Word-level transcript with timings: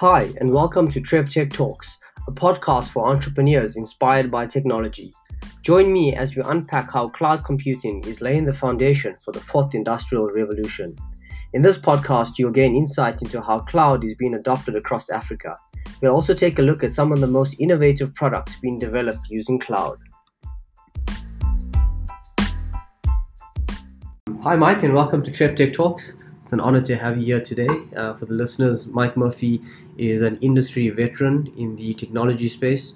Hi, 0.00 0.32
and 0.40 0.52
welcome 0.52 0.88
to 0.92 1.00
Trev 1.00 1.28
Tech 1.28 1.52
Talks, 1.52 1.98
a 2.28 2.30
podcast 2.30 2.92
for 2.92 3.08
entrepreneurs 3.08 3.76
inspired 3.76 4.30
by 4.30 4.46
technology. 4.46 5.12
Join 5.62 5.92
me 5.92 6.14
as 6.14 6.36
we 6.36 6.42
unpack 6.42 6.92
how 6.92 7.08
cloud 7.08 7.42
computing 7.42 8.04
is 8.04 8.20
laying 8.20 8.44
the 8.44 8.52
foundation 8.52 9.16
for 9.24 9.32
the 9.32 9.40
fourth 9.40 9.74
industrial 9.74 10.30
revolution. 10.30 10.94
In 11.52 11.62
this 11.62 11.78
podcast, 11.78 12.38
you'll 12.38 12.52
gain 12.52 12.76
insight 12.76 13.22
into 13.22 13.42
how 13.42 13.58
cloud 13.58 14.04
is 14.04 14.14
being 14.14 14.34
adopted 14.34 14.76
across 14.76 15.10
Africa. 15.10 15.56
We'll 16.00 16.14
also 16.14 16.32
take 16.32 16.60
a 16.60 16.62
look 16.62 16.84
at 16.84 16.94
some 16.94 17.10
of 17.10 17.18
the 17.18 17.26
most 17.26 17.56
innovative 17.58 18.14
products 18.14 18.54
being 18.62 18.78
developed 18.78 19.28
using 19.30 19.58
cloud. 19.58 19.98
Hi, 24.42 24.54
Mike, 24.54 24.84
and 24.84 24.94
welcome 24.94 25.24
to 25.24 25.32
Trev 25.32 25.56
Tech 25.56 25.72
Talks. 25.72 26.14
It's 26.48 26.54
an 26.54 26.60
honor 26.60 26.80
to 26.80 26.96
have 26.96 27.18
you 27.18 27.26
here 27.26 27.42
today. 27.42 27.68
Uh, 27.94 28.14
for 28.14 28.24
the 28.24 28.32
listeners, 28.32 28.86
Mike 28.86 29.18
Murphy 29.18 29.60
is 29.98 30.22
an 30.22 30.38
industry 30.40 30.88
veteran 30.88 31.52
in 31.58 31.76
the 31.76 31.92
technology 31.92 32.48
space 32.48 32.94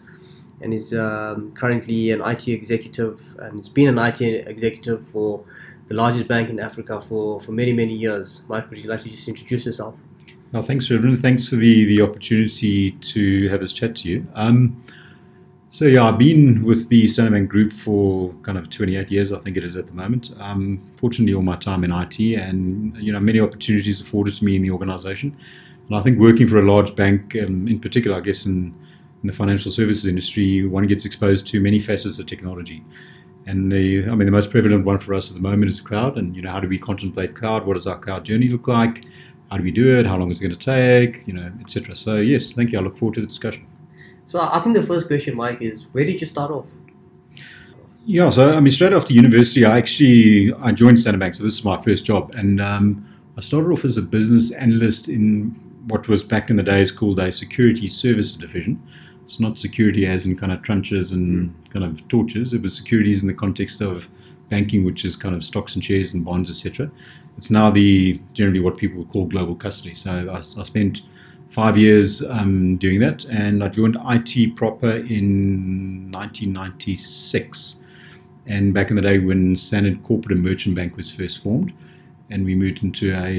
and 0.62 0.72
is 0.72 0.94
um, 0.94 1.52
currently 1.52 2.12
an 2.12 2.22
IT 2.22 2.48
executive 2.48 3.36
and 3.40 3.58
has 3.58 3.68
been 3.68 3.88
an 3.88 3.98
IT 3.98 4.22
executive 4.22 5.06
for 5.06 5.44
the 5.88 5.94
largest 5.94 6.28
bank 6.28 6.48
in 6.48 6.60
Africa 6.60 6.98
for, 6.98 7.40
for 7.40 7.52
many, 7.52 7.74
many 7.74 7.92
years. 7.92 8.42
Mike, 8.48 8.70
would 8.70 8.78
you 8.78 8.88
like 8.88 9.02
to 9.02 9.10
just 9.10 9.28
introduce 9.28 9.66
yourself? 9.66 10.00
Well, 10.52 10.62
thanks, 10.62 10.90
Reverend. 10.90 11.20
Thanks 11.20 11.46
for 11.46 11.56
the, 11.56 11.84
the 11.84 12.00
opportunity 12.00 12.92
to 12.92 13.50
have 13.50 13.60
this 13.60 13.74
chat 13.74 13.96
to 13.96 14.08
you. 14.08 14.26
Um, 14.32 14.82
so 15.72 15.86
yeah, 15.86 16.04
I've 16.04 16.18
been 16.18 16.62
with 16.66 16.90
the 16.90 17.08
Standard 17.08 17.48
Group 17.48 17.72
for 17.72 18.30
kind 18.42 18.58
of 18.58 18.68
28 18.68 19.10
years, 19.10 19.32
I 19.32 19.38
think 19.38 19.56
it 19.56 19.64
is 19.64 19.74
at 19.74 19.86
the 19.86 19.92
moment. 19.92 20.34
Um, 20.38 20.82
fortunately, 20.96 21.32
all 21.32 21.40
my 21.40 21.56
time 21.56 21.82
in 21.82 21.90
IT, 21.90 22.20
and 22.20 22.94
you 22.98 23.10
know, 23.10 23.18
many 23.18 23.40
opportunities 23.40 23.98
afforded 23.98 24.34
to 24.34 24.44
me 24.44 24.56
in 24.56 24.60
the 24.60 24.70
organisation. 24.70 25.34
And 25.88 25.96
I 25.96 26.02
think 26.02 26.18
working 26.18 26.46
for 26.46 26.58
a 26.58 26.70
large 26.70 26.94
bank, 26.94 27.34
um, 27.36 27.66
in 27.68 27.80
particular, 27.80 28.18
I 28.18 28.20
guess 28.20 28.44
in, 28.44 28.74
in 29.22 29.26
the 29.26 29.32
financial 29.32 29.70
services 29.70 30.04
industry, 30.04 30.66
one 30.66 30.86
gets 30.86 31.06
exposed 31.06 31.46
to 31.48 31.60
many 31.62 31.80
facets 31.80 32.18
of 32.18 32.26
technology. 32.26 32.84
And 33.46 33.72
the, 33.72 34.04
I 34.10 34.14
mean, 34.14 34.26
the 34.26 34.30
most 34.30 34.50
prevalent 34.50 34.84
one 34.84 34.98
for 34.98 35.14
us 35.14 35.30
at 35.30 35.36
the 35.36 35.42
moment 35.42 35.70
is 35.70 35.80
cloud. 35.80 36.18
And 36.18 36.36
you 36.36 36.42
know, 36.42 36.52
how 36.52 36.60
do 36.60 36.68
we 36.68 36.78
contemplate 36.78 37.34
cloud? 37.34 37.64
What 37.64 37.74
does 37.74 37.86
our 37.86 37.98
cloud 37.98 38.26
journey 38.26 38.50
look 38.50 38.68
like? 38.68 39.06
How 39.50 39.56
do 39.56 39.62
we 39.62 39.70
do 39.70 39.98
it? 39.98 40.04
How 40.04 40.18
long 40.18 40.30
is 40.30 40.42
it 40.42 40.48
going 40.48 40.54
to 40.54 40.58
take? 40.58 41.26
You 41.26 41.32
know, 41.32 41.50
etc. 41.62 41.96
So 41.96 42.16
yes, 42.16 42.52
thank 42.52 42.72
you. 42.72 42.78
I 42.78 42.82
look 42.82 42.98
forward 42.98 43.14
to 43.14 43.22
the 43.22 43.26
discussion. 43.26 43.66
So 44.26 44.40
I 44.40 44.60
think 44.60 44.76
the 44.76 44.82
first 44.82 45.06
question, 45.06 45.36
Mike, 45.36 45.62
is 45.62 45.86
where 45.92 46.04
did 46.04 46.20
you 46.20 46.26
start 46.26 46.50
off? 46.50 46.70
Yeah, 48.04 48.30
so 48.30 48.54
I 48.56 48.60
mean, 48.60 48.72
straight 48.72 48.92
off 48.92 49.02
after 49.02 49.14
university, 49.14 49.64
I 49.64 49.78
actually 49.78 50.52
I 50.54 50.72
joined 50.72 50.98
Standard 50.98 51.20
Bank, 51.20 51.34
so 51.34 51.44
this 51.44 51.54
is 51.54 51.64
my 51.64 51.80
first 51.82 52.04
job, 52.04 52.32
and 52.34 52.60
um, 52.60 53.06
I 53.36 53.40
started 53.40 53.70
off 53.70 53.84
as 53.84 53.96
a 53.96 54.02
business 54.02 54.50
analyst 54.52 55.08
in 55.08 55.54
what 55.86 56.08
was 56.08 56.22
back 56.22 56.50
in 56.50 56.56
the 56.56 56.62
days 56.62 56.90
called 56.90 57.18
a 57.20 57.30
security 57.30 57.88
services 57.88 58.36
division. 58.36 58.82
It's 59.24 59.38
not 59.38 59.58
security 59.58 60.06
as 60.06 60.26
in 60.26 60.36
kind 60.36 60.52
of 60.52 60.62
trunches 60.62 61.12
and 61.12 61.54
kind 61.70 61.84
of 61.84 62.06
torches. 62.08 62.52
It 62.52 62.62
was 62.62 62.76
securities 62.76 63.22
in 63.22 63.28
the 63.28 63.34
context 63.34 63.80
of 63.80 64.08
banking, 64.48 64.84
which 64.84 65.04
is 65.04 65.14
kind 65.14 65.34
of 65.34 65.44
stocks 65.44 65.76
and 65.76 65.84
shares 65.84 66.12
and 66.12 66.24
bonds, 66.24 66.50
etc. 66.50 66.90
It's 67.38 67.50
now 67.50 67.70
the 67.70 68.20
generally 68.32 68.60
what 68.60 68.76
people 68.76 68.98
would 68.98 69.10
call 69.10 69.26
global 69.26 69.54
custody. 69.54 69.94
So 69.94 70.28
I, 70.28 70.38
I 70.38 70.64
spent 70.64 71.02
five 71.52 71.76
years 71.76 72.22
um, 72.22 72.76
doing 72.78 72.98
that, 73.00 73.24
and 73.26 73.62
I 73.62 73.68
joined 73.68 73.96
IT 74.08 74.56
proper 74.56 74.90
in 74.90 76.10
1996. 76.10 77.76
And 78.46 78.74
back 78.74 78.90
in 78.90 78.96
the 78.96 79.02
day 79.02 79.18
when 79.18 79.54
Standard 79.54 80.02
Corporate 80.02 80.32
and 80.32 80.44
Merchant 80.44 80.74
Bank 80.74 80.96
was 80.96 81.10
first 81.10 81.42
formed, 81.42 81.72
and 82.30 82.44
we 82.44 82.54
moved 82.54 82.82
into 82.82 83.14
a 83.14 83.30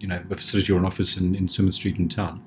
you 0.00 0.06
know 0.06 0.22
a 0.30 0.36
facility 0.36 0.72
or 0.72 0.78
an 0.78 0.84
office 0.84 1.16
in, 1.16 1.34
in 1.34 1.48
Simmonds 1.48 1.76
Street 1.76 1.98
in 1.98 2.08
town. 2.08 2.42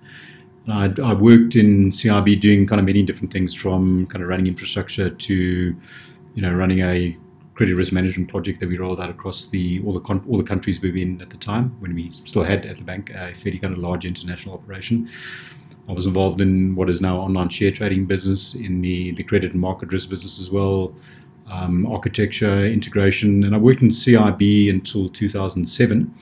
I, 0.68 0.94
I 1.03 1.13
worked 1.13 1.56
in 1.56 1.90
CIB 1.90 2.40
doing 2.40 2.66
kind 2.66 2.79
of 2.79 2.85
many 2.85 3.03
different 3.03 3.34
things 3.34 3.53
from 3.53 4.06
kind 4.07 4.23
of 4.23 4.29
running 4.29 4.47
infrastructure 4.47 5.09
to 5.09 5.34
you 5.34 6.41
know 6.41 6.51
running 6.53 6.79
a 6.79 7.17
credit 7.61 7.75
risk 7.75 7.94
management 7.94 8.27
project 8.27 8.59
that 8.59 8.67
we 8.67 8.75
rolled 8.75 8.99
out 8.99 9.11
across 9.11 9.45
the 9.49 9.79
all 9.85 9.94
the 9.94 9.99
con- 9.99 10.25
all 10.27 10.35
the 10.35 10.44
countries 10.44 10.81
we 10.81 10.89
were 10.89 10.97
in 10.97 11.22
at 11.22 11.29
the 11.29 11.38
time 11.38 11.69
when 11.77 11.94
we 11.94 12.11
still 12.25 12.44
had 12.44 12.66
at 12.66 12.77
the 12.77 12.83
bank 12.83 13.11
a 13.11 13.35
fairly 13.35 13.59
kind 13.59 13.72
of 13.72 13.79
large 13.79 14.03
international 14.03 14.55
operation. 14.55 15.07
I 15.88 15.91
was 15.94 16.07
involved 16.07 16.41
in 16.41 16.73
what 16.73 16.89
is 16.89 17.01
now 17.01 17.19
online 17.19 17.49
share 17.49 17.69
trading 17.69 18.07
business, 18.07 18.55
in 18.55 18.81
the, 18.81 19.11
the 19.11 19.22
credit 19.22 19.51
and 19.51 19.61
market 19.61 19.91
risk 19.91 20.09
business 20.09 20.39
as 20.39 20.49
well, 20.49 20.95
um, 21.51 21.85
architecture, 21.85 22.66
integration, 22.66 23.44
and 23.44 23.53
I 23.53 23.59
worked 23.59 23.83
in 23.83 23.89
CIB 23.89 24.72
until 24.72 25.09
2007. 25.09 26.16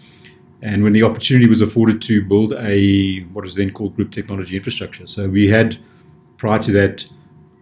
And 0.62 0.84
when 0.84 0.92
the 0.92 1.04
opportunity 1.04 1.48
was 1.48 1.62
afforded 1.62 2.02
to 2.02 2.22
build 2.22 2.52
a 2.52 3.22
what 3.32 3.46
was 3.46 3.56
then 3.56 3.72
called 3.72 3.96
Group 3.96 4.12
Technology 4.12 4.58
Infrastructure, 4.58 5.08
so 5.08 5.30
we 5.30 5.48
had 5.48 5.78
prior 6.36 6.62
to 6.64 6.74
that 6.74 7.08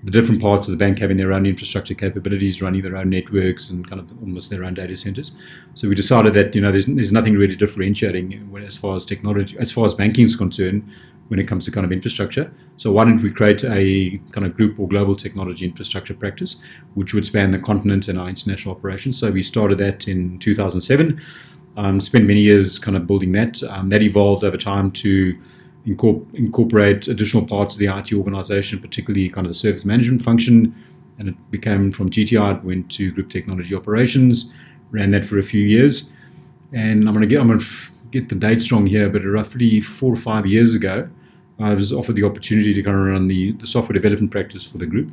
the 0.07 0.11
different 0.11 0.41
parts 0.41 0.69
of 0.69 0.71
the 0.71 0.77
bank 0.77 0.99
having 0.99 1.17
their 1.17 1.33
own 1.33 1.45
infrastructure 1.45 1.93
capabilities, 1.93 2.61
running 2.61 2.81
their 2.81 2.95
own 2.95 3.09
networks, 3.09 3.69
and 3.69 3.85
kind 3.89 3.99
of 3.99 4.09
almost 4.21 4.49
their 4.49 4.63
own 4.63 4.73
data 4.73 4.95
centers. 4.95 5.33
So 5.75 5.89
we 5.89 5.95
decided 5.95 6.33
that 6.33 6.55
you 6.55 6.61
know 6.61 6.71
there's, 6.71 6.85
there's 6.85 7.11
nothing 7.11 7.35
really 7.35 7.57
differentiating 7.57 8.49
as 8.65 8.77
far 8.77 8.95
as 8.95 9.03
technology, 9.03 9.57
as 9.59 9.69
far 9.69 9.85
as 9.85 9.93
banking 9.95 10.23
is 10.23 10.37
concerned, 10.37 10.89
when 11.27 11.41
it 11.41 11.43
comes 11.43 11.65
to 11.65 11.71
kind 11.71 11.85
of 11.85 11.91
infrastructure. 11.91 12.49
So 12.77 12.93
why 12.93 13.03
don't 13.03 13.21
we 13.21 13.31
create 13.31 13.65
a 13.65 14.17
kind 14.31 14.47
of 14.47 14.55
group 14.55 14.79
or 14.79 14.87
global 14.87 15.13
technology 15.13 15.65
infrastructure 15.65 16.13
practice, 16.13 16.61
which 16.93 17.13
would 17.13 17.25
span 17.25 17.51
the 17.51 17.59
continent 17.59 18.07
and 18.07 18.17
our 18.17 18.29
international 18.29 18.75
operations? 18.75 19.19
So 19.19 19.29
we 19.29 19.43
started 19.43 19.77
that 19.79 20.07
in 20.07 20.39
2007. 20.39 21.21
Um, 21.75 21.99
spent 21.99 22.25
many 22.25 22.39
years 22.39 22.79
kind 22.79 22.95
of 22.95 23.05
building 23.07 23.33
that. 23.33 23.61
Um, 23.63 23.89
that 23.89 24.01
evolved 24.01 24.45
over 24.45 24.57
time 24.57 24.89
to 24.91 25.37
incorporate 25.87 27.07
additional 27.07 27.45
parts 27.45 27.75
of 27.75 27.79
the 27.79 27.87
IT 27.87 28.13
organization, 28.13 28.79
particularly 28.79 29.29
kind 29.29 29.47
of 29.47 29.51
the 29.51 29.57
service 29.57 29.85
management 29.85 30.21
function. 30.21 30.75
And 31.19 31.29
it 31.29 31.51
became 31.51 31.91
from 31.91 32.09
GTI, 32.09 32.57
it 32.57 32.63
went 32.63 32.91
to 32.91 33.11
Group 33.11 33.31
Technology 33.31 33.73
Operations, 33.73 34.53
ran 34.91 35.11
that 35.11 35.25
for 35.25 35.39
a 35.39 35.43
few 35.43 35.61
years. 35.61 36.09
And 36.73 37.07
I'm 37.07 37.13
going 37.13 37.21
to 37.21 37.27
get, 37.27 37.39
I'm 37.39 37.47
going 37.47 37.59
to 37.59 37.65
get 38.11 38.29
the 38.29 38.35
date 38.35 38.61
strong 38.61 38.85
here, 38.85 39.09
but 39.09 39.23
roughly 39.23 39.81
four 39.81 40.13
or 40.13 40.17
five 40.17 40.45
years 40.45 40.75
ago, 40.75 41.09
I 41.59 41.73
was 41.73 41.91
offered 41.91 42.15
the 42.15 42.23
opportunity 42.23 42.73
to 42.73 42.83
kind 42.83 42.95
of 42.95 43.05
run 43.05 43.27
the, 43.27 43.53
the 43.53 43.65
software 43.65 43.93
development 43.93 44.31
practice 44.31 44.63
for 44.63 44.77
the 44.77 44.85
group. 44.85 45.11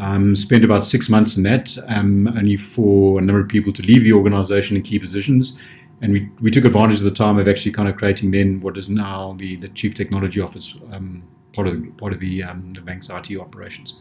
Um, 0.00 0.34
spent 0.34 0.64
about 0.64 0.86
six 0.86 1.08
months 1.08 1.36
in 1.36 1.42
that, 1.42 1.76
um, 1.88 2.28
only 2.28 2.56
for 2.56 3.18
a 3.18 3.22
number 3.22 3.40
of 3.40 3.48
people 3.48 3.72
to 3.72 3.82
leave 3.82 4.04
the 4.04 4.12
organization 4.12 4.76
in 4.76 4.82
key 4.82 4.98
positions 4.98 5.58
and 6.00 6.12
we, 6.12 6.30
we 6.40 6.50
took 6.50 6.64
advantage 6.64 6.98
of 6.98 7.04
the 7.04 7.10
time 7.10 7.38
of 7.38 7.48
actually 7.48 7.72
kind 7.72 7.88
of 7.88 7.96
creating 7.96 8.30
then 8.30 8.60
what 8.60 8.76
is 8.76 8.88
now 8.88 9.34
the, 9.38 9.56
the 9.56 9.68
chief 9.68 9.94
technology 9.94 10.40
office 10.40 10.74
um, 10.92 11.22
part 11.52 11.66
of 11.66 11.80
the, 11.80 11.90
part 11.92 12.12
of 12.12 12.20
the, 12.20 12.42
um, 12.42 12.72
the 12.74 12.80
bank's 12.80 13.10
IT 13.10 13.36
operations. 13.36 13.94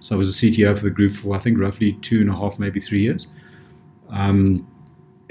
So 0.00 0.14
I 0.14 0.18
was 0.18 0.28
a 0.30 0.46
CTO 0.46 0.76
for 0.78 0.84
the 0.84 0.90
group 0.90 1.14
for 1.14 1.34
I 1.34 1.38
think 1.38 1.58
roughly 1.58 1.94
two 2.02 2.20
and 2.20 2.30
a 2.30 2.34
half, 2.34 2.58
maybe 2.58 2.80
three 2.80 3.02
years. 3.02 3.26
Um, 4.08 4.66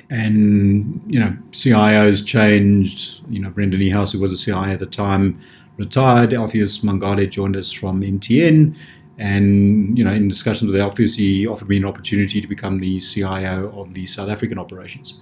and 0.09 1.01
you 1.07 1.19
know, 1.19 1.35
CIOs 1.51 2.25
changed. 2.25 3.21
You 3.29 3.41
know, 3.41 3.49
Brenda 3.49 3.77
Niehaus, 3.77 4.13
who 4.13 4.19
was 4.19 4.33
a 4.33 4.37
CIO 4.37 4.73
at 4.73 4.79
the 4.79 4.85
time, 4.85 5.39
retired. 5.77 6.33
Alpheus 6.33 6.79
Mangale 6.79 7.29
joined 7.29 7.55
us 7.55 7.71
from 7.71 8.01
MTN, 8.01 8.75
and 9.17 9.97
you 9.97 10.03
know, 10.03 10.11
in 10.11 10.27
discussions 10.27 10.71
with 10.71 10.79
Alpheus, 10.79 11.15
he 11.15 11.45
offered 11.45 11.69
me 11.69 11.77
an 11.77 11.85
opportunity 11.85 12.41
to 12.41 12.47
become 12.47 12.79
the 12.79 12.99
CIO 12.99 13.71
of 13.79 13.93
the 13.93 14.07
South 14.07 14.29
African 14.29 14.57
operations. 14.57 15.19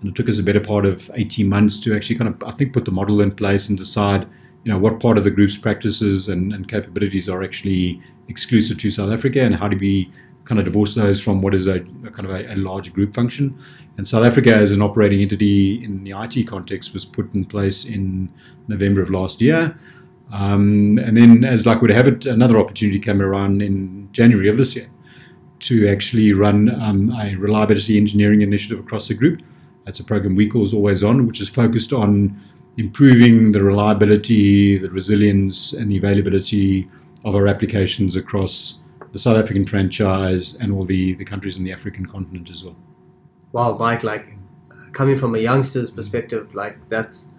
And 0.00 0.10
it 0.10 0.14
took 0.14 0.28
us 0.28 0.38
a 0.38 0.42
better 0.42 0.60
part 0.60 0.86
of 0.86 1.10
18 1.14 1.48
months 1.48 1.80
to 1.80 1.94
actually 1.94 2.16
kind 2.16 2.28
of, 2.28 2.42
I 2.46 2.52
think, 2.52 2.72
put 2.72 2.84
the 2.84 2.90
model 2.90 3.20
in 3.20 3.32
place 3.32 3.68
and 3.68 3.76
decide, 3.76 4.28
you 4.64 4.72
know, 4.72 4.78
what 4.78 5.00
part 5.00 5.18
of 5.18 5.24
the 5.24 5.30
group's 5.30 5.56
practices 5.56 6.28
and, 6.28 6.52
and 6.52 6.68
capabilities 6.68 7.28
are 7.28 7.42
actually 7.42 8.00
exclusive 8.28 8.78
to 8.78 8.90
South 8.90 9.10
Africa 9.10 9.40
and 9.40 9.56
how 9.56 9.68
do 9.68 9.76
we 9.76 10.12
kind 10.44 10.58
of 10.58 10.64
divorce 10.64 10.94
those 10.94 11.20
from 11.20 11.42
what 11.42 11.54
is 11.54 11.66
a, 11.66 11.76
a 12.06 12.10
kind 12.10 12.24
of 12.24 12.30
a, 12.30 12.54
a, 12.54 12.56
large 12.56 12.92
group 12.92 13.14
function. 13.14 13.58
And 13.98 14.08
South 14.08 14.24
Africa 14.24 14.54
as 14.54 14.72
an 14.72 14.80
operating 14.80 15.20
entity 15.20 15.84
in 15.84 16.04
the 16.04 16.12
IT 16.12 16.46
context 16.46 16.94
was 16.94 17.04
put 17.04 17.34
in 17.34 17.44
place 17.44 17.84
in 17.84 18.30
November 18.66 19.02
of 19.02 19.10
last 19.10 19.42
year. 19.42 19.78
Um, 20.32 20.98
and 20.98 21.16
then, 21.16 21.44
as 21.44 21.66
luck 21.66 21.82
would 21.82 21.90
have 21.90 22.06
it, 22.06 22.26
another 22.26 22.58
opportunity 22.58 22.98
came 22.98 23.20
around 23.20 23.62
in 23.62 24.08
January 24.12 24.48
of 24.48 24.56
this 24.56 24.76
year 24.76 24.88
to 25.60 25.88
actually 25.88 26.32
run 26.32 26.70
um, 26.80 27.10
a 27.18 27.34
reliability 27.34 27.98
engineering 27.98 28.42
initiative 28.42 28.78
across 28.78 29.08
the 29.08 29.14
group 29.14 29.40
that's 29.88 30.00
a 30.00 30.04
program 30.04 30.36
we 30.36 30.46
call 30.46 30.68
Always 30.74 31.02
On, 31.02 31.26
which 31.26 31.40
is 31.40 31.48
focused 31.48 31.94
on 31.94 32.38
improving 32.76 33.52
the 33.52 33.62
reliability, 33.62 34.76
the 34.76 34.90
resilience, 34.90 35.72
and 35.72 35.90
the 35.90 35.96
availability 35.96 36.86
of 37.24 37.34
our 37.34 37.48
applications 37.48 38.14
across 38.14 38.80
the 39.12 39.18
South 39.18 39.38
African 39.38 39.64
franchise 39.64 40.56
and 40.56 40.74
all 40.74 40.84
the, 40.84 41.14
the 41.14 41.24
countries 41.24 41.56
in 41.56 41.64
the 41.64 41.72
African 41.72 42.04
continent 42.04 42.50
as 42.50 42.62
well. 42.64 42.76
Wow, 43.52 43.78
Mike, 43.78 44.02
like 44.02 44.36
coming 44.92 45.16
from 45.16 45.34
a 45.34 45.38
youngster's 45.38 45.90
perspective, 45.90 46.54
like 46.54 46.76
that's 46.90 47.32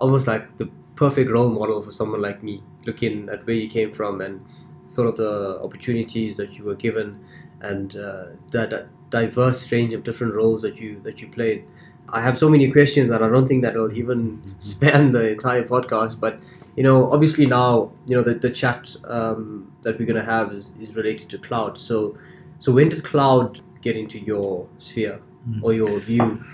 almost 0.00 0.26
like 0.26 0.56
the 0.56 0.68
perfect 0.96 1.30
role 1.30 1.48
model 1.48 1.80
for 1.80 1.92
someone 1.92 2.20
like 2.20 2.42
me, 2.42 2.60
looking 2.86 3.28
at 3.28 3.46
where 3.46 3.54
you 3.54 3.68
came 3.68 3.92
from 3.92 4.20
and 4.20 4.44
sort 4.82 5.06
of 5.06 5.14
the 5.14 5.60
opportunities 5.62 6.36
that 6.38 6.58
you 6.58 6.64
were 6.64 6.74
given 6.74 7.24
and 7.60 7.94
uh, 7.94 8.24
that, 8.50 8.70
that 8.70 8.88
diverse 9.14 9.70
range 9.70 9.94
of 9.94 10.02
different 10.02 10.34
roles 10.34 10.60
that 10.62 10.80
you 10.80 11.00
that 11.06 11.20
you 11.20 11.28
played. 11.28 11.64
I 12.08 12.20
have 12.20 12.36
so 12.36 12.48
many 12.54 12.70
questions, 12.70 13.10
and 13.10 13.24
I 13.24 13.28
don't 13.28 13.46
think 13.46 13.62
that 13.62 13.74
will 13.74 13.92
even 13.92 14.20
span 14.58 15.12
the 15.12 15.30
entire 15.30 15.62
podcast. 15.62 16.20
But 16.20 16.40
you 16.76 16.82
know, 16.82 17.10
obviously 17.10 17.46
now, 17.46 17.92
you 18.08 18.16
know, 18.16 18.22
the, 18.22 18.34
the 18.34 18.50
chat 18.50 18.94
um, 19.04 19.72
that 19.82 19.98
we're 19.98 20.10
going 20.12 20.22
to 20.24 20.30
have 20.36 20.52
is, 20.52 20.72
is 20.80 20.96
related 20.96 21.28
to 21.30 21.38
cloud. 21.38 21.78
So, 21.78 22.18
so 22.58 22.72
when 22.72 22.88
did 22.88 23.04
cloud 23.04 23.60
get 23.80 23.96
into 23.96 24.18
your 24.18 24.66
sphere 24.78 25.20
mm. 25.48 25.62
or 25.62 25.72
your 25.72 26.00
view? 26.00 26.44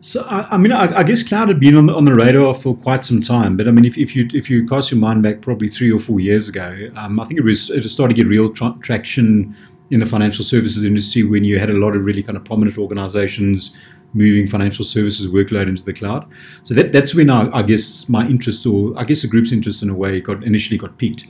So 0.00 0.22
I, 0.22 0.54
I 0.54 0.56
mean, 0.56 0.70
I, 0.70 0.98
I, 0.98 1.02
guess 1.02 1.22
cloud 1.22 1.48
had 1.48 1.58
been 1.58 1.76
on 1.76 1.86
the, 1.86 1.94
on 1.94 2.04
the 2.04 2.14
radar 2.14 2.54
for 2.54 2.76
quite 2.76 3.04
some 3.04 3.20
time. 3.22 3.56
But 3.56 3.66
I 3.66 3.72
mean, 3.72 3.86
if, 3.86 3.98
if 3.98 4.14
you 4.14 4.28
if 4.34 4.48
you 4.50 4.68
cast 4.68 4.90
your 4.92 5.00
mind 5.00 5.22
back 5.22 5.40
probably 5.40 5.68
three 5.68 5.90
or 5.90 5.98
four 5.98 6.20
years 6.20 6.48
ago, 6.48 6.68
um, 6.94 7.18
I 7.18 7.24
think 7.26 7.40
it 7.40 7.44
was 7.44 7.70
it 7.70 7.88
started 7.88 8.14
to 8.14 8.22
get 8.22 8.28
real 8.28 8.52
tra- 8.52 8.76
traction 8.82 9.56
in 9.90 10.00
the 10.00 10.06
financial 10.06 10.44
services 10.44 10.84
industry 10.84 11.22
when 11.22 11.44
you 11.44 11.58
had 11.58 11.70
a 11.70 11.74
lot 11.74 11.94
of 11.94 12.04
really 12.04 12.22
kind 12.22 12.36
of 12.36 12.44
prominent 12.44 12.78
organizations 12.78 13.76
moving 14.14 14.46
financial 14.46 14.84
services 14.84 15.26
workload 15.26 15.68
into 15.68 15.82
the 15.82 15.92
cloud. 15.92 16.26
So 16.62 16.74
that, 16.74 16.92
that's 16.92 17.14
when 17.14 17.30
I, 17.30 17.50
I 17.52 17.62
guess 17.62 18.08
my 18.08 18.26
interest, 18.26 18.64
or 18.64 18.94
I 18.96 19.04
guess 19.04 19.22
the 19.22 19.28
group's 19.28 19.52
interest 19.52 19.82
in 19.82 19.90
a 19.90 19.94
way, 19.94 20.20
got 20.20 20.42
initially 20.44 20.78
got 20.78 20.96
piqued. 20.98 21.26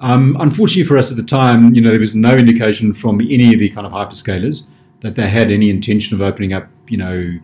Um, 0.00 0.36
unfortunately 0.40 0.84
for 0.84 0.96
us 0.96 1.10
at 1.10 1.18
the 1.18 1.22
time, 1.22 1.74
you 1.74 1.82
know, 1.82 1.90
there 1.90 2.00
was 2.00 2.14
no 2.14 2.34
indication 2.34 2.94
from 2.94 3.20
any 3.20 3.52
of 3.52 3.60
the 3.60 3.68
kind 3.68 3.86
of 3.86 3.92
hyperscalers 3.92 4.66
that 5.02 5.14
they 5.14 5.28
had 5.28 5.50
any 5.50 5.68
intention 5.68 6.14
of 6.14 6.22
opening 6.22 6.54
up, 6.54 6.68
you 6.88 6.96
know, 6.96 7.38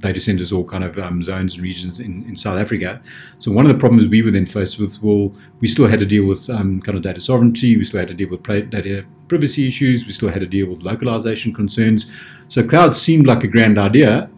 data 0.00 0.20
centers 0.20 0.52
or 0.52 0.64
kind 0.64 0.84
of 0.84 0.98
um, 0.98 1.22
zones 1.22 1.54
and 1.54 1.62
regions 1.62 2.00
in, 2.00 2.24
in 2.28 2.36
South 2.36 2.58
Africa. 2.58 3.00
So 3.38 3.50
one 3.50 3.64
of 3.64 3.72
the 3.72 3.78
problems 3.78 4.06
we 4.06 4.20
were 4.20 4.30
then 4.30 4.44
faced 4.44 4.78
with, 4.78 5.02
well, 5.02 5.32
we 5.60 5.68
still 5.68 5.86
had 5.86 5.98
to 6.00 6.06
deal 6.06 6.26
with 6.26 6.50
um, 6.50 6.82
kind 6.82 6.98
of 6.98 7.02
data 7.02 7.20
sovereignty, 7.20 7.76
we 7.78 7.84
still 7.84 8.00
had 8.00 8.08
to 8.08 8.14
deal 8.14 8.28
with 8.28 8.42
data 8.42 9.06
privacy 9.34 9.66
issues, 9.66 10.06
we 10.06 10.12
still 10.12 10.28
had 10.28 10.38
to 10.38 10.46
deal 10.46 10.68
with 10.68 10.82
localization 10.82 11.52
concerns. 11.52 12.08
So 12.46 12.62
cloud 12.62 12.94
seemed 12.94 13.26
like 13.26 13.42
a 13.42 13.48
grand 13.48 13.78
idea, 13.78 14.30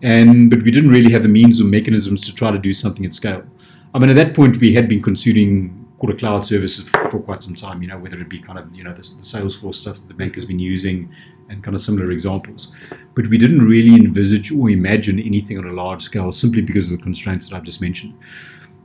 and 0.00 0.48
but 0.48 0.62
we 0.62 0.70
didn't 0.70 0.90
really 0.90 1.12
have 1.12 1.22
the 1.22 1.28
means 1.28 1.60
or 1.60 1.64
mechanisms 1.64 2.22
to 2.22 2.34
try 2.34 2.50
to 2.50 2.58
do 2.58 2.72
something 2.72 3.04
at 3.04 3.12
scale. 3.12 3.42
I 3.94 3.98
mean, 3.98 4.08
at 4.08 4.16
that 4.16 4.32
point, 4.34 4.58
we 4.58 4.72
had 4.72 4.88
been 4.88 5.02
consuming 5.02 5.76
quarter 5.98 6.16
cloud 6.16 6.46
services 6.46 6.88
for, 6.88 7.10
for 7.10 7.20
quite 7.20 7.42
some 7.42 7.54
time. 7.54 7.82
You 7.82 7.88
know, 7.88 7.98
whether 7.98 8.18
it 8.18 8.30
be 8.30 8.40
kind 8.40 8.58
of 8.58 8.74
you 8.74 8.82
know 8.82 8.94
the, 8.94 9.02
the 9.02 9.26
Salesforce 9.32 9.74
stuff 9.74 9.96
that 9.96 10.08
the 10.08 10.14
bank 10.14 10.36
has 10.36 10.46
been 10.46 10.58
using, 10.58 11.14
and 11.50 11.62
kind 11.62 11.74
of 11.74 11.82
similar 11.82 12.10
examples. 12.10 12.72
But 13.14 13.28
we 13.28 13.36
didn't 13.36 13.60
really 13.60 13.94
envisage 13.94 14.50
or 14.50 14.70
imagine 14.70 15.20
anything 15.20 15.58
on 15.58 15.66
a 15.66 15.72
large 15.72 16.00
scale 16.00 16.32
simply 16.32 16.62
because 16.62 16.90
of 16.90 16.96
the 16.96 17.02
constraints 17.02 17.46
that 17.48 17.56
I've 17.56 17.64
just 17.64 17.82
mentioned. 17.82 18.14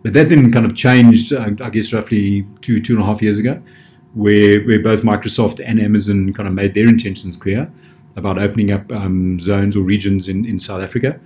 But 0.03 0.11
that 0.13 0.27
then 0.27 0.51
kind 0.51 0.65
of 0.65 0.75
changed, 0.75 1.33
I 1.33 1.69
guess, 1.69 1.93
roughly 1.93 2.45
two 2.59 2.81
two 2.81 2.95
and 2.95 3.03
a 3.03 3.05
half 3.05 3.21
years 3.21 3.39
ago, 3.39 3.61
where 4.15 4.61
where 4.63 4.81
both 4.81 5.01
Microsoft 5.03 5.61
and 5.63 5.79
Amazon 5.79 6.33
kind 6.33 6.47
of 6.47 6.55
made 6.55 6.73
their 6.73 6.87
intentions 6.87 7.37
clear 7.37 7.71
about 8.15 8.39
opening 8.39 8.71
up 8.71 8.91
um, 8.91 9.39
zones 9.39 9.75
or 9.77 9.81
regions 9.81 10.27
in, 10.27 10.45
in 10.45 10.59
South 10.59 10.81
Africa. 10.81 11.19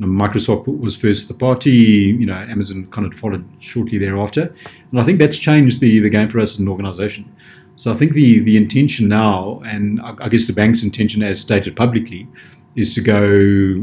Microsoft 0.00 0.66
was 0.66 0.94
first 0.94 1.26
the 1.26 1.34
party, 1.34 1.70
you 1.70 2.26
know, 2.26 2.34
Amazon 2.34 2.86
kind 2.90 3.06
of 3.06 3.18
followed 3.18 3.44
shortly 3.60 3.98
thereafter. 3.98 4.54
And 4.90 5.00
I 5.00 5.04
think 5.04 5.18
that's 5.18 5.38
changed 5.38 5.80
the, 5.80 6.00
the 6.00 6.10
game 6.10 6.28
for 6.28 6.38
us 6.38 6.52
as 6.52 6.58
an 6.58 6.68
organization. 6.68 7.34
So 7.76 7.92
I 7.92 7.94
think 7.94 8.12
the, 8.12 8.40
the 8.40 8.56
intention 8.56 9.08
now, 9.08 9.62
and 9.64 10.00
I, 10.02 10.14
I 10.20 10.28
guess 10.28 10.46
the 10.46 10.52
bank's 10.52 10.82
intention 10.82 11.22
as 11.22 11.40
stated 11.40 11.76
publicly, 11.76 12.28
is 12.74 12.94
to 12.94 13.00
go 13.00 13.24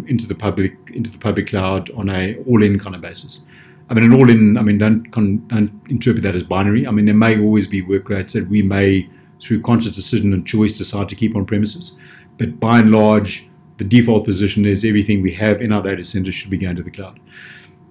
into 0.08 0.28
the 0.28 0.36
public 0.36 0.76
into 0.94 1.10
the 1.10 1.18
public 1.18 1.48
cloud 1.48 1.90
on 1.92 2.10
a 2.10 2.38
all-in 2.48 2.80
kind 2.80 2.96
of 2.96 3.02
basis. 3.02 3.46
I 3.90 3.94
mean, 3.94 4.06
an 4.06 4.14
all-in. 4.14 4.58
I 4.58 4.62
mean, 4.62 4.78
don't, 4.78 5.10
don't 5.12 5.82
interpret 5.90 6.24
that 6.24 6.36
as 6.36 6.44
binary. 6.44 6.88
I 6.88 6.92
mean, 6.92 7.06
there 7.06 7.16
may 7.16 7.40
always 7.40 7.68
be 7.68 7.84
workloads 7.84 8.32
that 8.34 8.48
we 8.48 8.62
may, 8.62 9.10
through 9.42 9.62
conscious 9.62 9.96
decision 9.96 10.34
and 10.34 10.46
choice, 10.46 10.74
decide 10.74 11.10
to 11.10 11.16
keep 11.16 11.36
on 11.36 11.46
premises. 11.46 11.98
But 12.38 12.60
by 12.60 12.80
and 12.80 12.92
large, 12.92 13.50
the 13.78 13.84
default 13.84 14.26
position 14.26 14.66
is 14.66 14.86
everything 14.86 15.22
we 15.22 15.34
have 15.34 15.62
in 15.62 15.72
our 15.72 15.84
data 15.84 16.04
centers 16.04 16.34
should 16.34 16.52
be 16.52 16.58
going 16.58 16.76
to 16.76 16.84
the 16.84 16.92
cloud. 16.92 17.20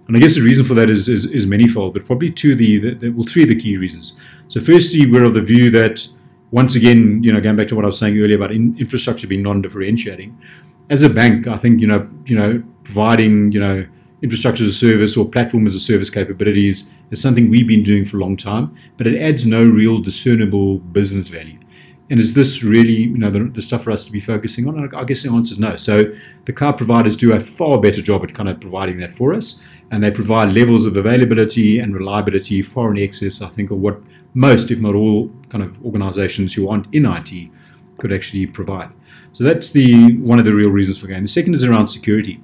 And 0.09 0.17
I 0.17 0.21
guess 0.21 0.35
the 0.35 0.43
reason 0.43 0.65
for 0.65 0.75
that 0.75 0.91
is, 0.91 1.09
is, 1.09 1.27
is 1.27 1.47
manifold, 1.47 1.95
but 1.95 2.07
probably 2.07 2.31
two 2.31 2.53
of 2.53 2.59
the, 2.59 2.79
the, 2.79 2.95
the, 2.95 3.11
well, 3.11 3.27
three 3.27 3.45
of 3.45 3.49
the 3.49 3.61
key 3.61 3.77
reasons. 3.77 4.15
So 4.49 4.61
firstly, 4.61 5.11
we're 5.11 5.25
of 5.25 5.35
the 5.35 5.43
view 5.43 5.71
that 5.71 6.07
once 6.51 6.75
again, 6.75 7.23
you 7.23 7.33
know, 7.33 7.41
going 7.41 7.57
back 7.57 7.69
to 7.69 7.77
what 7.77 7.85
I 7.85 7.87
was 7.87 7.99
saying 7.99 8.19
earlier 8.19 8.37
about 8.37 8.53
in, 8.53 8.77
infrastructure 8.79 9.27
being 9.27 9.43
non-differentiating, 9.43 10.37
as 10.91 11.03
a 11.03 11.09
bank, 11.09 11.47
I 11.47 11.57
think 11.57 11.81
you 11.81 11.87
know, 11.87 12.09
you 12.27 12.37
know, 12.37 12.63
providing 12.85 13.53
you 13.53 13.61
know 13.61 13.87
infrastructure 14.23 14.65
as 14.65 14.71
a 14.71 14.73
service 14.73 15.17
or 15.17 15.29
platform 15.29 15.67
as 15.67 15.75
a 15.75 15.81
service 15.81 16.09
capabilities 16.09 16.91
is 17.11 17.21
something 17.21 17.51
we've 17.51 17.67
been 17.67 17.83
doing 17.83 18.05
for 18.05 18.17
a 18.17 18.21
long 18.21 18.37
time, 18.37 18.75
but 18.97 19.07
it 19.07 19.21
adds 19.21 19.47
no 19.47 19.65
real 19.65 20.01
discernible 20.01 20.79
business 20.79 21.29
value. 21.29 21.59
And 22.11 22.21
is 22.21 22.35
this 22.35 22.63
really, 22.63 22.93
you 22.93 23.19
know, 23.19 23.31
the, 23.31 23.45
the, 23.45 23.63
stuff 23.63 23.85
for 23.85 23.91
us 23.91 24.05
to 24.05 24.13
be 24.13 24.21
focusing 24.21 24.69
on? 24.69 24.79
And 24.79 24.95
I 24.95 25.05
guess 25.05 25.23
the 25.23 25.31
answer 25.31 25.55
is 25.55 25.59
no. 25.59 25.77
So 25.77 26.15
the 26.45 26.53
cloud 26.53 26.77
providers 26.77 27.17
do 27.17 27.33
a 27.33 27.41
far 27.41 27.81
better 27.81 28.03
job 28.03 28.23
at 28.23 28.35
kind 28.35 28.49
of 28.49 28.61
providing 28.61 28.99
that 28.99 29.13
for 29.13 29.33
us, 29.33 29.63
and 29.91 30.03
they 30.03 30.11
provide 30.11 30.53
levels 30.53 30.85
of 30.85 30.97
availability 30.97 31.79
and 31.79 31.95
reliability 31.95 32.63
far 32.63 32.91
in 32.91 32.99
excess, 32.99 33.41
I 33.41 33.49
think, 33.49 33.71
of 33.71 33.79
what 33.79 34.01
most, 34.35 34.71
if 34.71 34.79
not 34.79 34.95
all, 34.95 35.31
kind 35.49 35.65
of 35.65 35.85
organizations 35.85 36.55
who 36.55 36.69
aren't 36.69 36.93
in 36.95 37.07
IT 37.07 37.51
could 37.99 38.13
actually 38.13 38.47
provide. 38.47 38.91
So 39.33 39.45
that's 39.45 39.71
the 39.71 40.17
one 40.19 40.39
of 40.39 40.45
the 40.45 40.53
real 40.53 40.69
reasons 40.69 40.99
for 40.99 41.07
going. 41.07 41.23
The 41.23 41.29
second 41.29 41.55
is 41.55 41.65
around 41.65 41.89
security. 41.89 42.43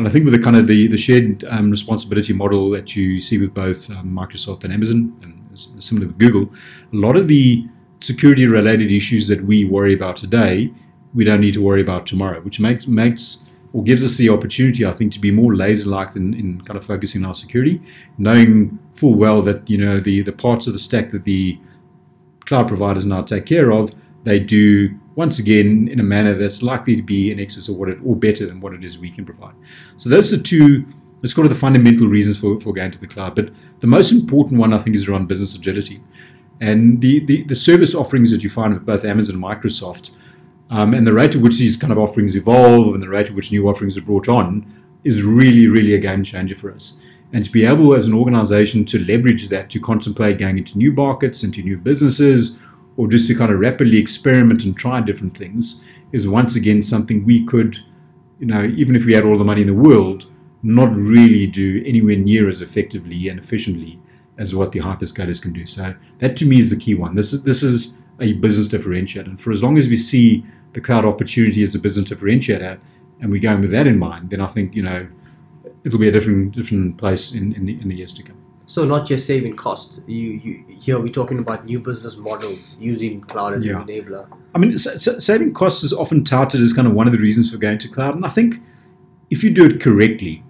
And 0.00 0.08
I 0.08 0.12
think 0.12 0.24
with 0.24 0.32
the 0.32 0.40
kind 0.40 0.56
of 0.56 0.66
the, 0.66 0.86
the 0.86 0.96
shared 0.96 1.44
um, 1.44 1.70
responsibility 1.70 2.32
model 2.32 2.70
that 2.70 2.96
you 2.96 3.20
see 3.20 3.36
with 3.36 3.52
both 3.52 3.90
um, 3.90 4.10
Microsoft 4.10 4.64
and 4.64 4.72
Amazon, 4.72 5.14
and 5.22 5.58
similar 5.78 6.06
with 6.06 6.16
Google, 6.16 6.44
a 6.90 6.96
lot 6.96 7.16
of 7.16 7.28
the 7.28 7.68
security 8.00 8.46
related 8.46 8.90
issues 8.90 9.28
that 9.28 9.44
we 9.44 9.66
worry 9.66 9.92
about 9.92 10.16
today, 10.16 10.72
we 11.12 11.22
don't 11.22 11.42
need 11.42 11.52
to 11.52 11.62
worry 11.62 11.82
about 11.82 12.06
tomorrow, 12.06 12.40
which 12.40 12.58
makes 12.58 12.86
makes 12.86 13.44
or 13.74 13.84
gives 13.84 14.02
us 14.02 14.16
the 14.16 14.30
opportunity, 14.30 14.86
I 14.86 14.92
think, 14.92 15.12
to 15.12 15.18
be 15.20 15.30
more 15.30 15.54
laser 15.54 15.90
like 15.90 16.16
in, 16.16 16.32
in 16.32 16.62
kind 16.62 16.78
of 16.78 16.84
focusing 16.84 17.22
on 17.22 17.28
our 17.28 17.34
security, 17.34 17.82
knowing 18.16 18.78
full 18.94 19.16
well 19.16 19.42
that 19.42 19.68
you 19.68 19.76
know 19.76 20.00
the 20.00 20.22
the 20.22 20.32
parts 20.32 20.66
of 20.66 20.72
the 20.72 20.78
stack 20.78 21.10
that 21.10 21.24
the 21.24 21.58
cloud 22.46 22.68
providers 22.68 23.04
now 23.04 23.20
take 23.20 23.44
care 23.44 23.70
of, 23.70 23.92
they 24.24 24.40
do 24.40 24.98
once 25.14 25.38
again 25.38 25.88
in 25.88 26.00
a 26.00 26.02
manner 26.02 26.34
that's 26.34 26.62
likely 26.62 26.96
to 26.96 27.02
be 27.02 27.30
in 27.30 27.40
excess 27.40 27.68
of 27.68 27.76
what 27.76 27.88
it 27.88 27.98
or 28.04 28.16
better 28.16 28.46
than 28.46 28.60
what 28.60 28.72
it 28.72 28.84
is 28.84 28.98
we 28.98 29.10
can 29.10 29.24
provide. 29.24 29.54
So 29.96 30.08
those 30.08 30.32
are 30.32 30.40
two 30.40 30.86
let's 31.22 31.34
call 31.34 31.44
it 31.44 31.48
the 31.48 31.54
fundamental 31.54 32.06
reasons 32.06 32.38
for, 32.38 32.60
for 32.60 32.72
going 32.72 32.90
to 32.90 32.98
the 32.98 33.06
cloud. 33.06 33.34
But 33.34 33.50
the 33.80 33.86
most 33.86 34.12
important 34.12 34.58
one 34.58 34.72
I 34.72 34.78
think 34.78 34.96
is 34.96 35.08
around 35.08 35.28
business 35.28 35.54
agility. 35.54 36.02
And 36.60 37.00
the, 37.00 37.24
the, 37.24 37.44
the 37.44 37.54
service 37.54 37.94
offerings 37.94 38.30
that 38.30 38.42
you 38.42 38.50
find 38.50 38.74
with 38.74 38.84
both 38.84 39.04
Amazon 39.04 39.36
and 39.36 39.44
Microsoft, 39.44 40.10
um, 40.70 40.94
and 40.94 41.06
the 41.06 41.12
rate 41.12 41.34
at 41.34 41.40
which 41.40 41.58
these 41.58 41.76
kind 41.76 41.92
of 41.92 41.98
offerings 41.98 42.36
evolve 42.36 42.94
and 42.94 43.02
the 43.02 43.08
rate 43.08 43.26
at 43.26 43.34
which 43.34 43.50
new 43.50 43.68
offerings 43.68 43.96
are 43.96 44.02
brought 44.02 44.28
on 44.28 44.64
is 45.04 45.22
really, 45.22 45.66
really 45.66 45.94
a 45.94 45.98
game 45.98 46.22
changer 46.22 46.54
for 46.54 46.72
us. 46.72 46.98
And 47.32 47.44
to 47.44 47.50
be 47.50 47.64
able 47.64 47.94
as 47.94 48.06
an 48.06 48.14
organization 48.14 48.84
to 48.86 49.04
leverage 49.04 49.48
that 49.48 49.70
to 49.70 49.80
contemplate 49.80 50.38
going 50.38 50.58
into 50.58 50.78
new 50.78 50.92
markets, 50.92 51.42
into 51.42 51.62
new 51.62 51.76
businesses, 51.76 52.58
or 53.00 53.08
just 53.08 53.26
to 53.26 53.34
kind 53.34 53.50
of 53.50 53.58
rapidly 53.58 53.96
experiment 53.96 54.62
and 54.62 54.76
try 54.76 55.00
different 55.00 55.34
things 55.34 55.82
is 56.12 56.28
once 56.28 56.54
again 56.54 56.82
something 56.82 57.24
we 57.24 57.46
could, 57.46 57.78
you 58.38 58.46
know, 58.46 58.62
even 58.62 58.94
if 58.94 59.06
we 59.06 59.14
had 59.14 59.24
all 59.24 59.38
the 59.38 59.44
money 59.44 59.62
in 59.62 59.68
the 59.68 59.72
world, 59.88 60.26
not 60.62 60.94
really 60.94 61.46
do 61.46 61.82
anywhere 61.86 62.16
near 62.16 62.46
as 62.46 62.60
effectively 62.60 63.30
and 63.30 63.38
efficiently 63.38 63.98
as 64.36 64.54
what 64.54 64.72
the 64.72 64.80
hyperscalers 64.80 65.40
can 65.40 65.50
do. 65.50 65.64
So 65.64 65.94
that 66.18 66.36
to 66.36 66.44
me 66.44 66.58
is 66.58 66.68
the 66.68 66.76
key 66.76 66.94
one. 66.94 67.14
This 67.14 67.32
is 67.32 67.42
this 67.42 67.62
is 67.62 67.96
a 68.20 68.34
business 68.34 68.68
differentiator. 68.68 69.28
And 69.28 69.40
for 69.40 69.50
as 69.50 69.62
long 69.62 69.78
as 69.78 69.88
we 69.88 69.96
see 69.96 70.44
the 70.74 70.82
cloud 70.82 71.06
opportunity 71.06 71.62
as 71.62 71.74
a 71.74 71.78
business 71.78 72.10
differentiator 72.10 72.78
and 73.22 73.30
we're 73.30 73.40
going 73.40 73.62
with 73.62 73.70
that 73.70 73.86
in 73.86 73.98
mind, 73.98 74.28
then 74.28 74.42
I 74.42 74.48
think, 74.48 74.74
you 74.74 74.82
know, 74.82 75.08
it'll 75.84 75.98
be 75.98 76.08
a 76.08 76.12
different 76.12 76.52
different 76.52 76.98
place 76.98 77.32
in, 77.32 77.54
in 77.54 77.64
the 77.64 77.80
in 77.80 77.88
the 77.88 77.96
years 77.96 78.12
to 78.12 78.22
come. 78.22 78.49
So 78.66 78.84
not 78.84 79.04
just 79.04 79.26
saving 79.26 79.56
costs. 79.56 80.00
You, 80.06 80.30
you 80.30 80.64
here 80.68 81.00
we're 81.00 81.12
talking 81.12 81.38
about 81.38 81.64
new 81.64 81.80
business 81.80 82.16
models 82.16 82.76
using 82.78 83.20
cloud 83.20 83.54
as 83.54 83.66
yeah. 83.66 83.80
an 83.80 83.86
enabler. 83.86 84.28
I 84.54 84.58
mean, 84.58 84.78
saving 84.78 85.54
costs 85.54 85.82
is 85.82 85.92
often 85.92 86.24
touted 86.24 86.60
as 86.60 86.72
kind 86.72 86.86
of 86.86 86.94
one 86.94 87.06
of 87.06 87.12
the 87.12 87.18
reasons 87.18 87.50
for 87.50 87.58
going 87.58 87.78
to 87.78 87.88
cloud, 87.88 88.14
and 88.14 88.24
I 88.24 88.28
think 88.28 88.56
if 89.30 89.42
you 89.42 89.50
do 89.50 89.64
it 89.64 89.80
correctly, 89.80 90.44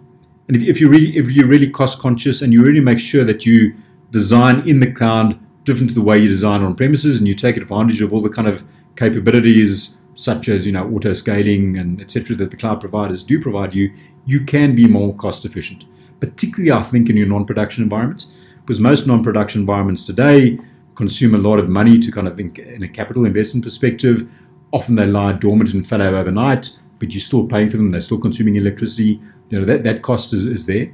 and 0.49 0.57
if, 0.57 0.62
if 0.62 0.81
you 0.81 0.88
really 0.88 1.17
if 1.17 1.31
you're 1.31 1.49
really 1.49 1.71
cost 1.71 1.99
conscious 1.99 2.43
and 2.43 2.52
you 2.52 2.62
really 2.62 2.81
make 2.81 2.99
sure 2.99 3.25
that 3.25 3.47
you 3.47 3.75
design 4.11 4.69
in 4.69 4.81
the 4.81 4.90
cloud 4.90 5.38
different 5.64 5.90
to 5.90 5.95
the 5.95 6.02
way 6.02 6.19
you 6.19 6.29
design 6.29 6.62
on 6.62 6.75
premises, 6.75 7.19
and 7.19 7.29
you 7.29 7.35
take 7.35 7.57
advantage 7.57 8.02
of 8.02 8.12
all 8.12 8.21
the 8.21 8.29
kind 8.29 8.49
of 8.49 8.64
capabilities 8.97 9.97
such 10.14 10.49
as 10.49 10.67
you 10.67 10.73
know 10.73 10.87
auto 10.90 11.12
scaling 11.14 11.79
and 11.79 12.00
etc. 12.00 12.37
that 12.37 12.50
the 12.50 12.57
cloud 12.57 12.81
providers 12.81 13.25
do 13.25 13.40
provide 13.40 13.75
you, 13.75 13.93
you 14.26 14.45
can 14.45 14.75
be 14.75 14.87
more 14.87 15.14
cost 15.14 15.45
efficient. 15.45 15.85
Particularly, 16.21 16.73
I 16.73 16.83
think, 16.83 17.09
in 17.11 17.17
your 17.17 17.27
non-production 17.27 17.83
environments, 17.83 18.27
because 18.62 18.79
most 18.79 19.07
non-production 19.07 19.62
environments 19.62 20.05
today 20.05 20.59
consume 20.95 21.35
a 21.35 21.39
lot 21.39 21.59
of 21.59 21.69
money 21.69 21.99
to 21.99 22.12
kind 22.12 22.29
of 22.29 22.39
in, 22.39 22.55
in 22.57 22.83
a 22.83 22.89
capital 22.89 23.25
investment 23.25 23.65
perspective. 23.65 24.29
Often 24.73 24.97
they 24.97 25.07
lie 25.07 25.33
dormant 25.33 25.73
and 25.73 25.87
fallow 25.87 26.15
overnight, 26.15 26.79
but 26.99 27.11
you're 27.11 27.21
still 27.21 27.47
paying 27.47 27.71
for 27.71 27.79
them. 27.79 27.91
They're 27.91 28.00
still 28.00 28.19
consuming 28.19 28.57
electricity 28.57 29.21
you 29.50 29.59
know 29.59 29.67
that 29.67 29.85
that 29.85 30.03
cost 30.03 30.33
is, 30.33 30.47
is 30.47 30.67
there. 30.67 30.91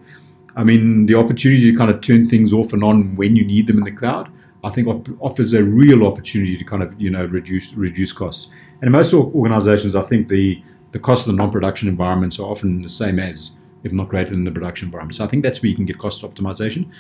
I 0.56 0.64
mean, 0.64 1.06
the 1.06 1.14
opportunity 1.14 1.71
to 1.71 1.76
kind 1.76 1.90
of 1.90 2.00
turn 2.00 2.28
things 2.28 2.52
off 2.52 2.73
and 2.73 2.83
on 2.83 3.14
when 3.14 3.37
you 3.37 3.45
need 3.45 3.66
them 3.66 3.78
in 3.78 3.85
the 3.85 3.92
cloud, 3.92 4.33
I 4.64 4.71
think 4.71 4.88
offers 5.21 5.52
a 5.52 5.62
real 5.62 6.06
opportunity 6.06 6.56
to 6.56 6.64
kind 6.64 6.83
of 6.83 6.99
you 7.00 7.11
know 7.11 7.26
reduce 7.26 7.75
reduce 7.75 8.12
costs. 8.12 8.50
And 8.80 8.88
in 8.88 8.92
most 8.92 9.14
organizations, 9.14 9.95
I 9.95 10.02
think 10.02 10.28
the 10.28 10.62
the 10.92 10.99
cost 10.99 11.26
of 11.26 11.33
the 11.33 11.37
non-production 11.37 11.88
environments 11.88 12.38
are 12.38 12.49
often 12.50 12.83
the 12.83 12.88
same 12.88 13.18
as 13.18 13.52
if 13.86 13.92
not 13.92 14.08
greater 14.08 14.30
than 14.30 14.44
the 14.44 14.50
production 14.50 14.88
environment. 14.88 15.16
So 15.16 15.24
I 15.24 15.28
think 15.28 15.42
that's 15.42 15.62
where 15.62 15.70
you 15.70 15.76
can 15.76 15.86
get 15.86 15.98
cost 15.98 16.22
optimization. 16.22 16.90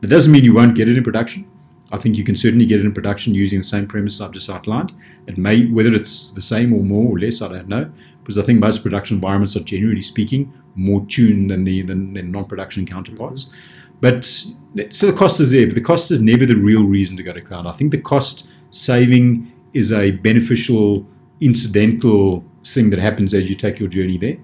That 0.00 0.08
doesn't 0.08 0.30
mean 0.30 0.44
you 0.44 0.54
won't 0.54 0.76
get 0.76 0.88
it 0.88 0.96
in 0.96 1.02
production. 1.02 1.50
I 1.90 1.98
think 1.98 2.16
you 2.16 2.24
can 2.24 2.36
certainly 2.36 2.66
get 2.66 2.80
it 2.80 2.86
in 2.86 2.92
production 2.92 3.34
using 3.34 3.60
the 3.60 3.64
same 3.64 3.86
premise 3.86 4.20
I've 4.20 4.32
just 4.32 4.50
outlined. 4.50 4.92
It 5.26 5.38
may, 5.38 5.66
whether 5.66 5.92
it's 5.92 6.28
the 6.28 6.42
same 6.42 6.72
or 6.72 6.82
more 6.82 7.12
or 7.12 7.18
less, 7.18 7.40
I 7.40 7.48
don't 7.48 7.68
know, 7.68 7.90
because 8.22 8.38
I 8.38 8.42
think 8.42 8.60
most 8.60 8.82
production 8.82 9.16
environments 9.16 9.56
are 9.56 9.60
generally 9.60 10.02
speaking 10.02 10.52
more 10.74 11.04
tuned 11.06 11.50
than 11.50 11.64
the 11.64 11.82
than, 11.82 12.14
than 12.14 12.30
non-production 12.30 12.86
counterparts. 12.86 13.44
Mm-hmm. 13.44 14.00
But 14.00 14.24
so 14.94 15.06
the 15.06 15.12
cost 15.12 15.40
is 15.40 15.52
there, 15.52 15.66
but 15.66 15.74
the 15.74 15.80
cost 15.80 16.10
is 16.10 16.20
never 16.20 16.46
the 16.46 16.56
real 16.56 16.84
reason 16.84 17.16
to 17.16 17.22
go 17.22 17.32
to 17.32 17.40
cloud. 17.40 17.66
I 17.66 17.72
think 17.72 17.90
the 17.90 17.98
cost 17.98 18.48
saving 18.70 19.52
is 19.72 19.92
a 19.92 20.10
beneficial 20.10 21.06
incidental 21.40 22.44
thing 22.64 22.90
that 22.90 22.98
happens 22.98 23.34
as 23.34 23.48
you 23.48 23.54
take 23.54 23.78
your 23.78 23.88
journey 23.88 24.18
there. 24.18 24.36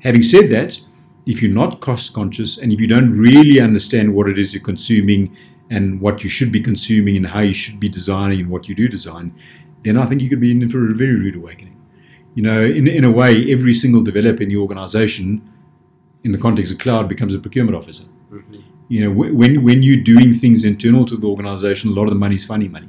Having 0.00 0.22
said 0.22 0.50
that, 0.50 0.80
if 1.26 1.42
you're 1.42 1.52
not 1.52 1.80
cost 1.80 2.12
conscious 2.14 2.58
and 2.58 2.72
if 2.72 2.80
you 2.80 2.86
don't 2.86 3.10
really 3.16 3.60
understand 3.60 4.14
what 4.14 4.28
it 4.28 4.38
is 4.38 4.54
you're 4.54 4.62
consuming 4.62 5.36
and 5.70 6.00
what 6.00 6.22
you 6.22 6.30
should 6.30 6.52
be 6.52 6.60
consuming 6.60 7.16
and 7.16 7.26
how 7.26 7.40
you 7.40 7.52
should 7.52 7.80
be 7.80 7.88
designing 7.88 8.40
and 8.40 8.48
what 8.48 8.68
you 8.68 8.74
do 8.74 8.88
design, 8.88 9.34
then 9.82 9.96
I 9.96 10.06
think 10.06 10.22
you 10.22 10.28
could 10.28 10.40
be 10.40 10.52
in 10.52 10.68
for 10.70 10.90
a 10.90 10.94
very 10.94 11.16
rude 11.16 11.36
awakening. 11.36 11.76
You 12.34 12.42
know, 12.42 12.64
in, 12.64 12.86
in 12.86 13.04
a 13.04 13.10
way, 13.10 13.52
every 13.52 13.74
single 13.74 14.02
developer 14.02 14.42
in 14.42 14.48
the 14.48 14.56
organization, 14.56 15.42
in 16.22 16.32
the 16.32 16.38
context 16.38 16.72
of 16.72 16.78
cloud, 16.78 17.08
becomes 17.08 17.34
a 17.34 17.38
procurement 17.38 17.76
officer. 17.76 18.04
Mm-hmm. 18.30 18.60
You 18.88 19.04
know, 19.04 19.10
when, 19.10 19.64
when 19.64 19.82
you're 19.82 20.02
doing 20.02 20.32
things 20.32 20.64
internal 20.64 21.04
to 21.06 21.16
the 21.16 21.26
organization, 21.26 21.90
a 21.90 21.92
lot 21.94 22.04
of 22.04 22.10
the 22.10 22.16
money 22.16 22.36
is 22.36 22.44
funny 22.44 22.68
money. 22.68 22.88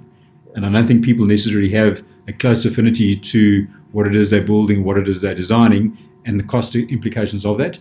And 0.53 0.65
I 0.65 0.71
don't 0.71 0.85
think 0.85 1.03
people 1.03 1.25
necessarily 1.25 1.71
have 1.71 2.03
a 2.27 2.33
close 2.33 2.65
affinity 2.65 3.15
to 3.15 3.67
what 3.93 4.05
it 4.05 4.15
is 4.15 4.29
they're 4.29 4.43
building, 4.43 4.83
what 4.83 4.97
it 4.97 5.07
is 5.07 5.21
they're 5.21 5.33
designing, 5.33 5.97
and 6.25 6.39
the 6.39 6.43
cost 6.43 6.75
implications 6.75 7.45
of 7.45 7.57
that. 7.57 7.79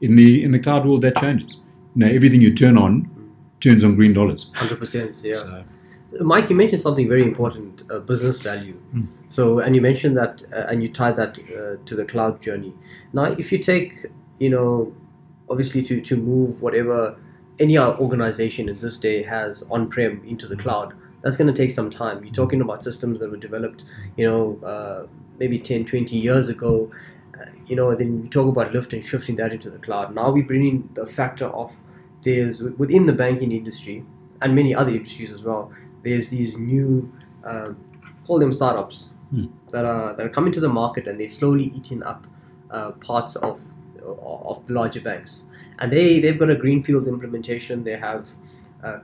In 0.00 0.16
the 0.16 0.44
in 0.44 0.52
the 0.52 0.58
cloud 0.58 0.86
world, 0.86 1.02
that 1.02 1.16
changes. 1.16 1.58
You 1.94 2.06
know, 2.06 2.06
everything 2.08 2.40
you 2.40 2.54
turn 2.54 2.78
on 2.78 3.10
turns 3.60 3.84
on 3.84 3.96
green 3.96 4.12
dollars. 4.12 4.50
Hundred 4.54 4.78
percent, 4.78 5.20
yeah. 5.24 5.34
So, 5.34 5.64
Mike, 6.20 6.48
you 6.48 6.56
mentioned 6.56 6.80
something 6.82 7.08
very 7.08 7.22
important: 7.22 7.82
uh, 7.90 7.98
business 7.98 8.40
value. 8.40 8.74
Hmm. 8.74 9.06
So, 9.28 9.58
and 9.60 9.74
you 9.74 9.82
mentioned 9.82 10.16
that, 10.16 10.42
uh, 10.52 10.66
and 10.68 10.82
you 10.82 10.88
tied 10.88 11.16
that 11.16 11.38
uh, 11.38 11.84
to 11.84 11.94
the 11.94 12.04
cloud 12.04 12.40
journey. 12.40 12.72
Now, 13.12 13.24
if 13.24 13.50
you 13.52 13.58
take, 13.58 14.06
you 14.38 14.50
know, 14.50 14.94
obviously 15.50 15.82
to 15.82 16.00
to 16.00 16.16
move 16.16 16.62
whatever 16.62 17.18
any 17.60 17.78
organization 17.78 18.68
in 18.68 18.78
this 18.78 18.98
day 18.98 19.22
has 19.22 19.64
on-prem 19.70 20.22
into 20.24 20.46
the 20.46 20.56
cloud, 20.56 20.94
that's 21.22 21.36
going 21.36 21.52
to 21.52 21.62
take 21.62 21.70
some 21.70 21.90
time. 21.90 22.22
You're 22.22 22.32
talking 22.32 22.60
about 22.60 22.82
systems 22.82 23.18
that 23.18 23.30
were 23.30 23.36
developed, 23.36 23.84
you 24.16 24.28
know, 24.28 24.58
uh, 24.64 25.06
maybe 25.38 25.58
10, 25.58 25.84
20 25.84 26.16
years 26.16 26.48
ago. 26.48 26.90
Uh, 27.40 27.46
you 27.66 27.76
know, 27.76 27.94
then 27.94 28.22
we 28.22 28.28
talk 28.28 28.48
about 28.48 28.72
lift 28.72 28.92
and 28.92 29.04
shifting 29.04 29.36
that 29.36 29.52
into 29.52 29.70
the 29.70 29.78
cloud. 29.78 30.14
Now 30.14 30.30
we're 30.30 30.46
bringing 30.46 30.88
the 30.94 31.06
factor 31.06 31.46
of 31.46 31.72
there's 32.22 32.62
within 32.62 33.06
the 33.06 33.12
banking 33.12 33.52
industry 33.52 34.04
and 34.42 34.54
many 34.54 34.74
other 34.74 34.90
industries 34.90 35.30
as 35.30 35.42
well. 35.42 35.72
There's 36.02 36.30
these 36.30 36.56
new, 36.56 37.12
uh, 37.44 37.70
call 38.26 38.38
them 38.38 38.52
startups, 38.52 39.10
hmm. 39.30 39.46
that 39.70 39.84
are 39.84 40.14
that 40.14 40.24
are 40.24 40.30
coming 40.30 40.52
to 40.52 40.60
the 40.60 40.68
market 40.68 41.06
and 41.06 41.18
they're 41.18 41.28
slowly 41.28 41.64
eating 41.64 42.02
up 42.02 42.26
uh, 42.70 42.92
parts 42.92 43.36
of 43.36 43.60
of 44.02 44.66
the 44.66 44.72
larger 44.72 45.00
banks. 45.00 45.44
And 45.80 45.92
they 45.92 46.18
they've 46.20 46.38
got 46.38 46.50
a 46.50 46.56
greenfield 46.56 47.08
implementation. 47.08 47.84
They 47.84 47.96
have 47.96 48.30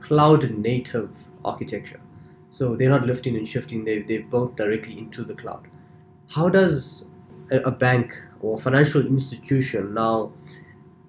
cloud 0.01 0.49
native 0.51 1.17
architecture. 1.43 1.99
So 2.49 2.75
they're 2.75 2.89
not 2.89 3.05
lifting 3.05 3.35
and 3.35 3.47
shifting. 3.47 3.83
They've 3.83 4.07
they've 4.07 4.29
built 4.29 4.55
directly 4.55 4.97
into 4.97 5.23
the 5.23 5.35
cloud. 5.35 5.67
How 6.29 6.49
does 6.49 7.05
a, 7.51 7.57
a 7.59 7.71
bank 7.71 8.13
or 8.41 8.57
financial 8.57 9.05
institution 9.05 9.93
now 9.93 10.31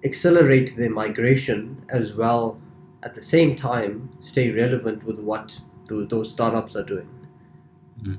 accelerate 0.03 0.75
their 0.75 0.89
migration 0.89 1.81
as 1.89 2.13
well 2.13 2.59
at 3.03 3.13
the 3.15 3.21
same 3.21 3.55
time 3.55 4.09
stay 4.19 4.51
relevant 4.51 5.03
with 5.03 5.19
what 5.19 5.59
those 5.87 6.29
startups 6.29 6.75
are 6.75 6.83
doing 6.83 7.09
mm-hmm. 8.01 8.15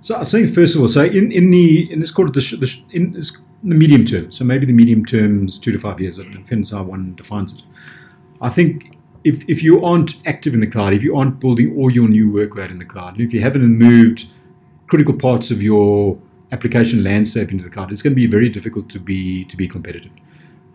so 0.00 0.16
i 0.16 0.24
think 0.24 0.52
first 0.54 0.74
of 0.74 0.80
all 0.80 0.88
so 0.88 1.04
in, 1.04 1.32
in 1.32 1.50
the 1.50 1.90
in 1.92 2.00
this 2.00 2.10
quarter 2.10 2.32
the, 2.32 2.56
the 2.56 2.82
in 2.92 3.12
this, 3.12 3.36
the 3.64 3.74
medium 3.74 4.04
term 4.04 4.30
so 4.30 4.44
maybe 4.44 4.66
the 4.66 4.72
medium 4.72 5.04
term 5.04 5.46
is 5.46 5.58
two 5.58 5.72
to 5.72 5.78
five 5.78 6.00
years 6.00 6.18
it 6.18 6.30
depends 6.32 6.70
how 6.70 6.82
one 6.82 7.14
defines 7.16 7.52
it 7.54 7.62
i 8.40 8.48
think 8.48 8.96
if, 9.22 9.44
if 9.48 9.62
you 9.62 9.84
aren't 9.84 10.16
active 10.26 10.54
in 10.54 10.60
the 10.60 10.66
cloud 10.66 10.92
if 10.92 11.02
you 11.02 11.16
aren't 11.16 11.40
building 11.40 11.76
all 11.76 11.90
your 11.90 12.08
new 12.08 12.30
workload 12.30 12.70
in 12.70 12.78
the 12.78 12.84
cloud 12.84 13.12
and 13.14 13.20
if 13.20 13.32
you 13.32 13.40
haven't 13.40 13.62
moved 13.62 14.26
critical 14.86 15.14
parts 15.14 15.50
of 15.50 15.62
your 15.62 16.18
application 16.52 17.04
landscape 17.04 17.50
into 17.52 17.64
the 17.64 17.70
cloud 17.70 17.92
it's 17.92 18.02
going 18.02 18.12
to 18.12 18.16
be 18.16 18.26
very 18.26 18.48
difficult 18.48 18.88
to 18.88 18.98
be 18.98 19.44
to 19.44 19.56
be 19.56 19.68
competitive 19.68 20.12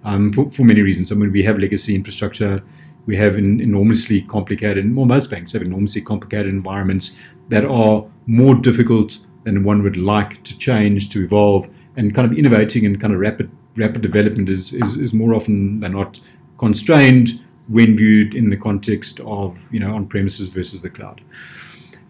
um, 0.05 0.31
for, 0.31 0.49
for 0.51 0.63
many 0.63 0.81
reasons. 0.81 1.11
I 1.11 1.15
mean, 1.15 1.31
we 1.31 1.43
have 1.43 1.57
legacy 1.59 1.95
infrastructure, 1.95 2.63
we 3.07 3.17
have 3.17 3.35
an 3.35 3.59
enormously 3.59 4.21
complicated, 4.21 4.95
well, 4.95 5.05
most 5.05 5.29
banks 5.29 5.51
have 5.51 5.61
enormously 5.61 6.01
complicated 6.01 6.47
environments 6.47 7.15
that 7.49 7.65
are 7.65 8.05
more 8.27 8.55
difficult 8.55 9.17
than 9.43 9.63
one 9.63 9.83
would 9.83 9.97
like 9.97 10.41
to 10.43 10.57
change, 10.57 11.09
to 11.09 11.23
evolve, 11.23 11.69
and 11.97 12.15
kind 12.15 12.31
of 12.31 12.37
innovating 12.37 12.85
and 12.85 13.01
kind 13.01 13.13
of 13.13 13.19
rapid 13.19 13.51
rapid 13.75 14.01
development 14.01 14.49
is, 14.49 14.71
is, 14.71 14.95
is 14.95 15.13
more 15.13 15.35
often 15.35 15.81
than 15.81 15.91
not 15.91 16.17
constrained 16.57 17.41
when 17.67 17.97
viewed 17.97 18.33
in 18.33 18.49
the 18.49 18.55
context 18.55 19.19
of 19.21 19.59
you 19.71 19.79
know 19.79 19.93
on 19.93 20.07
premises 20.07 20.49
versus 20.49 20.81
the 20.81 20.89
cloud. 20.89 21.21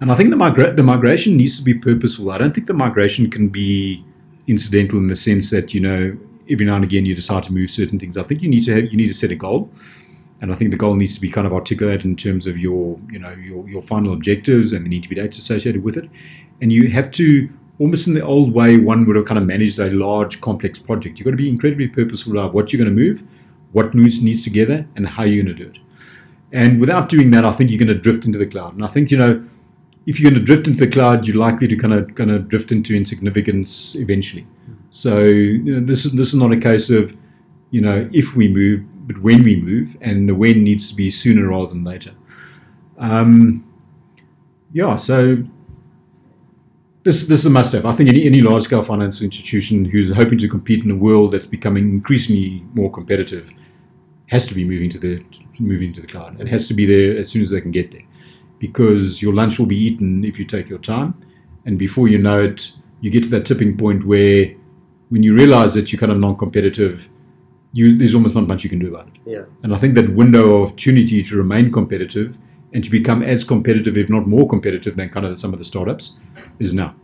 And 0.02 0.12
I 0.12 0.16
think 0.16 0.30
the, 0.30 0.36
migra- 0.36 0.76
the 0.76 0.84
migration 0.84 1.38
needs 1.38 1.58
to 1.58 1.64
be 1.64 1.74
purposeful. 1.74 2.32
I 2.32 2.38
don't 2.38 2.54
think 2.54 2.68
the 2.68 2.74
migration 2.74 3.30
can 3.32 3.48
be 3.48 4.04
incidental 4.48 5.00
in 5.00 5.08
the 5.08 5.16
sense 5.16 5.50
that 5.50 5.74
you 5.74 5.80
know 5.80 6.18
every 6.50 6.66
now 6.66 6.76
and 6.76 6.84
again 6.84 7.06
you 7.06 7.16
decide 7.16 7.44
to 7.46 7.54
move 7.54 7.72
certain 7.72 8.00
things. 8.00 8.18
I 8.18 8.24
think 8.24 8.42
you 8.42 8.50
need 8.50 8.66
to 8.66 8.76
have, 8.76 8.86
you 8.92 8.98
need 8.98 9.08
to 9.08 9.14
set 9.14 9.32
a 9.32 9.36
goal, 9.36 9.70
and 10.42 10.52
I 10.52 10.56
think 10.56 10.72
the 10.72 10.78
goal 10.78 10.96
needs 10.96 11.16
to 11.16 11.22
be 11.22 11.30
kind 11.30 11.48
of 11.48 11.54
articulated 11.54 12.06
in 12.06 12.16
terms 12.16 12.46
of 12.46 12.58
your 12.58 13.00
you 13.10 13.20
know 13.20 13.32
your 13.32 13.68
your 13.68 13.82
final 13.82 14.14
objectives, 14.14 14.74
and 14.74 14.86
there 14.86 14.90
need 14.90 15.04
to 15.04 15.10
be 15.10 15.16
dates 15.16 15.38
associated 15.38 15.84
with 15.84 15.98
it, 15.98 16.10
and 16.62 16.72
you 16.72 16.90
have 16.90 17.12
to 17.12 17.50
almost 17.80 18.08
in 18.08 18.14
the 18.14 18.22
old 18.22 18.54
way 18.54 18.78
one 18.78 19.06
would 19.06 19.16
have 19.16 19.26
kind 19.26 19.38
of 19.38 19.46
managed 19.46 19.80
a 19.80 19.90
large 19.92 20.40
complex 20.42 20.80
project. 20.80 21.18
You've 21.18 21.26
got 21.26 21.32
to 21.32 21.38
be 21.38 21.50
incredibly 21.50 21.88
purposeful 21.88 22.34
about 22.34 22.54
what 22.54 22.72
you're 22.72 22.84
going 22.84 22.96
to 22.96 23.04
move, 23.04 23.24
what 23.72 23.94
needs 23.94 24.22
needs 24.22 24.44
together, 24.44 24.86
and 24.96 25.08
how 25.08 25.24
you're 25.24 25.44
going 25.44 25.56
to 25.56 25.64
do 25.64 25.70
it. 25.70 25.80
And 26.52 26.80
without 26.80 27.10
doing 27.10 27.32
that, 27.32 27.44
I 27.44 27.52
think 27.52 27.70
you're 27.70 27.80
going 27.80 27.90
to 27.90 28.02
drift 28.02 28.26
into 28.26 28.38
the 28.38 28.46
cloud. 28.46 28.76
And 28.76 28.86
I 28.86 28.88
think 28.88 29.12
you 29.12 29.18
know 29.18 29.44
if 30.06 30.20
you're 30.20 30.30
going 30.30 30.40
to 30.40 30.46
drift 30.46 30.68
into 30.68 30.86
the 30.86 30.92
cloud, 30.92 31.28
you're 31.28 31.38
likely 31.38 31.68
to 31.68 31.76
kind 31.76 31.94
of 31.94 32.14
kind 32.16 32.32
of 32.32 32.48
drift 32.48 32.72
into 32.72 32.96
insignificance 32.96 33.96
eventually. 33.96 34.46
So 34.92 35.24
you 35.24 35.80
know, 35.80 35.86
this 35.86 36.06
is 36.06 36.14
this 36.14 36.30
is 36.30 36.36
not 36.36 36.52
a 36.52 36.58
case 36.58 36.90
of 36.90 37.16
you 37.72 37.82
know 37.82 38.10
if 38.14 38.36
we 38.36 38.48
move, 38.48 38.84
but 39.08 39.18
when 39.22 39.44
we 39.44 39.62
move, 39.62 39.98
and 40.02 40.30
the 40.30 40.36
when 40.36 40.64
needs 40.64 40.90
to 40.90 40.96
be 40.96 41.12
sooner 41.12 41.48
rather 41.48 41.68
than 41.70 41.84
later. 41.84 42.12
Um, 42.98 43.66
yeah, 44.72 44.96
so 44.96 45.38
this 47.04 47.28
this 47.28 47.40
is 47.40 47.46
a 47.46 47.50
must-have. 47.50 47.86
I 47.86 47.92
think 47.92 48.10
any, 48.10 48.26
any 48.26 48.42
large-scale 48.42 48.84
financial 48.84 49.26
institution 49.26 49.86
who's 49.86 50.12
hoping 50.12 50.38
to 50.40 50.50
compete 50.50 50.84
in 50.84 50.92
a 50.92 50.96
world 50.96 51.32
that's 51.32 51.46
becoming 51.46 51.90
increasingly 51.90 52.66
more 52.74 52.92
competitive 52.92 53.52
has 54.28 54.48
to 54.48 54.56
be 54.56 54.66
moving 54.66 54.90
to 54.90 55.00
the 55.00 55.24
moving 55.60 55.94
to 55.94 56.02
the 56.02 56.08
cloud. 56.08 56.40
It 56.42 56.48
has 56.48 56.68
to 56.68 56.74
be 56.74 56.86
there 56.86 57.18
as 57.18 57.30
soon 57.30 57.42
as 57.42 57.50
they 57.52 57.62
can 57.62 57.72
get 57.72 57.92
there, 57.92 58.02
because 58.60 59.22
your 59.22 59.34
lunch 59.34 59.60
will 59.60 59.66
be 59.66 59.78
eaten 59.78 60.24
if 60.24 60.40
you 60.40 60.46
take 60.46 60.70
your 60.70 60.80
time, 60.80 61.14
and 61.66 61.78
before 61.78 62.08
you 62.08 62.18
know 62.18 62.42
it, 62.42 62.72
you 63.02 63.10
get 63.10 63.24
to 63.24 63.30
that 63.30 63.46
tipping 63.46 63.78
point 63.78 64.06
where 64.06 64.54
when 65.10 65.24
you 65.24 65.36
realize 65.36 65.74
that 65.74 65.92
you're 65.92 66.00
kind 66.00 66.12
of 66.12 66.18
non-competitive, 66.18 67.10
you, 67.74 67.98
there's 67.98 68.16
almost 68.16 68.36
not 68.36 68.48
much 68.48 68.64
you 68.64 68.70
can 68.70 68.80
do 68.80 68.88
about 68.88 69.08
it. 69.08 69.14
Yeah. 69.26 69.44
And 69.64 69.76
I 69.76 69.78
think 69.78 69.96
that 69.96 70.16
window 70.16 70.64
of 70.64 70.70
opportunity 70.70 71.22
to 71.24 71.36
remain 71.36 71.72
competitive 71.72 72.38
and 72.74 72.84
to 72.84 72.90
become 72.90 73.22
as 73.22 73.44
competitive, 73.44 73.98
if 73.98 74.10
not 74.10 74.28
more 74.28 74.48
competitive, 74.48 74.96
than 74.96 75.10
kind 75.10 75.26
of 75.26 75.38
some 75.40 75.54
of 75.54 75.60
the 75.60 75.66
startups 75.66 76.20
is 76.60 76.74
now. 76.74 76.96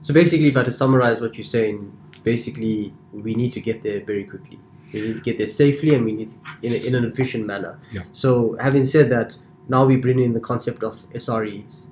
So 0.00 0.12
basically, 0.12 0.48
if 0.48 0.56
I 0.56 0.60
had 0.60 0.66
to 0.66 0.72
summarize 0.72 1.20
what 1.20 1.36
you're 1.36 1.44
saying, 1.44 1.90
basically 2.22 2.92
we 3.12 3.34
need 3.34 3.52
to 3.54 3.60
get 3.60 3.82
there 3.82 4.04
very 4.04 4.24
quickly. 4.24 4.58
We 4.92 5.00
need 5.00 5.16
to 5.16 5.22
get 5.22 5.38
there 5.38 5.48
safely, 5.48 5.94
and 5.94 6.04
we 6.04 6.12
need 6.12 6.30
to, 6.30 6.36
in, 6.62 6.72
a, 6.72 6.76
in 6.76 6.94
an 6.94 7.04
efficient 7.04 7.46
manner. 7.46 7.80
Yeah. 7.90 8.02
So 8.12 8.56
having 8.60 8.86
said 8.86 9.10
that, 9.10 9.36
now 9.68 9.84
we 9.84 9.96
bring 9.96 10.18
in 10.18 10.32
the 10.32 10.40
concept 10.40 10.82
of 10.82 10.94
SREs, 11.12 11.86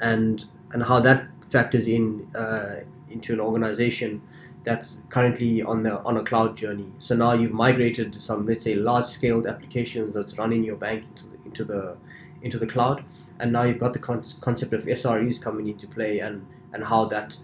and 0.00 0.44
and 0.72 0.82
how 0.82 1.00
that 1.00 1.26
factors 1.48 1.88
in 1.88 2.28
uh, 2.34 2.80
into 3.08 3.32
an 3.32 3.40
organization 3.40 4.20
that's 4.64 5.02
currently 5.10 5.62
on 5.62 5.82
the 5.82 6.00
on 6.02 6.16
a 6.16 6.24
cloud 6.24 6.56
journey. 6.56 6.90
So 6.98 7.14
now 7.14 7.34
you've 7.34 7.52
migrated 7.52 8.14
some, 8.20 8.46
let's 8.46 8.64
say, 8.64 8.74
large-scaled 8.74 9.46
applications 9.46 10.14
that's 10.14 10.38
running 10.38 10.64
your 10.64 10.76
bank 10.76 11.04
into 11.04 11.26
the 11.28 11.38
into 11.44 11.64
the 11.64 11.96
into 12.42 12.58
the 12.58 12.66
cloud, 12.66 13.04
and 13.40 13.52
now 13.52 13.62
you've 13.62 13.78
got 13.78 13.92
the 13.92 13.98
con- 13.98 14.24
concept 14.40 14.72
of 14.72 14.84
SREs 14.84 15.40
coming 15.40 15.68
into 15.68 15.86
play, 15.86 16.20
and 16.20 16.46
and 16.72 16.82
how 16.84 17.04
that 17.04 17.38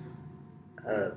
uh, 0.86 1.10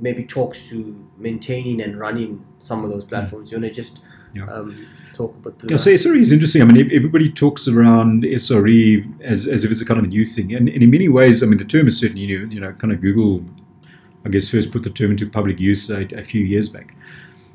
maybe 0.00 0.24
talks 0.24 0.68
to 0.68 1.08
maintaining 1.16 1.80
and 1.82 1.98
running 1.98 2.44
some 2.58 2.84
of 2.84 2.90
those 2.90 3.04
mm. 3.04 3.08
platforms. 3.08 3.50
You 3.50 3.58
want 3.58 3.72
to 3.72 3.74
just 3.74 4.00
yeah. 4.34 4.46
um, 4.46 4.86
talk 5.12 5.34
about 5.36 5.62
yeah, 5.68 5.76
so 5.76 5.90
SRE 5.90 6.20
is 6.20 6.32
interesting. 6.32 6.62
I 6.62 6.66
mean, 6.66 6.90
everybody 6.92 7.30
talks 7.30 7.68
around 7.68 8.24
SRE 8.24 9.22
as, 9.22 9.46
as 9.46 9.64
if 9.64 9.70
it's 9.70 9.80
a 9.80 9.86
kind 9.86 9.98
of 9.98 10.04
a 10.04 10.08
new 10.08 10.24
thing, 10.24 10.54
and, 10.54 10.68
and 10.68 10.82
in 10.82 10.90
many 10.90 11.08
ways, 11.08 11.42
I 11.42 11.46
mean, 11.46 11.58
the 11.58 11.64
term 11.64 11.88
is 11.88 11.98
certainly 11.98 12.26
new. 12.26 12.46
You 12.48 12.60
know, 12.60 12.72
kind 12.72 12.92
of 12.92 13.00
Google 13.00 13.44
I 14.26 14.28
guess, 14.28 14.48
first 14.48 14.72
put 14.72 14.82
the 14.82 14.90
term 14.90 15.12
into 15.12 15.30
public 15.30 15.60
use 15.60 15.88
a, 15.88 16.04
a 16.16 16.24
few 16.24 16.44
years 16.44 16.68
back. 16.68 16.96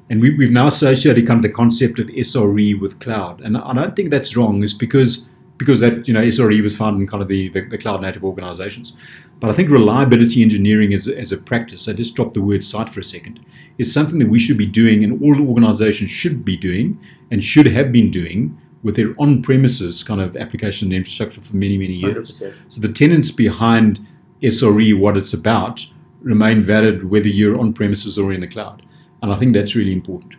And 0.09 0.21
we, 0.21 0.35
we've 0.37 0.51
now 0.51 0.67
associated 0.67 1.27
kind 1.27 1.37
of 1.37 1.43
the 1.43 1.49
concept 1.49 1.99
of 1.99 2.07
SRE 2.07 2.79
with 2.79 2.99
cloud. 3.01 3.41
And 3.41 3.57
I 3.57 3.73
don't 3.73 3.93
think 3.93 4.09
that's 4.09 4.37
wrong, 4.37 4.63
is 4.63 4.73
because 4.73 5.27
because 5.61 5.79
that 5.79 6.07
you 6.07 6.13
know 6.13 6.21
SRE 6.21 6.63
was 6.63 6.75
found 6.75 6.99
in 6.99 7.07
kind 7.07 7.21
of 7.21 7.29
the, 7.29 7.49
the, 7.49 7.61
the 7.61 7.77
cloud 7.77 8.01
native 8.01 8.25
organizations. 8.25 8.93
But 9.39 9.51
I 9.51 9.53
think 9.53 9.69
reliability 9.69 10.41
engineering 10.41 10.93
as, 10.93 11.07
as 11.07 11.31
a 11.31 11.37
practice, 11.37 11.87
I 11.87 11.93
just 11.93 12.15
dropped 12.15 12.33
the 12.33 12.41
word 12.41 12.63
site 12.63 12.89
for 12.89 12.99
a 12.99 13.03
second, 13.03 13.39
is 13.77 13.93
something 13.93 14.17
that 14.19 14.29
we 14.29 14.39
should 14.39 14.57
be 14.57 14.65
doing 14.65 15.03
and 15.03 15.21
all 15.21 15.47
organizations 15.47 16.09
should 16.09 16.43
be 16.43 16.57
doing 16.57 16.99
and 17.29 17.43
should 17.43 17.67
have 17.67 17.91
been 17.91 18.09
doing 18.09 18.57
with 18.83 18.95
their 18.95 19.13
on-premises 19.19 20.03
kind 20.03 20.21
of 20.21 20.35
application 20.37 20.87
and 20.87 20.95
infrastructure 20.95 21.41
for 21.41 21.55
many, 21.55 21.77
many 21.77 21.93
years. 21.93 22.41
100%. 22.41 22.61
So 22.67 22.81
the 22.81 22.91
tenants 22.91 23.29
behind 23.29 23.99
SRE, 24.41 24.99
what 24.99 25.17
it's 25.17 25.33
about, 25.33 25.85
remain 26.21 26.63
valid 26.63 27.09
whether 27.09 27.27
you're 27.27 27.59
on 27.59 27.73
premises 27.73 28.17
or 28.17 28.33
in 28.33 28.41
the 28.41 28.47
cloud. 28.47 28.83
And 29.21 29.31
I 29.31 29.37
think 29.37 29.53
that's 29.53 29.75
really 29.75 29.93
important. 29.93 30.33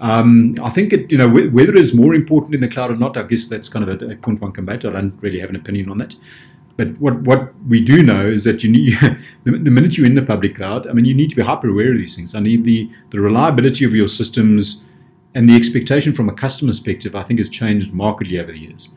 Um, 0.00 0.54
I 0.62 0.70
think 0.70 0.92
it, 0.92 1.10
you 1.10 1.18
know, 1.18 1.28
wh- 1.28 1.52
whether 1.52 1.74
it's 1.74 1.92
more 1.92 2.14
important 2.14 2.54
in 2.54 2.60
the 2.60 2.68
cloud 2.68 2.90
or 2.90 2.96
not, 2.96 3.16
I 3.16 3.24
guess 3.24 3.48
that's 3.48 3.68
kind 3.68 3.88
of 3.88 4.02
a, 4.02 4.12
a 4.12 4.16
point 4.16 4.40
one 4.40 4.52
debate. 4.52 4.84
I 4.84 4.90
don't 4.90 5.16
really 5.20 5.40
have 5.40 5.50
an 5.50 5.56
opinion 5.56 5.90
on 5.90 5.98
that. 5.98 6.14
But 6.76 6.96
what, 7.00 7.22
what 7.22 7.52
we 7.66 7.84
do 7.84 8.04
know 8.04 8.24
is 8.24 8.44
that 8.44 8.62
you 8.62 8.70
need, 8.70 8.96
the, 9.44 9.50
the 9.50 9.70
minute 9.70 9.96
you're 9.96 10.06
in 10.06 10.14
the 10.14 10.22
public 10.22 10.54
cloud, 10.54 10.86
I 10.86 10.92
mean, 10.92 11.04
you 11.04 11.14
need 11.14 11.30
to 11.30 11.36
be 11.36 11.42
hyper 11.42 11.68
aware 11.68 11.90
of 11.90 11.98
these 11.98 12.14
things. 12.14 12.34
I 12.34 12.40
need 12.40 12.64
the, 12.64 12.88
the 13.10 13.20
reliability 13.20 13.84
of 13.84 13.94
your 13.94 14.08
systems 14.08 14.84
and 15.34 15.48
the 15.48 15.56
expectation 15.56 16.14
from 16.14 16.28
a 16.28 16.32
customer 16.32 16.70
perspective, 16.70 17.16
I 17.16 17.22
think, 17.24 17.40
has 17.40 17.48
changed 17.48 17.92
markedly 17.92 18.38
over 18.38 18.52
the 18.52 18.58
years. 18.58 18.90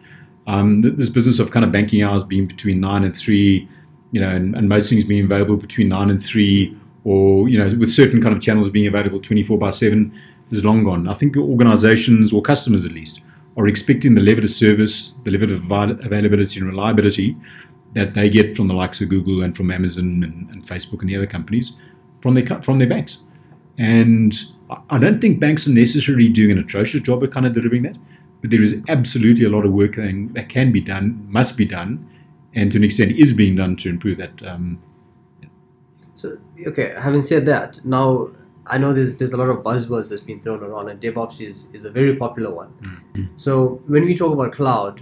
Um, 0.47 0.81
this 0.81 1.09
business 1.09 1.39
of 1.39 1.51
kind 1.51 1.65
of 1.65 1.71
banking 1.71 2.03
hours 2.03 2.23
being 2.23 2.45
between 2.45 2.79
nine 2.79 3.03
and 3.03 3.15
three, 3.15 3.67
you 4.11 4.21
know, 4.21 4.29
and, 4.29 4.55
and 4.55 4.69
most 4.69 4.89
things 4.89 5.03
being 5.03 5.25
available 5.25 5.57
between 5.57 5.89
nine 5.89 6.09
and 6.09 6.21
three, 6.21 6.77
or 7.03 7.49
you 7.49 7.57
know, 7.57 7.75
with 7.79 7.91
certain 7.91 8.21
kind 8.21 8.35
of 8.35 8.41
channels 8.41 8.69
being 8.69 8.87
available 8.87 9.19
24 9.19 9.57
by 9.57 9.71
seven, 9.71 10.13
is 10.51 10.65
long 10.65 10.83
gone. 10.83 11.07
I 11.07 11.13
think 11.13 11.37
organizations 11.37 12.33
or 12.33 12.41
customers 12.41 12.85
at 12.85 12.91
least 12.91 13.21
are 13.57 13.67
expecting 13.67 14.15
the 14.15 14.21
level 14.21 14.43
of 14.43 14.49
service, 14.49 15.13
the 15.23 15.31
level 15.31 15.51
of 15.53 15.63
availability 16.05 16.59
and 16.59 16.69
reliability 16.69 17.35
that 17.93 18.13
they 18.13 18.29
get 18.29 18.55
from 18.55 18.67
the 18.67 18.73
likes 18.73 19.01
of 19.01 19.09
Google 19.09 19.43
and 19.43 19.55
from 19.55 19.71
Amazon 19.71 20.23
and, 20.23 20.49
and 20.49 20.65
Facebook 20.65 21.01
and 21.01 21.09
the 21.09 21.15
other 21.15 21.27
companies 21.27 21.75
from 22.21 22.33
their 22.33 22.45
from 22.61 22.79
their 22.79 22.87
banks. 22.87 23.23
And 23.77 24.33
I- 24.89 24.99
don't 24.99 25.19
think 25.19 25.39
banks 25.39 25.67
are 25.67 25.71
necessarily 25.71 26.29
doing 26.29 26.51
an 26.51 26.59
atrocious 26.59 27.01
job 27.01 27.23
of 27.23 27.31
kind 27.31 27.45
of 27.45 27.53
delivering 27.53 27.83
that, 27.83 27.97
but 28.41 28.49
there 28.49 28.61
is 28.61 28.83
absolutely 28.87 29.45
a 29.45 29.49
lot 29.49 29.65
of 29.65 29.73
work 29.73 29.95
that, 29.95 30.29
that 30.33 30.49
can 30.49 30.71
be 30.71 30.81
done, 30.81 31.25
must 31.29 31.57
be 31.57 31.65
done, 31.65 32.07
and 32.53 32.71
to 32.71 32.77
an 32.77 32.83
extent 32.83 33.11
is 33.13 33.33
being 33.33 33.55
done 33.55 33.75
to 33.77 33.89
improve 33.89 34.17
that. 34.17 34.41
Um, 34.45 34.79
So 36.13 36.37
okay, 36.67 36.93
having 36.97 37.21
said 37.21 37.45
that, 37.47 37.83
now 37.83 38.29
I 38.67 38.77
know 38.77 38.93
there's 38.93 39.17
there's 39.17 39.33
a 39.33 39.37
lot 39.37 39.49
of 39.49 39.57
buzzwords 39.57 40.09
that's 40.09 40.21
been 40.21 40.39
thrown 40.39 40.63
around, 40.63 40.89
and 40.89 40.99
DevOps 41.01 41.41
is, 41.41 41.67
is 41.73 41.85
a 41.85 41.89
very 41.89 42.15
popular 42.15 42.53
one. 42.53 42.71
So 43.35 43.81
when 43.87 44.05
we 44.05 44.15
talk 44.15 44.33
about 44.33 44.51
cloud, 44.51 45.01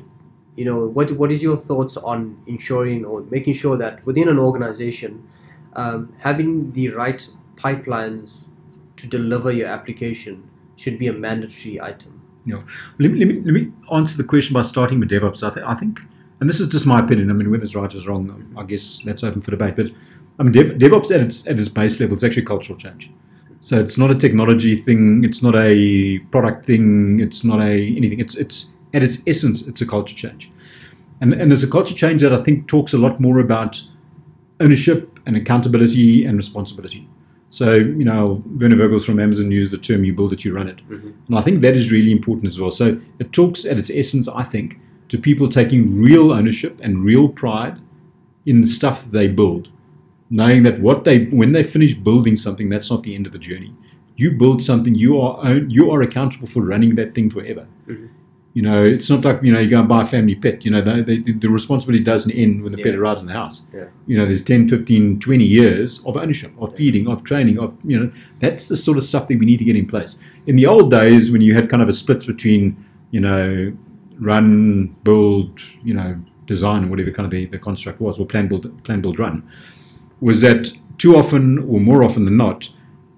you 0.56 0.66
know, 0.66 0.88
what 0.88 1.12
what 1.14 1.32
is 1.32 1.42
your 1.42 1.58
thoughts 1.58 1.98
on 1.98 2.42
ensuring 2.48 3.06
or 3.06 3.22
making 3.30 3.54
sure 3.54 3.78
that 3.78 4.06
within 4.06 4.30
an 4.30 4.40
organization, 4.40 5.28
um, 5.74 6.14
having 6.20 6.72
the 6.72 6.90
right 6.90 7.28
pipelines 7.56 8.50
to 8.98 9.08
deliver 9.08 9.52
your 9.52 9.68
application 9.68 10.50
should 10.76 10.98
be 10.98 11.08
a 11.08 11.14
mandatory 11.14 11.82
item. 11.82 12.22
let, 13.00 13.12
me, 13.12 13.20
let, 13.20 13.28
me, 13.28 13.42
let 13.42 13.54
me 13.54 13.72
answer 13.92 14.18
the 14.18 14.24
question 14.24 14.54
by 14.54 14.62
starting 14.62 15.00
with 15.00 15.10
DevOps. 15.10 15.44
I, 15.44 15.54
th- 15.54 15.66
I 15.66 15.76
think, 15.76 16.00
and 16.40 16.50
this 16.50 16.60
is 16.60 16.70
just 16.70 16.86
my 16.86 17.00
opinion. 17.00 17.30
I 17.30 17.34
mean, 17.34 17.52
whether 17.52 17.64
it's 17.64 17.76
right 17.76 17.94
or 17.94 18.00
wrong, 18.02 18.54
I 18.58 18.64
guess 18.64 19.02
that's 19.04 19.24
open 19.24 19.42
for 19.42 19.52
debate. 19.52 19.76
But 19.76 19.88
I 20.40 20.44
mean, 20.44 20.54
Dev, 20.54 20.78
DevOps 20.78 21.12
at 21.12 21.20
its 21.20 21.46
at 21.48 21.60
its 21.60 21.70
base 21.70 22.00
level, 22.00 22.16
it's 22.16 22.24
actually 22.24 22.46
cultural 22.46 22.80
change. 22.80 23.12
So 23.62 23.80
it's 23.80 23.98
not 23.98 24.10
a 24.10 24.16
technology 24.16 24.82
thing. 24.82 25.24
It's 25.24 25.44
not 25.44 25.56
a 25.56 26.20
product 26.32 26.66
thing. 26.66 27.20
It's 27.20 27.44
not 27.44 27.60
a 27.62 27.96
anything. 27.98 28.20
It's 28.20 28.36
it's 28.36 28.74
at 28.94 29.04
its 29.04 29.22
essence, 29.28 29.68
it's 29.68 29.82
a 29.82 29.86
culture 29.86 30.16
change, 30.16 30.52
and 31.22 31.34
and 31.34 31.54
it's 31.54 31.64
a 31.64 31.68
culture 31.68 31.96
change 31.96 32.22
that 32.22 32.34
I 32.34 32.42
think 32.42 32.68
talks 32.68 32.94
a 32.94 32.98
lot 32.98 33.20
more 33.20 33.40
about 33.40 33.82
ownership 34.60 35.20
and 35.26 35.38
accountability 35.38 36.26
and 36.26 36.38
responsibility. 36.38 37.08
So 37.50 37.74
you 37.74 38.06
know, 38.06 38.44
Werner 38.60 38.76
Vogels 38.76 39.06
from 39.06 39.20
Amazon 39.20 39.52
used 39.52 39.72
the 39.72 39.78
term 39.78 40.04
"you 40.04 40.14
build 40.14 40.34
it, 40.34 40.44
you 40.46 40.54
run 40.56 40.68
it." 40.68 40.78
Mm-hmm. 40.90 41.12
And 41.28 41.38
I 41.38 41.42
think 41.42 41.62
that 41.62 41.76
is 41.76 41.92
really 41.92 42.12
important 42.12 42.48
as 42.48 42.60
well. 42.60 42.72
So 42.72 43.00
it 43.20 43.32
talks 43.34 43.66
at 43.66 43.78
its 43.78 43.92
essence, 43.94 44.28
I 44.28 44.44
think, 44.44 44.80
to 45.10 45.18
people 45.18 45.50
taking 45.50 46.02
real 46.02 46.32
ownership 46.32 46.80
and 46.82 47.04
real 47.04 47.28
pride 47.28 47.78
in 48.46 48.62
the 48.62 48.68
stuff 48.68 49.04
that 49.04 49.12
they 49.12 49.28
build, 49.28 49.70
knowing 50.30 50.64
that 50.64 50.80
what 50.80 51.04
they 51.04 51.26
when 51.26 51.52
they 51.52 51.64
finish 51.64 51.94
building 51.94 52.36
something, 52.36 52.70
that's 52.70 52.90
not 52.92 53.04
the 53.04 53.16
end 53.16 53.26
of 53.26 53.32
the 53.32 53.40
journey. 53.40 53.74
You 54.16 54.32
build 54.32 54.62
something, 54.62 54.96
you 54.96 55.20
are 55.22 55.40
own, 55.44 55.70
you 55.70 55.92
are 55.92 56.02
accountable 56.02 56.48
for 56.48 56.62
running 56.62 56.96
that 56.96 57.16
thing 57.16 57.30
forever. 57.30 57.68
Mhm. 57.88 58.10
You 58.54 58.64
know, 58.64 58.84
it's 58.84 59.10
not 59.10 59.24
like 59.24 59.42
you 59.44 59.54
know 59.54 59.60
you 59.60 59.70
go 59.70 59.80
and 59.80 59.88
buy 59.88 60.02
a 60.02 60.06
family 60.06 60.36
pet. 60.36 60.66
You 60.66 60.72
know, 60.72 60.82
the, 60.82 61.04
the, 61.04 61.32
the 61.34 61.50
responsibility 61.50 62.04
doesn't 62.04 62.32
end 62.32 62.64
when 62.64 62.72
the 62.72 62.82
pet 62.82 62.96
arrives 62.96 63.22
in 63.22 63.28
the 63.28 63.34
house. 63.34 63.62
Yeah. 63.74 63.86
You 64.08 64.18
know, 64.18 64.26
there's 64.26 64.44
10, 64.44 64.68
15, 64.68 65.20
20 65.20 65.44
years 65.46 66.02
of 66.06 66.18
ownership, 66.18 66.52
of 66.60 66.76
feeding, 66.76 67.08
of 67.08 67.24
training, 67.24 67.60
of 67.60 67.78
you 67.86 68.00
know, 68.00 68.12
that's 68.42 68.68
the 68.68 68.76
sort 68.76 68.98
of 68.98 69.04
stuff 69.04 69.28
that 69.28 69.40
we 69.40 69.46
need 69.46 69.58
to 69.58 69.66
get 69.66 69.76
in 69.76 69.88
place. 69.88 70.18
In 70.48 70.56
the 70.56 70.66
old 70.66 70.90
days, 70.92 71.32
when 71.32 71.42
you 71.42 71.54
had 71.54 71.70
kind 71.70 71.84
of 71.84 71.90
a 71.90 71.94
split 71.94 72.26
between, 72.26 72.76
you 73.12 73.22
know, 73.22 73.72
run, 74.20 74.96
build, 75.04 75.60
you 75.84 75.94
know, 75.94 76.20
design, 76.48 76.90
whatever 76.90 77.12
kind 77.12 77.26
of 77.26 77.32
the, 77.32 77.46
the 77.46 77.60
construct 77.60 78.02
was, 78.02 78.20
or 78.20 78.26
plan, 78.26 78.48
build, 78.48 78.84
plan, 78.84 79.00
build, 79.00 79.20
run, 79.20 79.48
was 80.22 80.42
that 80.42 80.72
too 80.98 81.16
often, 81.16 81.60
or 81.60 81.80
more 81.80 82.04
often 82.04 82.26
than 82.26 82.38
not, 82.38 82.70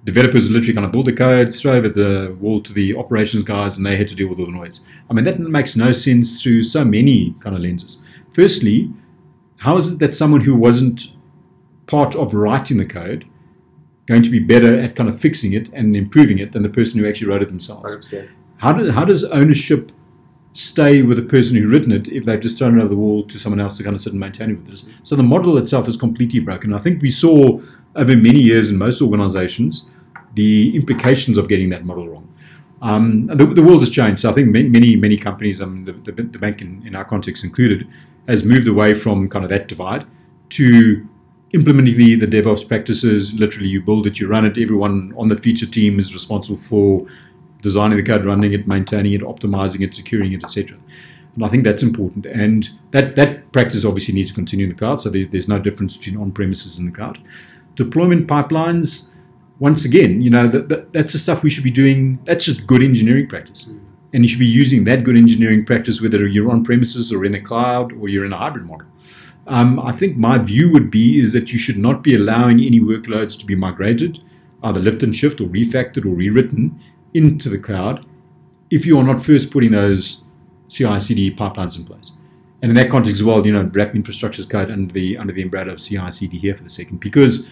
developers 0.03 0.49
literally 0.49 0.73
kind 0.73 0.85
of 0.85 0.91
build 0.91 1.07
the 1.07 1.13
code, 1.13 1.53
throw 1.53 1.73
over 1.73 1.89
the 1.89 2.35
wall 2.39 2.61
to 2.61 2.73
the 2.73 2.95
operations 2.95 3.43
guys, 3.43 3.77
and 3.77 3.85
they 3.85 3.97
had 3.97 4.07
to 4.07 4.15
deal 4.15 4.27
with 4.27 4.39
all 4.39 4.45
the 4.45 4.51
noise. 4.51 4.81
I 5.09 5.13
mean, 5.13 5.25
that 5.25 5.39
makes 5.39 5.75
no 5.75 5.91
sense 5.91 6.41
through 6.41 6.63
so 6.63 6.83
many 6.85 7.35
kind 7.39 7.55
of 7.55 7.61
lenses. 7.61 7.99
Firstly, 8.31 8.91
how 9.57 9.77
is 9.77 9.89
it 9.89 9.99
that 9.99 10.15
someone 10.15 10.41
who 10.41 10.55
wasn't 10.55 11.13
part 11.87 12.15
of 12.15 12.33
writing 12.33 12.77
the 12.77 12.85
code 12.85 13.25
going 14.07 14.23
to 14.23 14.29
be 14.29 14.39
better 14.39 14.79
at 14.79 14.95
kind 14.95 15.07
of 15.09 15.19
fixing 15.19 15.53
it 15.53 15.69
and 15.73 15.95
improving 15.95 16.39
it 16.39 16.51
than 16.51 16.63
the 16.63 16.69
person 16.69 16.99
who 16.99 17.07
actually 17.07 17.27
wrote 17.27 17.41
it 17.41 17.49
themselves? 17.49 18.11
100%. 18.11 18.29
How, 18.57 18.73
do, 18.73 18.91
how 18.91 19.05
does 19.05 19.23
ownership 19.25 19.91
stay 20.53 21.01
with 21.01 21.17
the 21.17 21.23
person 21.23 21.55
who's 21.55 21.71
written 21.71 21.91
it 21.91 22.07
if 22.07 22.25
they've 22.25 22.39
just 22.39 22.57
thrown 22.57 22.77
it 22.77 22.81
over 22.81 22.89
the 22.89 22.95
wall 22.95 23.23
to 23.23 23.39
someone 23.39 23.59
else 23.59 23.77
to 23.77 23.83
kind 23.83 23.95
of 23.95 24.01
sit 24.01 24.13
and 24.13 24.19
maintain 24.19 24.51
it 24.51 24.55
with 24.55 24.67
this? 24.67 24.85
So 25.03 25.15
the 25.15 25.23
model 25.23 25.57
itself 25.57 25.87
is 25.87 25.97
completely 25.97 26.39
broken. 26.39 26.73
I 26.73 26.79
think 26.79 27.01
we 27.01 27.11
saw 27.11 27.59
over 27.95 28.15
many 28.15 28.39
years 28.39 28.69
in 28.69 28.77
most 28.77 29.01
organizations 29.01 29.89
the 30.33 30.75
implications 30.75 31.37
of 31.37 31.47
getting 31.47 31.69
that 31.69 31.85
model 31.85 32.07
wrong. 32.07 32.27
Um, 32.81 33.27
the, 33.27 33.45
the 33.45 33.61
world 33.61 33.81
has 33.81 33.91
changed. 33.91 34.21
So 34.21 34.31
I 34.31 34.33
think 34.33 34.47
many, 34.49 34.95
many, 34.95 35.17
companies, 35.17 35.61
um, 35.61 35.85
the, 35.85 35.91
the, 35.91 36.23
the 36.23 36.39
bank 36.39 36.61
in, 36.61 36.85
in 36.85 36.95
our 36.95 37.05
context 37.05 37.43
included, 37.43 37.87
has 38.27 38.43
moved 38.43 38.67
away 38.67 38.93
from 38.93 39.29
kind 39.29 39.45
of 39.45 39.49
that 39.49 39.67
divide 39.67 40.05
to 40.51 41.07
implementing 41.53 41.97
the, 41.97 42.15
the 42.15 42.25
DevOps 42.25 42.67
practices. 42.67 43.33
Literally, 43.33 43.67
you 43.67 43.81
build 43.81 44.07
it, 44.07 44.19
you 44.19 44.27
run 44.27 44.45
it. 44.45 44.57
Everyone 44.57 45.13
on 45.17 45.27
the 45.27 45.37
feature 45.37 45.65
team 45.65 45.99
is 45.99 46.13
responsible 46.13 46.57
for 46.57 47.05
designing 47.61 47.97
the 47.97 48.03
code, 48.03 48.25
running 48.25 48.53
it, 48.53 48.67
maintaining 48.67 49.13
it, 49.13 49.21
optimizing 49.21 49.81
it, 49.81 49.95
securing 49.95 50.33
it, 50.33 50.43
etc. 50.43 50.77
And 51.35 51.45
I 51.45 51.49
think 51.49 51.63
that's 51.63 51.83
important. 51.83 52.25
And 52.25 52.69
that, 52.91 53.15
that 53.15 53.51
practice 53.51 53.85
obviously 53.85 54.13
needs 54.13 54.29
to 54.29 54.35
continue 54.35 54.65
in 54.65 54.71
the 54.71 54.77
cloud. 54.77 55.01
So 55.01 55.09
there, 55.09 55.25
there's 55.25 55.47
no 55.47 55.59
difference 55.59 55.95
between 55.95 56.17
on 56.17 56.31
premises 56.31 56.77
and 56.77 56.87
the 56.87 56.95
cloud. 56.95 57.19
Deployment 57.75 58.27
pipelines, 58.27 59.07
once 59.59 59.85
again, 59.85 60.21
you 60.21 60.29
know, 60.29 60.47
that, 60.47 60.69
that, 60.69 60.91
that's 60.91 61.13
the 61.13 61.19
stuff 61.19 61.43
we 61.43 61.49
should 61.49 61.63
be 61.63 61.71
doing. 61.71 62.19
That's 62.25 62.43
just 62.43 62.67
good 62.67 62.81
engineering 62.81 63.27
practice. 63.27 63.69
And 64.13 64.23
you 64.23 64.27
should 64.27 64.39
be 64.39 64.45
using 64.45 64.83
that 64.85 65.05
good 65.05 65.15
engineering 65.15 65.65
practice 65.65 66.01
whether 66.01 66.27
you're 66.27 66.51
on 66.51 66.65
premises 66.65 67.13
or 67.13 67.23
in 67.23 67.31
the 67.31 67.39
cloud 67.39 67.93
or 67.93 68.09
you're 68.09 68.25
in 68.25 68.33
a 68.33 68.37
hybrid 68.37 68.65
model. 68.65 68.87
Um, 69.47 69.79
I 69.79 69.93
think 69.93 70.17
my 70.17 70.37
view 70.37 70.71
would 70.73 70.91
be 70.91 71.19
is 71.19 71.33
that 71.33 71.51
you 71.51 71.57
should 71.57 71.77
not 71.77 72.03
be 72.03 72.15
allowing 72.15 72.59
any 72.59 72.79
workloads 72.79 73.39
to 73.39 73.45
be 73.45 73.55
migrated, 73.55 74.19
either 74.63 74.79
lift 74.79 75.01
and 75.01 75.15
shift 75.15 75.39
or 75.39 75.45
refactored 75.45 76.05
or 76.05 76.09
rewritten 76.09 76.79
into 77.13 77.49
the 77.49 77.57
cloud 77.57 78.05
if 78.69 78.85
you 78.85 78.97
are 78.97 79.03
not 79.03 79.23
first 79.23 79.51
putting 79.51 79.71
those 79.71 80.23
CI/CD 80.69 81.35
pipelines 81.35 81.77
in 81.77 81.83
place. 81.83 82.13
And 82.61 82.69
in 82.69 82.75
that 82.75 82.89
context 82.89 83.19
as 83.19 83.23
well, 83.23 83.45
you 83.45 83.51
know, 83.51 83.69
wrap 83.73 83.95
infrastructure 83.95 84.41
as 84.41 84.47
code 84.47 84.71
under 84.71 84.93
the 84.93 85.17
under 85.17 85.33
the 85.33 85.41
umbrella 85.41 85.73
of 85.73 85.81
CI/CD 85.81 86.37
here 86.37 86.55
for 86.55 86.63
the 86.63 86.69
second 86.69 86.99
because 86.99 87.47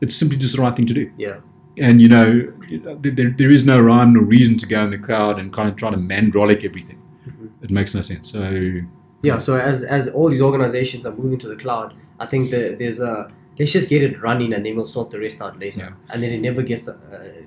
it's 0.00 0.14
simply 0.14 0.36
just 0.36 0.56
the 0.56 0.62
right 0.62 0.74
thing 0.74 0.86
to 0.86 0.94
do. 0.94 1.10
Yeah. 1.16 1.36
And 1.78 2.00
you 2.00 2.08
know, 2.08 2.52
there, 3.00 3.30
there 3.30 3.50
is 3.50 3.64
no 3.64 3.78
rhyme 3.80 4.16
or 4.16 4.20
reason 4.20 4.56
to 4.58 4.66
go 4.66 4.82
in 4.82 4.90
the 4.90 4.98
cloud 4.98 5.38
and 5.38 5.52
kind 5.52 5.68
of 5.68 5.76
try 5.76 5.90
to 5.90 5.96
mandrolic 5.96 6.64
everything. 6.64 6.98
Mhm. 7.28 7.50
It 7.62 7.70
makes 7.70 7.94
no 7.94 8.00
sense. 8.00 8.30
So 8.32 8.80
Yeah, 9.22 9.38
so 9.38 9.56
as 9.56 9.84
as 9.84 10.08
all 10.08 10.28
these 10.30 10.40
organizations 10.40 11.06
are 11.06 11.14
moving 11.14 11.38
to 11.38 11.48
the 11.48 11.56
cloud, 11.56 11.94
I 12.18 12.26
think 12.26 12.50
that 12.50 12.78
there's 12.78 12.98
a 12.98 13.30
let's 13.58 13.72
just 13.72 13.88
get 13.88 14.02
it 14.02 14.20
running 14.20 14.52
and 14.54 14.64
then 14.64 14.76
we'll 14.76 14.84
sort 14.84 15.10
the 15.10 15.18
rest 15.18 15.40
out 15.40 15.58
later. 15.58 15.80
Yeah. 15.80 15.90
And 16.10 16.22
then 16.22 16.30
it 16.32 16.40
never 16.40 16.62
gets 16.62 16.88
uh, 16.88 16.96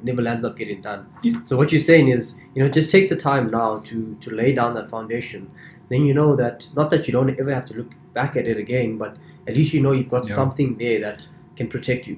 never 0.04 0.22
lands 0.22 0.44
up 0.44 0.58
getting 0.58 0.82
done. 0.82 1.08
Yeah. 1.24 1.42
So 1.44 1.56
what 1.58 1.72
you're 1.72 1.82
saying 1.82 2.08
is, 2.10 2.36
you 2.56 2.64
know, 2.64 2.70
just 2.70 2.90
take 2.92 3.10
the 3.10 3.16
time 3.16 3.50
now 3.52 3.80
to 3.80 4.16
to 4.20 4.32
lay 4.32 4.54
down 4.54 4.74
that 4.76 4.90
foundation. 4.90 5.50
Then 5.90 6.06
you 6.06 6.14
know 6.14 6.36
that 6.36 6.68
not 6.76 6.90
that 6.92 7.08
you 7.08 7.14
don't 7.14 7.40
ever 7.40 7.54
have 7.54 7.66
to 7.66 7.78
look 7.78 7.92
back 8.14 8.36
at 8.36 8.48
it 8.48 8.58
again, 8.58 8.98
but 8.98 9.18
at 9.48 9.56
least 9.56 9.74
you 9.74 9.82
know 9.82 9.92
you've 9.92 10.10
got 10.10 10.28
Yeah. 10.28 10.36
something 10.36 10.78
there 10.78 11.00
that 11.02 11.28
can 11.56 11.68
protect 11.68 12.08
you. 12.08 12.18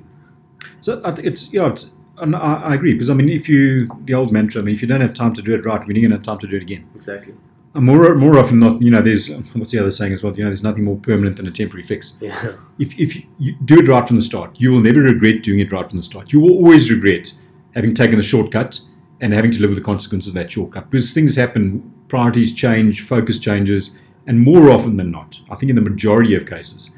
So 0.82 1.02
I 1.04 1.12
it's 1.24 1.52
yeah. 1.54 1.72
It's, 1.72 1.92
and 2.18 2.36
I, 2.36 2.54
I 2.56 2.74
agree 2.76 2.94
because 2.94 3.10
I 3.10 3.14
mean, 3.16 3.30
if 3.30 3.50
you 3.50 3.90
the 4.06 4.14
old 4.14 4.32
mantra, 4.32 4.62
I 4.62 4.66
mean, 4.66 4.76
if 4.76 4.82
you 4.82 4.88
don't 4.88 5.02
have 5.02 5.14
time 5.14 5.34
to 5.34 5.42
do 5.42 5.54
it 5.56 5.66
right, 5.66 5.80
when 5.86 5.96
are 5.96 6.00
you 6.00 6.08
going 6.08 6.12
to 6.12 6.18
have 6.18 6.24
time 6.24 6.40
to 6.40 6.48
do 6.48 6.58
it 6.58 6.62
again? 6.62 6.88
Exactly. 6.96 7.34
More 7.74 8.16
more 8.16 8.38
often 8.38 8.60
not, 8.60 8.82
you 8.82 8.92
know, 8.92 9.02
there's 9.02 9.30
what's 9.54 9.72
the 9.72 9.80
other 9.80 9.92
saying 9.92 10.12
as 10.12 10.22
well? 10.22 10.34
You 10.36 10.44
know, 10.44 10.50
there's 10.50 10.64
nothing 10.64 10.84
more 10.84 10.98
permanent 10.98 11.38
than 11.38 11.48
a 11.48 11.52
temporary 11.52 11.84
fix. 11.84 12.14
Yeah. 12.20 12.58
If 12.80 13.00
if 13.00 13.16
you, 13.16 13.24
you 13.40 13.56
do 13.64 13.80
it 13.80 13.88
right 13.88 14.06
from 14.06 14.18
the 14.18 14.22
start, 14.22 14.60
you 14.60 14.72
will 14.72 14.82
never 14.82 15.00
regret 15.00 15.42
doing 15.44 15.60
it 15.60 15.72
right 15.72 15.88
from 15.88 15.98
the 15.98 16.04
start. 16.04 16.34
You 16.34 16.42
will 16.42 16.52
always 16.52 16.92
regret 16.92 17.34
having 17.74 17.96
taken 17.96 18.18
the 18.18 18.24
shortcut 18.24 18.82
and 19.22 19.34
having 19.34 19.52
to 19.52 19.60
live 19.62 19.70
with 19.70 19.80
the 19.80 19.86
consequences 19.86 20.30
of 20.30 20.34
that 20.34 20.52
shortcut 20.52 20.90
because 20.90 21.14
things 21.14 21.36
happen, 21.36 21.94
priorities 22.10 22.54
change, 22.54 23.08
focus 23.08 23.40
changes, 23.40 23.96
and 24.28 24.40
more 24.40 24.70
often 24.70 24.98
than 24.98 25.12
not, 25.12 25.40
I 25.50 25.56
think 25.56 25.70
in 25.70 25.76
the 25.76 25.82
majority 25.82 26.36
of 26.36 26.46
cases, 26.46 26.92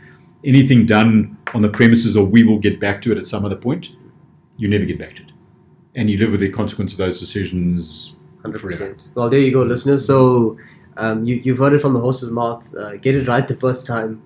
anything 0.44 0.86
done 0.86 1.38
on 1.54 1.62
the 1.62 1.70
premises 1.70 2.18
or 2.18 2.26
we 2.26 2.44
will 2.44 2.60
get 2.60 2.80
back 2.80 3.02
to 3.04 3.12
it 3.12 3.18
at 3.18 3.26
some 3.26 3.46
other 3.46 3.56
point, 3.56 3.96
you 4.58 4.68
never 4.68 4.86
get 4.86 5.00
back 5.00 5.16
to 5.16 5.24
it. 5.24 5.32
And 5.96 6.10
you 6.10 6.18
live 6.18 6.32
with 6.32 6.40
the 6.40 6.50
consequence 6.50 6.92
of 6.92 6.98
those 6.98 7.20
decisions. 7.20 8.16
Hundred 8.44 8.62
forever. 8.62 8.94
percent. 8.94 9.08
Well, 9.16 9.30
there 9.30 9.40
you 9.40 9.52
go, 9.52 9.64
listeners. 9.64 10.06
So 10.06 10.58
um, 10.98 11.24
you 11.24 11.36
you've 11.44 11.58
heard 11.60 11.74
it 11.74 11.80
from 11.80 11.94
the 11.94 12.00
horse's 12.00 12.30
mouth. 12.30 12.74
Uh, 12.76 12.98
get 12.98 13.16
it 13.16 13.28
right 13.28 13.48
the 13.48 13.56
first 13.56 13.88
time, 13.88 14.22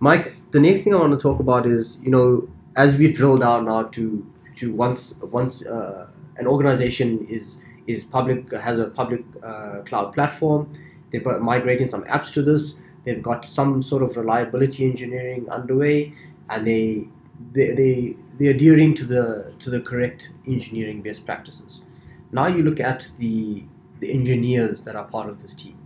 Mike. 0.00 0.34
The 0.50 0.60
next 0.60 0.82
thing 0.82 0.94
I 0.94 0.96
want 0.96 1.12
to 1.12 1.18
talk 1.18 1.38
about 1.38 1.66
is 1.66 1.98
you 2.02 2.10
know 2.10 2.48
as 2.76 2.96
we 2.96 3.12
drill 3.12 3.36
down 3.36 3.66
now 3.66 3.82
to 3.84 4.26
to 4.56 4.72
once 4.72 5.14
once 5.22 5.64
uh, 5.66 6.10
an 6.38 6.46
organization 6.46 7.26
is 7.28 7.58
is 7.86 8.04
public 8.04 8.50
has 8.52 8.78
a 8.78 8.88
public 8.88 9.22
uh, 9.42 9.80
cloud 9.82 10.12
platform. 10.14 10.72
They've 11.10 11.24
got 11.24 11.40
migrating 11.40 11.88
some 11.88 12.04
apps 12.04 12.32
to 12.34 12.42
this. 12.42 12.74
They've 13.04 13.22
got 13.22 13.44
some 13.44 13.82
sort 13.82 14.02
of 14.02 14.16
reliability 14.16 14.84
engineering 14.84 15.48
underway, 15.50 16.12
and 16.50 16.66
they 16.66 17.08
they 17.52 17.72
they 17.72 18.16
they're 18.38 18.50
adhering 18.50 18.94
to 18.94 19.04
the 19.04 19.52
to 19.58 19.70
the 19.70 19.80
correct 19.80 20.30
engineering 20.46 21.02
best 21.02 21.24
practices. 21.26 21.82
Now 22.32 22.46
you 22.46 22.62
look 22.62 22.80
at 22.80 23.10
the 23.18 23.64
the 24.00 24.12
engineers 24.12 24.82
that 24.82 24.94
are 24.94 25.04
part 25.04 25.28
of 25.28 25.42
this 25.42 25.54
team. 25.54 25.76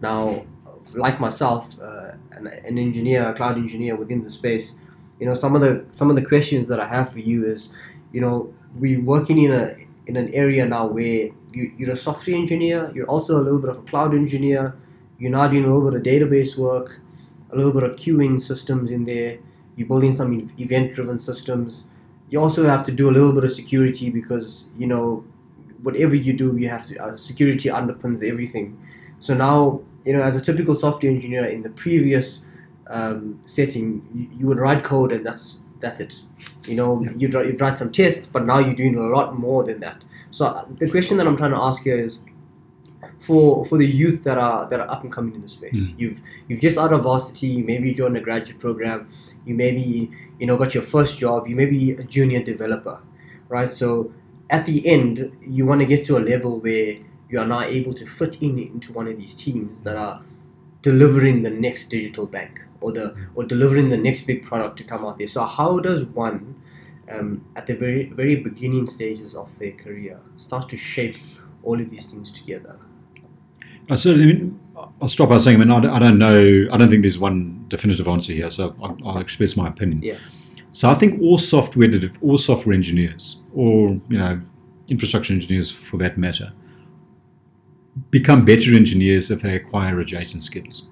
Now, 0.00 0.46
like 0.94 1.20
myself, 1.20 1.78
uh, 1.80 2.12
an, 2.32 2.46
an 2.46 2.78
engineer, 2.78 3.28
a 3.28 3.34
cloud 3.34 3.56
engineer 3.56 3.94
within 3.94 4.22
the 4.22 4.30
space, 4.30 4.78
you 5.20 5.26
know, 5.26 5.34
some 5.34 5.54
of 5.54 5.60
the 5.60 5.84
some 5.90 6.10
of 6.10 6.16
the 6.16 6.24
questions 6.24 6.68
that 6.68 6.80
I 6.80 6.86
have 6.86 7.12
for 7.12 7.18
you 7.18 7.46
is, 7.46 7.70
you 8.12 8.20
know, 8.20 8.52
we're 8.76 9.02
working 9.02 9.42
in 9.42 9.52
a 9.52 9.76
in 10.06 10.16
an 10.16 10.32
area 10.32 10.64
now 10.64 10.86
where 10.86 11.28
you, 11.52 11.72
you're 11.76 11.90
a 11.90 11.96
software 11.96 12.36
engineer, 12.36 12.90
you're 12.94 13.06
also 13.06 13.36
a 13.36 13.42
little 13.42 13.58
bit 13.58 13.70
of 13.70 13.78
a 13.78 13.82
cloud 13.82 14.14
engineer, 14.14 14.74
you're 15.18 15.30
now 15.30 15.46
doing 15.46 15.64
a 15.64 15.66
little 15.66 15.90
bit 15.90 15.98
of 15.98 16.02
database 16.02 16.56
work, 16.56 17.00
a 17.50 17.56
little 17.56 17.72
bit 17.72 17.82
of 17.82 17.96
queuing 17.96 18.40
systems 18.40 18.90
in 18.90 19.04
there, 19.04 19.38
you're 19.76 19.86
building 19.86 20.14
some 20.14 20.48
event 20.58 20.94
driven 20.94 21.18
systems. 21.18 21.84
You 22.30 22.40
also 22.40 22.64
have 22.64 22.82
to 22.84 22.92
do 22.92 23.08
a 23.08 23.12
little 23.12 23.32
bit 23.32 23.44
of 23.44 23.52
security 23.52 24.10
because, 24.10 24.68
you 24.76 24.86
know, 24.86 25.24
whatever 25.82 26.14
you 26.14 26.32
do, 26.32 26.56
you 26.56 26.68
have 26.68 26.86
to, 26.86 26.96
uh, 27.02 27.14
security 27.14 27.68
underpins 27.68 28.22
everything. 28.26 28.78
So 29.18 29.34
now, 29.34 29.80
you 30.04 30.12
know, 30.12 30.22
as 30.22 30.36
a 30.36 30.40
typical 30.40 30.74
software 30.74 31.10
engineer 31.12 31.44
in 31.46 31.62
the 31.62 31.70
previous 31.70 32.40
um, 32.88 33.38
setting, 33.44 34.02
you, 34.14 34.28
you 34.38 34.46
would 34.46 34.58
write 34.58 34.84
code 34.84 35.12
and 35.12 35.24
that's 35.24 35.58
that's 35.80 36.00
it. 36.00 36.20
You 36.66 36.74
know, 36.74 37.00
Yeah. 37.02 37.12
you'd, 37.16 37.34
write- 37.34 37.46
you'd 37.46 37.60
write 37.60 37.78
some 37.78 37.92
tests, 37.92 38.26
but 38.26 38.44
now 38.44 38.58
you're 38.58 38.74
doing 38.74 38.96
a 38.96 39.02
lot 39.02 39.38
more 39.38 39.62
than 39.64 39.78
that. 39.80 40.04
So 40.30 40.46
uh, 40.46 40.64
the 40.78 40.90
question 40.90 41.16
that 41.18 41.26
I'm 41.26 41.36
trying 41.36 41.52
to 41.52 41.56
ask 41.62 41.82
here 41.82 41.96
is, 41.96 42.20
for 43.20 43.64
for 43.66 43.78
the 43.78 43.86
youth 43.86 44.22
that 44.24 44.38
are 44.38 44.68
that 44.70 44.80
are 44.80 44.90
up 44.90 45.02
and 45.02 45.12
coming 45.12 45.34
in 45.34 45.40
the 45.40 45.48
space, 45.48 45.76
Mm. 45.76 45.94
you've 45.98 46.20
you've 46.48 46.60
just 46.60 46.78
out 46.78 46.92
of 46.92 47.02
varsity, 47.02 47.62
maybe 47.62 47.62
you 47.62 47.80
maybe 47.80 47.94
joined 47.94 48.16
a 48.16 48.20
graduate 48.20 48.58
program, 48.60 49.08
you 49.44 49.54
maybe 49.54 50.10
you 50.38 50.46
know 50.46 50.56
got 50.56 50.74
your 50.74 50.82
first 50.82 51.18
job, 51.18 51.46
you 51.48 51.56
may 51.56 51.66
be 51.66 51.92
a 51.92 52.04
junior 52.04 52.42
developer, 52.42 53.00
right? 53.48 53.72
So 53.72 54.12
at 54.50 54.66
the 54.66 54.86
end, 54.86 55.36
you 55.42 55.66
want 55.66 55.80
to 55.80 55.86
get 55.86 56.04
to 56.06 56.16
a 56.16 56.20
level 56.20 56.60
where 56.60 56.98
you 57.28 57.38
are 57.38 57.46
now 57.46 57.62
able 57.62 57.94
to 57.94 58.06
fit 58.06 58.42
in 58.42 58.58
into 58.58 58.92
one 58.92 59.06
of 59.06 59.16
these 59.16 59.34
teams 59.34 59.82
that 59.82 59.96
are 59.96 60.22
delivering 60.82 61.42
the 61.42 61.50
next 61.50 61.84
digital 61.90 62.26
bank 62.26 62.64
or 62.80 62.92
the 62.92 63.14
or 63.34 63.44
delivering 63.44 63.88
the 63.88 63.96
next 63.96 64.22
big 64.22 64.42
product 64.42 64.76
to 64.78 64.84
come 64.84 65.04
out 65.04 65.16
there. 65.16 65.26
So 65.26 65.42
how 65.42 65.78
does 65.78 66.04
one 66.04 66.54
um, 67.10 67.44
at 67.56 67.66
the 67.66 67.74
very 67.74 68.06
very 68.10 68.36
beginning 68.36 68.86
stages 68.86 69.34
of 69.34 69.56
their 69.58 69.72
career 69.72 70.20
start 70.36 70.68
to 70.70 70.76
shape 70.76 71.18
all 71.62 71.80
of 71.80 71.90
these 71.90 72.06
things 72.06 72.30
together? 72.30 72.78
Uh, 73.90 73.96
so 73.96 74.12
I 74.12 74.16
mean, 74.16 74.60
I'll 75.00 75.08
stop 75.08 75.30
by 75.30 75.38
saying, 75.38 75.56
I 75.56 75.60
mean, 75.60 75.70
I 75.70 75.80
don't, 75.80 75.90
I 75.90 75.98
don't 75.98 76.18
know, 76.18 76.66
I 76.70 76.76
don't 76.76 76.90
think 76.90 77.02
there's 77.02 77.18
one 77.18 77.64
definitive 77.68 78.06
answer 78.06 78.32
here, 78.32 78.50
so 78.50 78.74
I'll, 78.82 78.98
I'll 79.04 79.18
express 79.18 79.56
my 79.56 79.68
opinion. 79.68 80.02
Yeah. 80.02 80.18
So 80.72 80.90
I 80.90 80.94
think 80.94 81.20
all 81.20 81.38
software, 81.38 81.90
all 82.22 82.38
software 82.38 82.74
engineers, 82.74 83.40
or 83.54 84.00
you 84.08 84.18
know, 84.18 84.40
infrastructure 84.88 85.32
engineers 85.32 85.70
for 85.70 85.96
that 85.98 86.18
matter, 86.18 86.52
become 88.10 88.44
better 88.44 88.74
engineers 88.74 89.30
if 89.30 89.42
they 89.42 89.56
acquire 89.56 89.98
adjacent 90.00 90.42
skills. 90.42 90.88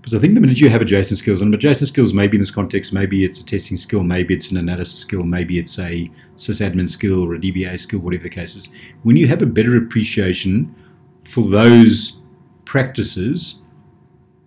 Because 0.00 0.16
I 0.16 0.18
think 0.18 0.34
the 0.34 0.40
minute 0.40 0.58
you 0.58 0.68
have 0.68 0.82
adjacent 0.82 1.18
skills, 1.18 1.40
and 1.42 1.54
adjacent 1.54 1.88
skills 1.88 2.12
maybe 2.12 2.36
in 2.36 2.42
this 2.42 2.50
context, 2.50 2.92
maybe 2.92 3.24
it's 3.24 3.40
a 3.40 3.46
testing 3.46 3.76
skill, 3.76 4.02
maybe 4.02 4.34
it's 4.34 4.50
an 4.50 4.56
analysis 4.56 4.98
skill, 4.98 5.22
maybe 5.22 5.60
it's 5.60 5.78
a 5.78 6.10
sysadmin 6.36 6.90
skill 6.90 7.22
or 7.22 7.36
a 7.36 7.38
DBA 7.38 7.78
skill, 7.78 8.00
whatever 8.00 8.24
the 8.24 8.30
case 8.30 8.56
is. 8.56 8.68
When 9.04 9.16
you 9.16 9.28
have 9.28 9.42
a 9.42 9.46
better 9.46 9.76
appreciation 9.76 10.74
for 11.22 11.48
those 11.48 12.20
practices, 12.64 13.62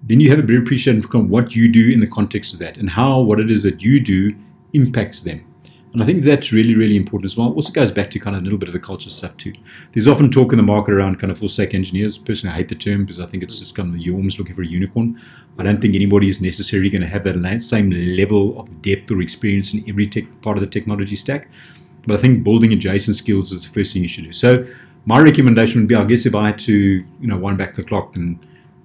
then 0.04 0.20
you 0.20 0.30
have 0.30 0.40
a 0.40 0.44
better 0.44 0.60
appreciation 0.60 1.02
for 1.02 1.20
what 1.20 1.56
you 1.56 1.72
do 1.72 1.90
in 1.90 2.02
the 2.02 2.08
context 2.08 2.54
of 2.54 2.60
that 2.60 2.76
and 2.76 2.90
how 2.90 3.22
what 3.22 3.40
it 3.40 3.50
is 3.50 3.64
that 3.64 3.82
you 3.82 4.02
do 4.02 4.36
impacts 4.76 5.22
them. 5.22 5.46
And 5.94 6.04
I 6.04 6.06
think 6.06 6.26
that's 6.26 6.52
really, 6.52 6.76
really 6.76 6.98
important 6.98 7.32
as 7.32 7.38
well. 7.38 7.54
Also 7.54 7.72
goes 7.72 7.90
back 7.90 8.12
to 8.12 8.20
kind 8.20 8.36
of 8.36 8.42
a 8.42 8.44
little 8.44 8.60
bit 8.60 8.68
of 8.68 8.74
the 8.74 8.82
culture 8.82 9.10
stuff 9.10 9.36
too. 9.38 9.54
There's 9.94 10.10
often 10.10 10.30
talk 10.30 10.52
in 10.52 10.58
the 10.58 10.64
market 10.64 10.94
around 10.94 11.22
kind 11.22 11.32
of 11.32 11.40
full 11.40 11.48
stack 11.48 11.74
engineers. 11.74 12.18
Personally, 12.18 12.54
I 12.54 12.58
hate 12.58 12.68
the 12.68 12.76
term 12.76 13.06
because 13.06 13.22
I 13.22 13.26
think 13.28 13.44
it's 13.44 13.60
just 13.60 13.76
kind 13.76 13.96
of 13.96 14.02
you're 14.02 14.18
almost 14.18 14.38
looking 14.38 14.56
for 14.56 14.64
a 14.64 14.68
unicorn. 14.68 15.22
I 15.58 15.64
don't 15.64 15.80
think 15.80 15.96
anybody 15.96 16.28
is 16.28 16.42
necessarily 16.42 16.90
going 16.90 17.02
to 17.02 17.08
have 17.08 17.24
that 17.24 17.62
same 17.62 17.92
level 17.92 18.60
of 18.60 18.82
depth 18.82 19.10
or 19.10 19.22
experience 19.22 19.74
in 19.74 19.86
every 19.88 20.06
tech, 20.06 20.26
part 20.42 20.58
of 20.58 20.62
the 20.62 20.70
technology 20.70 21.16
stack. 21.16 21.48
But 22.06 22.20
I 22.20 22.22
think 22.22 22.44
building 22.44 22.74
adjacent 22.74 23.16
skills 23.16 23.54
is 23.54 23.64
the 23.64 23.70
first 23.70 23.94
thing 23.94 24.02
you 24.02 24.10
should 24.10 24.26
do. 24.26 24.34
So 24.34 24.68
my 25.06 25.20
recommendation 25.22 25.80
would 25.80 25.88
be, 25.88 25.96
I 25.96 26.04
guess, 26.04 26.26
if 26.26 26.36
I 26.36 26.48
had 26.48 26.60
to, 26.60 26.74
you 26.74 27.28
know, 27.28 27.38
wind 27.38 27.58
back 27.58 27.74
the 27.74 27.84
clock 27.84 28.18
and 28.18 28.38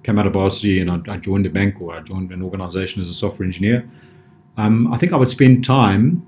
came 0.03 0.17
out 0.17 0.27
of 0.27 0.33
varsity 0.33 0.79
and 0.79 0.89
I, 0.89 1.13
I 1.13 1.17
joined 1.17 1.45
a 1.45 1.49
bank 1.49 1.81
or 1.81 1.93
I 1.93 1.99
joined 2.01 2.31
an 2.31 2.41
organization 2.41 3.01
as 3.01 3.09
a 3.09 3.13
software 3.13 3.45
engineer, 3.45 3.85
um, 4.57 4.93
I 4.93 4.97
think 4.97 5.13
I 5.13 5.17
would 5.17 5.29
spend 5.29 5.63
time 5.65 6.25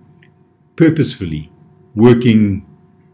purposefully 0.76 1.52
working 1.96 2.66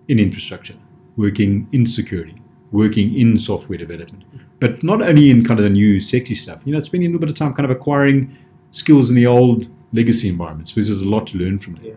in 0.08 0.20
infrastructure, 0.20 0.76
working 1.18 1.68
in 1.72 1.88
security, 1.88 2.36
working 2.72 3.16
in 3.16 3.38
software 3.38 3.78
development, 3.78 4.24
but 4.60 4.84
not 4.84 5.02
only 5.02 5.30
in 5.30 5.46
kind 5.46 5.60
of 5.60 5.64
the 5.64 5.70
new 5.70 6.00
sexy 6.00 6.36
stuff. 6.36 6.62
You 6.66 6.74
know, 6.74 6.80
spending 6.82 7.10
a 7.10 7.12
little 7.12 7.20
bit 7.20 7.30
of 7.30 7.36
time 7.36 7.54
kind 7.54 7.70
of 7.70 7.76
acquiring 7.76 8.38
skills 8.72 9.10
in 9.10 9.16
the 9.16 9.26
old 9.26 9.68
legacy 9.92 10.30
environments, 10.30 10.72
because 10.72 10.88
there's 10.88 11.02
a 11.02 11.06
lot 11.06 11.28
to 11.28 11.38
learn 11.38 11.60
from 11.60 11.76
there. 11.76 11.92
Yeah. 11.92 11.96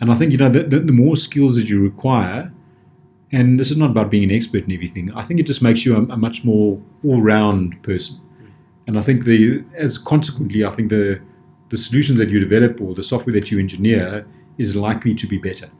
And 0.00 0.12
I 0.12 0.16
think 0.16 0.32
you 0.32 0.38
know 0.38 0.48
the, 0.48 0.62
the, 0.62 0.80
the 0.80 0.92
more 0.92 1.16
skills 1.16 1.56
that 1.56 1.68
you 1.68 1.80
require, 1.82 2.52
and 3.32 3.58
this 3.58 3.70
is 3.70 3.76
not 3.76 3.90
about 3.90 4.10
being 4.10 4.24
an 4.24 4.30
expert 4.30 4.64
in 4.64 4.72
everything. 4.72 5.12
I 5.14 5.22
think 5.22 5.40
it 5.40 5.46
just 5.46 5.62
makes 5.62 5.84
you 5.84 5.96
a, 5.96 6.02
a 6.12 6.16
much 6.16 6.44
more 6.44 6.80
all-round 7.04 7.82
person. 7.82 8.20
And 8.86 8.98
I 8.98 9.02
think 9.02 9.24
the 9.24 9.64
as 9.74 9.98
consequently, 9.98 10.64
I 10.64 10.70
think 10.70 10.90
the 10.90 11.20
the 11.72 11.78
solutions 11.78 12.18
that 12.18 12.28
you 12.28 12.38
develop 12.38 12.80
or 12.82 12.94
the 12.94 13.02
software 13.02 13.32
that 13.32 13.50
you 13.50 13.58
engineer 13.58 14.26
is 14.58 14.76
likely 14.76 15.14
to 15.14 15.26
be 15.26 15.38
better. 15.38 15.70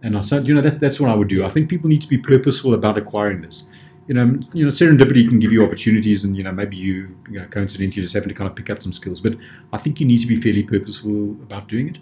And 0.00 0.16
I 0.16 0.20
said, 0.20 0.46
you 0.46 0.54
know, 0.54 0.60
that, 0.60 0.78
that's 0.78 1.00
what 1.00 1.10
I 1.10 1.14
would 1.14 1.26
do. 1.26 1.44
I 1.44 1.48
think 1.48 1.68
people 1.68 1.88
need 1.88 2.02
to 2.02 2.08
be 2.08 2.18
purposeful 2.18 2.72
about 2.72 2.96
acquiring 2.96 3.40
this. 3.42 3.64
You 4.06 4.14
know, 4.14 4.38
you 4.52 4.64
know, 4.64 4.70
serendipity 4.70 5.28
can 5.28 5.40
give 5.40 5.50
you 5.50 5.64
opportunities, 5.64 6.22
and 6.24 6.36
you 6.36 6.44
know, 6.44 6.52
maybe 6.52 6.76
you, 6.76 7.16
you 7.28 7.40
know, 7.40 7.46
coincidentally 7.48 8.02
just 8.02 8.14
happen 8.14 8.28
to 8.28 8.34
kind 8.34 8.48
of 8.48 8.54
pick 8.54 8.70
up 8.70 8.80
some 8.80 8.92
skills. 8.92 9.18
But 9.18 9.34
I 9.72 9.78
think 9.78 9.98
you 9.98 10.06
need 10.06 10.20
to 10.20 10.26
be 10.26 10.40
fairly 10.40 10.62
purposeful 10.62 11.32
about 11.46 11.66
doing 11.68 11.88
it. 11.88 11.98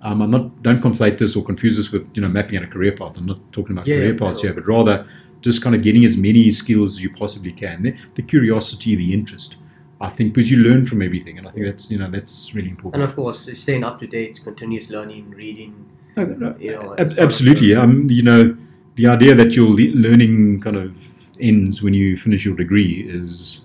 Um, 0.00 0.22
I'm 0.22 0.30
not 0.30 0.62
don't 0.62 0.80
conflate 0.80 1.18
this 1.18 1.36
or 1.36 1.44
confuse 1.44 1.76
this 1.76 1.90
with 1.92 2.08
you 2.14 2.22
know 2.22 2.28
mapping 2.28 2.56
out 2.56 2.64
a 2.64 2.68
career 2.68 2.92
path. 2.92 3.14
I'm 3.16 3.26
not 3.26 3.40
talking 3.52 3.72
about 3.72 3.86
Yeah, 3.86 3.96
career 3.96 4.14
paths 4.14 4.40
sure. 4.40 4.52
here, 4.52 4.54
but 4.54 4.66
rather 4.66 5.06
just 5.42 5.60
kind 5.60 5.74
of 5.74 5.82
getting 5.82 6.04
as 6.04 6.16
many 6.16 6.50
skills 6.52 6.92
as 6.92 7.02
you 7.02 7.10
possibly 7.12 7.52
can. 7.52 7.82
The, 7.82 7.96
the 8.14 8.22
curiosity, 8.22 8.94
the 8.94 9.12
interest. 9.12 9.56
I 10.00 10.08
think 10.08 10.32
because 10.32 10.50
you 10.50 10.58
learn 10.58 10.86
from 10.86 11.02
everything, 11.02 11.38
and 11.38 11.46
I 11.46 11.50
think 11.50 11.66
that's 11.66 11.90
you 11.90 11.98
know 11.98 12.10
that's 12.10 12.54
really 12.54 12.70
important. 12.70 13.02
And 13.02 13.08
of 13.08 13.14
course, 13.14 13.48
staying 13.58 13.84
up 13.84 14.00
to 14.00 14.06
date, 14.06 14.40
continuous 14.42 14.88
learning, 14.90 15.30
reading. 15.30 15.86
No, 16.16 16.24
no, 16.24 16.56
You 16.58 16.72
know, 16.72 16.94
ab- 16.98 17.18
absolutely. 17.18 17.74
Um, 17.74 18.08
you 18.10 18.22
know, 18.22 18.56
the 18.96 19.06
idea 19.06 19.34
that 19.34 19.52
your 19.54 19.68
le- 19.68 19.94
learning 19.94 20.60
kind 20.60 20.76
of 20.76 20.96
ends 21.38 21.82
when 21.82 21.94
you 21.94 22.16
finish 22.16 22.44
your 22.44 22.56
degree 22.56 23.06
is 23.08 23.64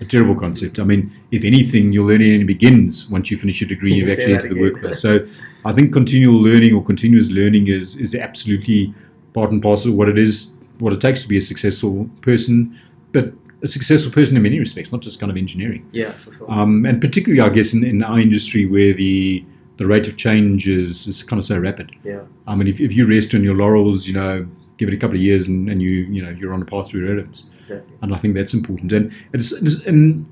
a 0.00 0.04
terrible 0.04 0.34
concept. 0.34 0.78
I 0.78 0.84
mean, 0.84 1.12
if 1.32 1.44
anything, 1.44 1.92
your 1.92 2.06
learning 2.06 2.32
only 2.32 2.44
begins 2.44 3.10
once 3.10 3.30
you 3.30 3.36
finish 3.36 3.60
your 3.60 3.68
degree. 3.68 3.92
You 3.92 4.04
You've 4.04 4.10
actually 4.10 4.34
entered 4.34 4.54
the 4.54 4.60
workplace. 4.60 5.00
So, 5.00 5.26
I 5.64 5.72
think 5.72 5.92
continual 5.92 6.40
learning 6.40 6.74
or 6.74 6.84
continuous 6.84 7.30
learning 7.30 7.66
is 7.66 7.96
is 7.96 8.14
absolutely 8.14 8.94
part 9.34 9.50
and 9.50 9.60
parcel 9.60 9.90
of 9.90 9.96
what 9.96 10.08
it 10.08 10.16
is, 10.16 10.52
what 10.78 10.92
it 10.92 11.00
takes 11.00 11.22
to 11.22 11.28
be 11.28 11.38
a 11.38 11.40
successful 11.40 12.08
person, 12.22 12.78
but 13.12 13.32
a 13.62 13.66
successful 13.66 14.12
person 14.12 14.36
in 14.36 14.42
many 14.42 14.58
respects, 14.58 14.92
not 14.92 15.00
just 15.00 15.18
kind 15.18 15.30
of 15.30 15.36
engineering. 15.36 15.88
Yeah, 15.92 16.12
for 16.12 16.32
sure. 16.32 16.50
Um, 16.50 16.84
and 16.84 17.00
particularly, 17.00 17.40
I 17.40 17.54
guess, 17.54 17.72
in, 17.72 17.84
in 17.84 18.02
our 18.02 18.18
industry 18.20 18.66
where 18.66 18.92
the 18.92 19.44
the 19.78 19.86
rate 19.86 20.08
of 20.08 20.16
change 20.16 20.68
is, 20.68 21.06
is 21.06 21.22
kind 21.22 21.38
of 21.38 21.44
so 21.44 21.58
rapid. 21.58 21.92
Yeah. 22.02 22.22
I 22.46 22.54
mean, 22.54 22.66
if, 22.66 22.80
if 22.80 22.94
you 22.94 23.06
rest 23.06 23.34
on 23.34 23.44
your 23.44 23.54
laurels, 23.54 24.06
you 24.06 24.14
know, 24.14 24.46
give 24.78 24.88
it 24.88 24.94
a 24.94 24.96
couple 24.96 25.16
of 25.16 25.22
years 25.22 25.48
and, 25.48 25.68
and 25.68 25.82
you 25.82 25.90
you 25.90 26.22
know 26.22 26.30
you're 26.30 26.54
on 26.54 26.62
a 26.62 26.64
path 26.64 26.88
through 26.88 27.08
relevance. 27.08 27.44
Exactly. 27.60 27.94
And 28.02 28.14
I 28.14 28.18
think 28.18 28.34
that's 28.34 28.54
important. 28.54 28.92
And 28.92 29.12
it's, 29.32 29.52
it's 29.52 29.84
and 29.84 30.26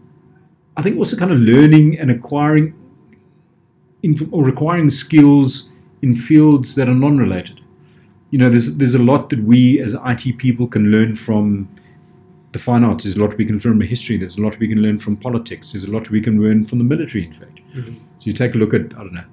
I 0.77 0.83
think 0.83 0.99
also 0.99 1.17
kind 1.17 1.33
of 1.33 1.39
learning 1.39 1.99
and 1.99 2.11
acquiring 2.11 2.75
in, 4.03 4.29
or 4.33 4.45
requiring 4.45 4.91
skills 4.91 5.73
in 6.03 6.15
fields 6.15 6.75
that 6.75 6.89
are 6.89 6.95
non-related. 6.95 7.61
You 8.31 8.39
know, 8.39 8.49
there's 8.49 8.77
there's 8.77 8.95
a 8.95 8.99
lot 8.99 9.31
that 9.31 9.43
we 9.43 9.81
as 9.81 9.97
IT 10.07 10.39
people 10.39 10.67
can 10.67 10.91
learn 10.91 11.17
from 11.17 11.69
the 12.55 12.59
fine 12.59 12.85
arts. 12.85 13.05
There's 13.05 13.17
a 13.17 13.21
lot 13.21 13.37
we 13.37 13.45
can 13.45 13.57
learn 13.57 13.61
from 13.61 13.81
history. 13.83 14.17
There's 14.17 14.39
a 14.39 14.41
lot 14.41 14.59
we 14.59 14.69
can 14.69 14.81
learn 14.81 14.99
from 14.99 15.17
politics. 15.17 15.73
There's 15.73 15.85
a 15.85 15.91
lot 15.91 16.09
we 16.09 16.23
can 16.23 16.41
learn 16.43 16.65
from 16.65 16.79
the 16.79 16.85
military, 16.85 17.27
in 17.27 17.33
fact. 17.33 17.61
Mhm. 17.77 17.97
So 18.19 18.27
you 18.29 18.33
take 18.33 18.55
a 18.55 18.59
look 18.59 18.73
at 18.73 18.83
I 18.95 19.01
don't 19.01 19.13
know, 19.13 19.25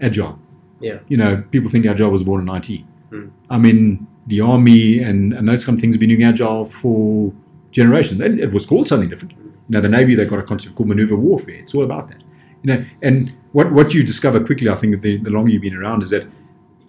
agile. 0.00 0.38
Yeah. 0.80 1.00
You 1.08 1.16
know, 1.16 1.42
people 1.50 1.68
think 1.68 1.84
agile 1.86 2.10
was 2.10 2.22
born 2.22 2.40
in 2.48 2.54
IT. 2.54 2.84
Mm. 3.10 3.30
I 3.50 3.58
mean, 3.58 4.06
the 4.26 4.40
army 4.40 5.00
and, 5.00 5.32
and 5.32 5.48
those 5.48 5.64
kind 5.64 5.76
of 5.76 5.80
things 5.80 5.94
have 5.94 6.00
been 6.00 6.08
doing 6.08 6.24
agile 6.24 6.64
for 6.64 7.32
generations. 7.72 8.20
And 8.20 8.40
it 8.40 8.52
was 8.52 8.64
called 8.66 8.88
something 8.88 9.08
different. 9.08 9.32
You 9.32 9.52
know, 9.68 9.80
the 9.80 9.88
Navy, 9.88 10.14
they've 10.14 10.28
got 10.30 10.38
a 10.38 10.42
concept 10.42 10.74
called 10.76 10.88
maneuver 10.88 11.16
warfare. 11.16 11.56
It's 11.56 11.74
all 11.74 11.84
about 11.84 12.08
that. 12.08 12.22
You 12.62 12.74
know, 12.74 12.84
and 13.02 13.32
what, 13.52 13.72
what 13.72 13.92
you 13.94 14.02
discover 14.04 14.42
quickly, 14.42 14.68
I 14.68 14.76
think, 14.76 15.02
the, 15.02 15.16
the 15.18 15.30
longer 15.30 15.50
you've 15.50 15.62
been 15.62 15.76
around, 15.76 16.02
is 16.02 16.10
that 16.10 16.26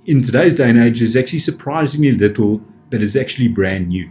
in 0.06 0.22
today's 0.22 0.54
day 0.54 0.70
and 0.70 0.80
age, 0.80 1.00
there's 1.00 1.16
actually 1.16 1.40
surprisingly 1.40 2.12
little 2.12 2.62
that 2.92 3.02
is 3.02 3.16
actually 3.16 3.48
brand 3.48 3.88
new. 3.90 4.10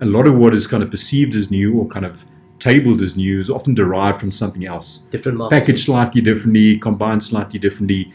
A 0.00 0.06
lot 0.06 0.26
of 0.26 0.34
what 0.36 0.54
is 0.54 0.66
kind 0.66 0.82
of 0.82 0.90
perceived 0.90 1.34
as 1.34 1.50
new 1.50 1.74
or 1.78 1.86
kind 1.88 2.06
of 2.06 2.18
tabled 2.60 3.02
as 3.02 3.16
new 3.16 3.40
is 3.40 3.50
often 3.50 3.74
derived 3.74 4.20
from 4.20 4.32
something 4.32 4.66
else 4.66 5.06
Different 5.10 5.38
marketing. 5.38 5.60
packaged 5.60 5.84
slightly 5.84 6.20
differently, 6.20 6.78
combined 6.78 7.22
slightly 7.22 7.58
differently, 7.58 8.12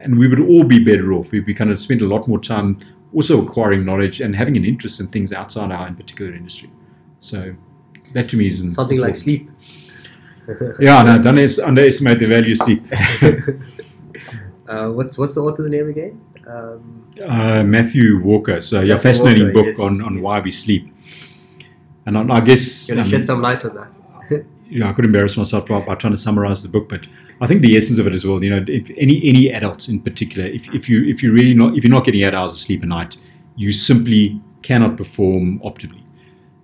and 0.00 0.18
we 0.18 0.28
would 0.28 0.40
all 0.40 0.64
be 0.64 0.78
better 0.82 1.12
off 1.14 1.32
if 1.32 1.46
we 1.46 1.54
kind 1.54 1.70
of 1.70 1.80
spent 1.80 2.02
a 2.02 2.06
lot 2.06 2.26
more 2.28 2.38
time 2.40 2.78
also 3.14 3.44
acquiring 3.46 3.84
knowledge 3.84 4.20
and 4.20 4.36
having 4.36 4.56
an 4.56 4.64
interest 4.64 5.00
in 5.00 5.06
things 5.08 5.32
outside 5.32 5.72
our 5.72 5.86
in 5.88 5.94
particular 5.94 6.34
industry. 6.34 6.70
So 7.20 7.54
that 8.12 8.28
to 8.30 8.36
me 8.36 8.48
is 8.48 8.74
Something 8.74 8.98
like 8.98 9.14
sleep. 9.14 9.50
Yeah, 10.78 11.02
no, 11.02 11.20
don't 11.22 11.38
es- 11.38 11.58
underestimate 11.58 12.18
the 12.20 12.26
value 12.26 12.52
of 12.52 12.58
sleep. 12.58 12.82
uh, 14.68 14.88
what's 14.90 15.18
what's 15.18 15.34
the 15.34 15.42
author's 15.42 15.68
name 15.68 15.88
again? 15.88 16.20
Um, 16.46 17.02
Uh, 17.20 17.64
Matthew 17.64 18.20
Walker. 18.20 18.60
So 18.60 18.80
yeah, 18.80 18.94
Matthew 18.94 19.02
fascinating 19.10 19.44
Walker, 19.46 19.54
book 19.54 19.66
yes, 19.66 19.80
on, 19.80 20.02
on 20.02 20.14
yes. 20.14 20.22
why 20.22 20.40
we 20.40 20.50
sleep. 20.50 20.92
And 22.06 22.16
I, 22.16 22.36
I 22.36 22.40
guess 22.40 22.88
you 22.88 22.94
want 22.94 23.06
um, 23.06 23.10
shed 23.10 23.26
some 23.26 23.42
light 23.42 23.64
on 23.64 23.74
that? 23.74 23.96
you 24.68 24.80
know, 24.80 24.86
I 24.88 24.92
could 24.92 25.04
embarrass 25.04 25.36
myself 25.36 25.66
by, 25.66 25.80
by 25.84 25.94
trying 25.96 26.12
to 26.12 26.18
summarize 26.18 26.62
the 26.62 26.68
book, 26.68 26.88
but 26.88 27.00
I 27.40 27.46
think 27.46 27.62
the 27.62 27.76
essence 27.76 27.98
of 27.98 28.06
it 28.06 28.12
as 28.14 28.24
well, 28.26 28.42
you 28.42 28.50
know, 28.50 28.64
if 28.66 28.90
any 28.96 29.22
any 29.24 29.52
adults 29.52 29.88
in 29.88 30.00
particular, 30.00 30.48
if, 30.48 30.72
if 30.74 30.88
you 30.88 31.04
if 31.04 31.22
you 31.22 31.32
really 31.32 31.54
not 31.54 31.76
if 31.76 31.84
you're 31.84 31.92
not 31.92 32.04
getting 32.04 32.22
eight 32.22 32.34
hours 32.34 32.52
of 32.52 32.58
sleep 32.60 32.82
a 32.82 32.86
night, 32.86 33.16
you 33.56 33.72
simply 33.72 34.40
cannot 34.62 34.96
perform 34.96 35.58
optimally. 35.60 36.02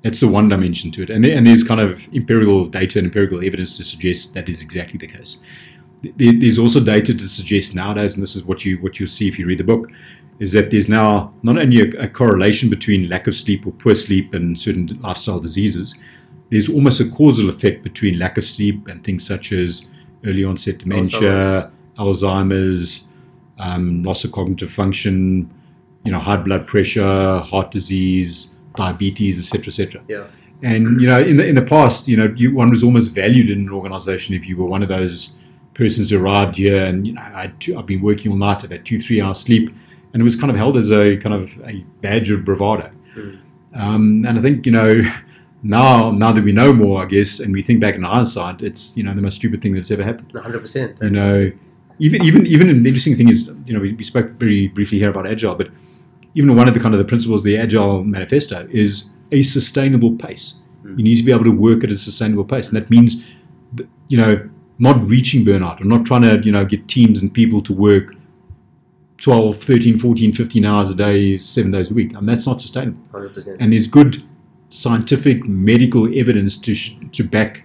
That's 0.03 0.19
the 0.21 0.27
one 0.29 0.49
dimension 0.49 0.91
to 0.93 1.03
it, 1.05 1.11
and 1.11 1.25
there, 1.25 1.37
and 1.37 1.47
there's 1.47 1.63
kind 1.63 1.81
of 1.81 2.03
empirical 2.15 2.67
data 2.67 2.99
and 2.99 3.07
empirical 3.07 3.45
evidence 3.45 3.77
to 3.77 3.85
suggest 3.85 4.35
that 4.35 4.49
is 4.49 4.61
exactly 4.63 4.99
the 4.99 5.07
case. 5.07 5.39
There- 6.03 6.33
There's 6.33 6.59
also 6.59 6.81
data 6.81 7.15
to 7.15 7.29
suggest 7.29 7.75
nowadays, 7.77 8.15
and 8.15 8.23
this 8.23 8.35
is 8.35 8.43
what 8.45 8.65
you 8.65 8.79
what 8.79 8.99
you'll 8.99 9.09
see 9.09 9.29
if 9.29 9.39
you 9.39 9.47
read 9.47 9.59
the 9.59 9.65
book, 9.65 9.89
is 10.43 10.51
that 10.51 10.73
there's 10.73 10.89
now 10.89 11.33
not 11.45 11.57
only 11.57 11.81
a, 11.83 12.07
a 12.07 12.09
correlation 12.09 12.69
between 12.69 13.09
lack 13.09 13.29
of 13.29 13.35
sleep 13.35 13.65
or 13.65 13.71
poor 13.71 13.95
sleep 13.95 14.35
and 14.35 14.59
certain 14.59 14.89
lifestyle 15.01 15.39
diseases, 15.39 15.97
there's 16.51 16.69
almost 16.69 16.99
a 17.01 17.09
causal 17.11 17.49
effect 17.49 17.85
between 17.85 18.19
lack 18.19 18.37
of 18.37 18.43
sleep 18.43 18.89
and 18.89 19.05
things 19.05 19.25
such 19.25 19.53
as 19.53 19.87
early 20.27 20.43
onset 20.43 20.79
dementia, 20.79 21.71
Alzheimer's, 21.97 23.07
um, 23.61 24.03
loss 24.03 24.25
of 24.25 24.33
cognitive 24.33 24.73
function, 24.73 25.49
you 26.05 26.11
know, 26.11 26.19
high 26.19 26.39
blood 26.39 26.67
pressure, 26.67 27.39
heart 27.39 27.71
disease, 27.71 28.51
diabetes, 28.75 29.39
etc., 29.39 29.69
etc. 29.69 30.03
Yeah. 30.09 30.27
And 30.65 31.01
you 31.01 31.07
know, 31.07 31.21
in 31.21 31.37
the 31.37 31.47
in 31.47 31.55
the 31.55 31.63
past, 31.63 32.09
you 32.09 32.17
know, 32.17 32.35
you, 32.37 32.53
one 32.53 32.71
was 32.71 32.83
almost 32.83 33.13
valued 33.13 33.49
in 33.49 33.61
an 33.61 33.71
organization 33.71 34.35
if 34.35 34.49
you 34.49 34.57
were 34.57 34.67
one 34.67 34.83
of 34.83 34.89
those 34.89 35.37
persons 35.75 36.11
who 36.11 36.21
arrived 36.21 36.57
here 36.57 36.85
and 36.85 37.07
you 37.07 37.13
know, 37.13 37.23
I 37.23 37.53
I've 37.79 37.87
been 37.87 38.03
working 38.03 38.33
all 38.33 38.39
night, 38.39 38.65
I've 38.65 38.73
had 38.73 38.85
two, 38.85 39.01
three 39.01 39.21
hours 39.21 39.39
sleep, 39.39 39.73
and 40.12 40.20
it 40.20 40.25
was 40.25 40.37
kind 40.37 40.51
of 40.51 40.57
held 40.57 40.77
as 40.77 40.90
a 40.90 41.16
kind 41.16 41.35
of 41.35 41.51
a 41.66 41.85
badge 42.01 42.31
of 42.31 42.44
bravado. 42.44 42.90
Mm. 43.14 43.38
Um, 43.75 44.25
and 44.27 44.38
I 44.38 44.42
think 44.42 44.66
you 44.66 44.72
know, 44.72 45.03
now 45.62 46.11
now 46.11 46.33
that 46.33 46.44
we 46.44 46.53
know 46.53 46.72
more, 46.72 47.03
I 47.03 47.07
guess, 47.07 47.40
and 47.40 47.53
we 47.53 47.62
think 47.62 47.81
back 47.81 47.94
in 47.94 48.03
hindsight, 48.03 48.62
it's 48.62 48.96
you 48.96 49.03
know 49.03 49.14
the 49.14 49.22
most 49.22 49.37
stupid 49.37 49.62
thing 49.62 49.75
that's 49.75 49.90
ever 49.90 50.03
happened. 50.03 50.33
100%. 50.33 51.03
You 51.03 51.11
know, 51.11 51.53
even 51.98 52.25
even 52.25 52.46
even 52.46 52.68
an 52.68 52.87
interesting 52.87 53.16
thing 53.16 53.31
is, 53.31 53.51
you 53.64 53.75
know, 53.75 53.81
we, 53.81 53.94
we 53.94 54.05
spoke 54.05 54.31
very 54.33 54.68
briefly 54.68 54.98
here 54.98 55.11
about 55.11 55.27
agile, 55.27 55.55
but 55.55 55.68
even 56.35 56.55
one 56.57 56.68
of 56.68 56.75
the 56.75 56.81
kind 56.81 56.94
of 56.94 56.98
the 56.98 57.05
principles 57.05 57.40
of 57.40 57.44
the 57.44 57.59
agile 57.59 58.05
manifesto 58.05 58.66
is 58.70 59.11
a 59.33 59.42
sustainable 59.42 60.16
pace. 60.16 60.57
Mm. 60.85 60.98
You 60.98 61.05
need 61.05 61.16
to 61.16 61.22
be 61.22 61.33
able 61.33 61.44
to 61.44 61.57
work 61.57 61.85
at 61.85 61.90
a 61.90 61.96
sustainable 61.96 62.44
pace, 62.44 62.68
and 62.68 62.77
that 62.77 62.90
means, 62.90 63.25
you 64.09 64.18
know, 64.18 64.48
not 64.79 65.01
reaching 65.09 65.44
burnout 65.44 65.81
or 65.81 65.85
not 65.85 66.05
trying 66.05 66.22
to 66.22 66.40
you 66.44 66.53
know 66.53 66.66
get 66.66 66.87
teams 66.88 67.22
and 67.22 67.33
people 67.33 67.62
to 67.62 67.72
work 67.72 68.14
12, 69.23 69.63
13, 69.63 69.99
14, 69.99 70.33
15 70.35 70.65
hours 70.65 70.91
a 70.91 70.95
day, 70.95 71.37
seven 71.39 71.71
days 71.71 71.91
a 71.91 71.95
week. 71.95 72.13
Mean, 72.13 72.27
that's 72.27 72.45
not 72.47 72.61
sustainable. 72.61 73.01
100%. 73.13 73.57
And 73.61 73.73
there's 73.73 73.87
good 73.87 74.23
scientific 74.69 75.45
medical 75.47 76.07
evidence 76.19 76.59
to 76.59 76.75
sh- 76.75 76.97
to 77.13 77.23
back 77.23 77.63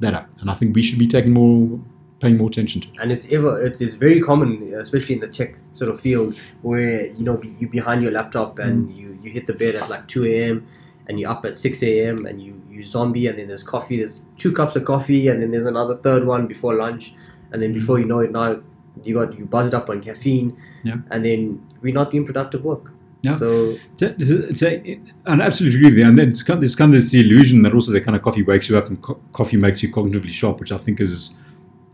that 0.00 0.14
up, 0.14 0.28
and 0.40 0.50
I 0.50 0.54
think 0.54 0.74
we 0.74 0.82
should 0.82 0.98
be 0.98 1.06
taking 1.06 1.32
more 1.32 1.78
paying 2.20 2.36
more 2.38 2.48
attention 2.48 2.80
to. 2.80 2.88
it. 2.88 2.94
and 3.00 3.12
it's 3.12 3.30
ever 3.32 3.60
it's, 3.66 3.80
it's 3.80 3.94
very 3.94 4.20
common 4.22 4.72
especially 4.80 5.14
in 5.16 5.20
the 5.20 5.28
tech 5.28 5.58
sort 5.72 5.90
of 5.90 6.00
field 6.00 6.34
where 6.62 7.06
you 7.08 7.24
know 7.24 7.40
you're 7.58 7.68
behind 7.70 8.02
your 8.02 8.12
laptop 8.12 8.58
and 8.60 8.88
Mm. 8.88 8.96
you 8.96 9.18
you 9.22 9.30
hit 9.30 9.46
the 9.46 9.52
bed 9.52 9.74
at 9.74 9.90
like 9.90 10.06
2 10.08 10.24
a.m 10.26 10.66
and 11.08 11.18
you're 11.20 11.28
up 11.30 11.44
at 11.44 11.58
6 11.58 11.82
a.m 11.82 12.24
and 12.24 12.40
you 12.40 12.52
you 12.70 12.82
zombie 12.84 13.26
and 13.26 13.36
then 13.36 13.48
there's 13.48 13.64
coffee 13.64 13.98
there's 13.98 14.22
two 14.38 14.52
cups 14.52 14.74
of 14.76 14.84
coffee 14.84 15.28
and 15.28 15.42
then 15.42 15.50
there's 15.50 15.66
another 15.66 15.96
third 15.96 16.24
one 16.24 16.46
before 16.46 16.74
lunch 16.74 17.14
and 17.52 17.60
then 17.60 17.72
before 17.72 17.98
you 17.98 18.04
know 18.06 18.20
it 18.20 18.30
now 18.30 18.60
you 19.02 19.14
got 19.14 19.36
you 19.38 19.44
buzzed 19.44 19.74
up 19.74 19.90
on 19.90 20.00
caffeine. 20.00 20.56
Yeah. 20.84 20.96
and 21.10 21.24
then 21.24 21.66
we're 21.82 21.92
not 21.94 22.10
doing 22.10 22.24
productive 22.24 22.62
work 22.64 22.92
Yeah. 23.22 23.34
so 23.34 23.76
It's 23.98 24.62
a, 24.62 24.86
it's 24.86 25.10
and 25.26 25.42
I 25.42 25.46
absolutely 25.46 25.78
agree 25.78 25.90
with 25.90 25.98
you. 25.98 26.06
And 26.06 26.18
then 26.18 26.28
it's 26.28 26.42
kind, 26.42 26.60
there's 26.62 26.76
kind 26.76 26.94
of 26.94 27.02
this 27.02 27.14
illusion 27.14 27.62
that 27.62 27.72
also 27.74 27.90
the 27.92 28.00
kind 28.00 28.16
of 28.16 28.22
coffee 28.22 28.42
wakes 28.42 28.68
you 28.68 28.76
up 28.76 28.88
and 28.88 29.00
co- 29.02 29.20
coffee 29.32 29.56
makes 29.56 29.82
you 29.82 29.90
cognitively 29.90 30.30
sharp, 30.30 30.60
which 30.60 30.72
I 30.72 30.78
think 30.78 31.00
is 31.00 31.34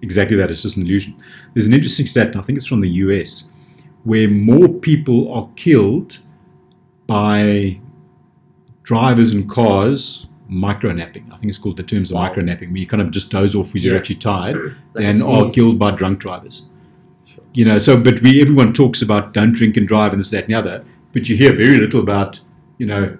exactly 0.02 0.36
that. 0.36 0.50
It's 0.50 0.62
just 0.62 0.76
an 0.76 0.82
illusion. 0.82 1.14
There's 1.54 1.66
an 1.66 1.72
interesting 1.72 2.06
stat, 2.06 2.34
I 2.36 2.42
think 2.42 2.58
it's 2.58 2.66
from 2.66 2.80
the 2.80 2.88
US, 3.04 3.48
where 4.04 4.28
more 4.28 4.68
people 4.68 5.32
are 5.32 5.48
killed 5.56 6.18
by 7.06 7.78
drivers 8.82 9.32
and 9.34 9.48
cars 9.48 10.26
micro 10.48 10.92
napping. 10.92 11.26
I 11.32 11.36
think 11.36 11.48
it's 11.50 11.58
called 11.58 11.76
the 11.76 11.82
terms 11.84 12.10
of 12.10 12.16
Wow. 12.16 12.22
micro 12.28 12.42
napping, 12.42 12.70
where 12.70 12.78
you 12.78 12.86
kind 12.86 13.00
of 13.02 13.10
just 13.12 13.30
doze 13.30 13.54
off 13.54 13.66
because 13.68 13.84
you're 13.84 13.96
actually 13.96 14.16
tired, 14.16 14.76
like 14.94 15.04
and 15.04 15.22
are 15.22 15.48
killed 15.50 15.78
by 15.78 15.90
drunk 15.92 16.18
drivers 16.20 16.66
Sure. 17.32 17.44
you 17.54 17.64
know 17.64 17.78
so 17.78 18.00
but 18.00 18.20
we 18.22 18.40
everyone 18.40 18.72
talks 18.72 19.02
about 19.02 19.32
don't 19.32 19.52
drink 19.52 19.76
and 19.76 19.86
drive 19.86 20.12
and 20.12 20.18
this 20.20 20.30
that 20.30 20.44
and 20.44 20.52
the 20.52 20.58
other 20.58 20.84
but 21.12 21.28
you 21.28 21.36
hear 21.36 21.52
very 21.54 21.78
little 21.78 22.00
about 22.00 22.40
you 22.78 22.86
know 22.86 23.16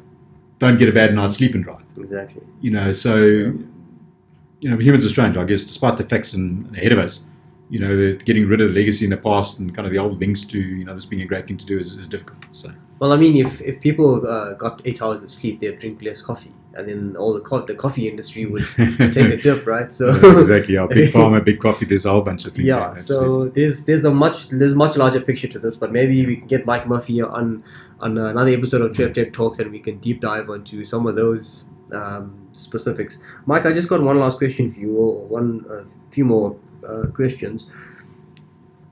don't 0.58 0.78
get 0.78 0.88
a 0.88 0.92
bad 0.92 1.14
night's 1.14 1.36
sleep 1.36 1.54
and 1.54 1.64
drive. 1.64 1.84
Exactly. 1.96 2.42
You 2.60 2.70
know 2.72 2.92
so 2.92 3.16
you 3.16 4.68
know 4.70 4.76
humans 4.76 5.06
are 5.06 5.08
strange 5.08 5.36
i 5.36 5.44
guess 5.44 5.64
despite 5.64 5.96
the 5.96 6.04
facts 6.04 6.34
in, 6.34 6.70
ahead 6.76 6.92
of 6.92 6.98
us. 6.98 7.24
You 7.68 7.78
know 7.78 8.18
getting 8.24 8.48
rid 8.48 8.60
of 8.60 8.68
the 8.68 8.74
legacy 8.74 9.04
in 9.04 9.10
the 9.10 9.16
past 9.16 9.60
and 9.60 9.72
kind 9.74 9.86
of 9.86 9.92
the 9.92 9.98
old 9.98 10.18
links 10.18 10.42
to 10.44 10.58
you 10.60 10.84
know 10.84 10.94
this 10.94 11.06
being 11.06 11.22
a 11.22 11.26
great 11.26 11.46
thing 11.46 11.56
to 11.56 11.64
do 11.64 11.78
is, 11.78 11.92
is 11.92 12.08
difficult 12.08 12.44
so. 12.52 12.72
Well, 13.00 13.12
I 13.14 13.16
mean, 13.16 13.34
if, 13.34 13.62
if 13.62 13.80
people 13.80 14.26
uh, 14.28 14.52
got 14.54 14.82
eight 14.84 15.00
hours 15.00 15.22
of 15.22 15.30
sleep, 15.30 15.58
they'd 15.58 15.78
drink 15.78 16.02
less 16.02 16.20
coffee, 16.20 16.52
and 16.74 16.88
then 16.88 17.16
all 17.16 17.32
the 17.32 17.40
co- 17.40 17.64
the 17.64 17.74
coffee 17.74 18.08
industry 18.08 18.46
would 18.46 18.68
take 19.12 19.28
a 19.28 19.36
dip, 19.36 19.66
right? 19.66 19.90
So 19.90 20.10
Yeah, 20.10 20.40
exactly 20.40 20.74
yeah, 20.74 20.86
big 20.86 21.12
pharma 21.12 21.44
big 21.44 21.60
coffee 21.60 21.84
there's 21.84 22.06
a 22.06 22.10
whole 22.10 22.20
bunch 22.20 22.44
of 22.44 22.52
things 22.52 22.66
yeah. 22.66 22.94
So 22.94 23.48
there's 23.48 23.84
there's 23.84 24.04
a 24.04 24.10
much 24.10 24.48
there's 24.48 24.74
much 24.74 24.96
larger 24.96 25.20
picture 25.20 25.48
to 25.48 25.58
this, 25.58 25.76
but 25.76 25.92
maybe 25.92 26.24
we 26.26 26.36
can 26.36 26.46
get 26.46 26.66
Mike 26.66 26.86
Murphy 26.86 27.20
on 27.22 27.64
on 28.00 28.16
another 28.18 28.52
episode 28.52 28.82
of 28.82 28.94
Trev 28.94 29.12
Tech 29.12 29.32
Talks, 29.32 29.58
and 29.58 29.70
we 29.70 29.80
can 29.80 29.98
deep 29.98 30.20
dive 30.20 30.48
onto 30.48 30.84
some 30.84 31.06
of 31.06 31.16
those 31.16 31.64
um, 31.92 32.48
specifics. 32.52 33.18
Mike, 33.46 33.66
I 33.66 33.72
just 33.72 33.88
got 33.88 34.02
one 34.02 34.18
last 34.18 34.38
question 34.38 34.68
for 34.68 34.80
you, 34.80 34.96
or 34.96 35.26
one 35.26 35.64
a 35.70 35.84
few 36.12 36.24
more 36.24 36.56
uh, 36.86 37.06
questions. 37.12 37.66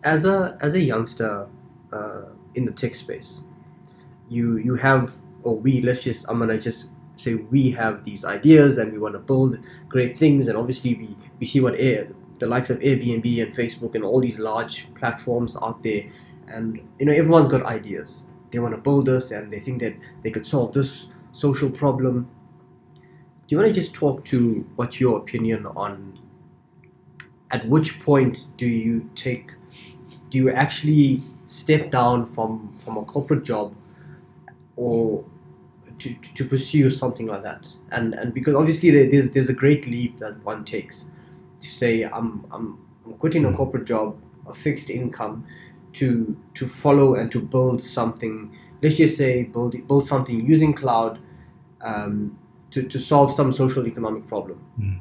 As 0.05 0.25
a 0.25 0.57
as 0.61 0.75
a 0.75 0.81
youngster 0.81 1.47
uh, 1.93 2.23
in 2.55 2.65
the 2.65 2.73
tech 2.73 2.95
space, 2.95 3.41
you 4.29 4.57
you 4.57 4.75
have 4.75 5.13
or 5.43 5.59
we 5.59 5.81
let's 5.81 6.03
just 6.03 6.27
I'm 6.29 6.39
gonna 6.39 6.59
just 6.59 6.91
say 7.21 7.35
we 7.35 7.71
have 7.71 8.05
these 8.05 8.25
ideas 8.25 8.79
and 8.79 8.93
we 8.93 8.99
want 8.99 9.15
to 9.15 9.19
build 9.19 9.59
great 9.89 10.17
things 10.17 10.49
and 10.49 10.57
obviously 10.57 10.95
we 10.95 11.17
we 11.41 11.47
see 11.47 11.61
what 11.61 11.75
air 11.79 12.09
the 12.39 12.47
likes 12.47 12.71
of 12.71 12.79
Airbnb 12.79 13.43
and 13.43 13.53
Facebook 13.53 13.95
and 13.95 14.05
all 14.05 14.21
these 14.21 14.39
large 14.39 14.93
platforms 14.95 15.57
out 15.61 15.83
there 15.83 16.05
and 16.47 16.81
you 16.99 17.07
know 17.07 17.13
everyone's 17.13 17.49
got 17.49 17.65
ideas. 17.65 18.25
They 18.51 18.59
want 18.59 18.75
to 18.75 18.81
build 18.81 19.07
this 19.07 19.31
and 19.31 19.51
they 19.51 19.61
think 19.61 19.81
that 19.81 19.95
they 20.23 20.31
could 20.31 20.47
solve 20.47 20.73
this 20.73 21.09
social 21.33 21.71
problem. 21.71 22.29
Do 22.95 23.55
you 23.55 23.59
want 23.59 23.75
to 23.75 23.81
just 23.81 23.93
talk 23.95 24.25
to 24.27 24.67
what's 24.77 25.01
your 25.01 25.19
opinion 25.19 25.67
on 25.67 26.19
at 27.51 27.67
which 27.67 28.01
point 28.01 28.47
do 28.57 28.67
you 28.67 29.09
take 29.15 29.53
do 30.31 30.37
you 30.37 30.51
actually 30.51 31.23
step 31.47 31.91
down 31.91 32.27
from 32.27 32.77
from 32.77 32.99
a 32.99 33.05
corporate 33.05 33.43
job 33.43 33.75
or 34.77 35.25
to, 35.99 36.15
to 36.35 36.45
pursue 36.45 36.91
something 36.91 37.27
like 37.27 37.43
that. 37.43 37.69
And 37.91 38.15
and 38.15 38.33
because 38.33 38.55
obviously 38.55 38.91
there's 38.91 39.31
there's 39.31 39.49
a 39.49 39.55
great 39.55 39.87
leap 39.87 40.19
that 40.19 40.43
one 40.45 40.65
takes 40.65 41.07
to 41.61 41.69
say 41.69 42.05
i'm 42.05 42.47
i'm, 42.53 42.79
I'm 43.05 43.15
quitting 43.15 43.45
a 43.45 43.53
corporate 43.53 43.85
job 43.85 44.17
a 44.47 44.53
fixed 44.53 44.91
income 44.91 45.45
to 45.95 46.37
to 46.55 46.67
follow 46.67 47.17
and 47.17 47.31
to 47.33 47.41
build 47.41 47.83
something 47.83 48.57
let's 48.83 48.95
just 48.95 49.17
say 49.17 49.43
build 49.45 49.75
build 49.89 50.07
something 50.07 50.45
using 50.45 50.73
cloud 50.73 51.19
um, 51.81 52.39
to, 52.71 52.83
to 52.83 52.99
solve 52.99 53.31
some 53.31 53.53
social 53.53 53.87
economic 53.87 54.27
problem. 54.27 54.61
Mm. 54.81 54.99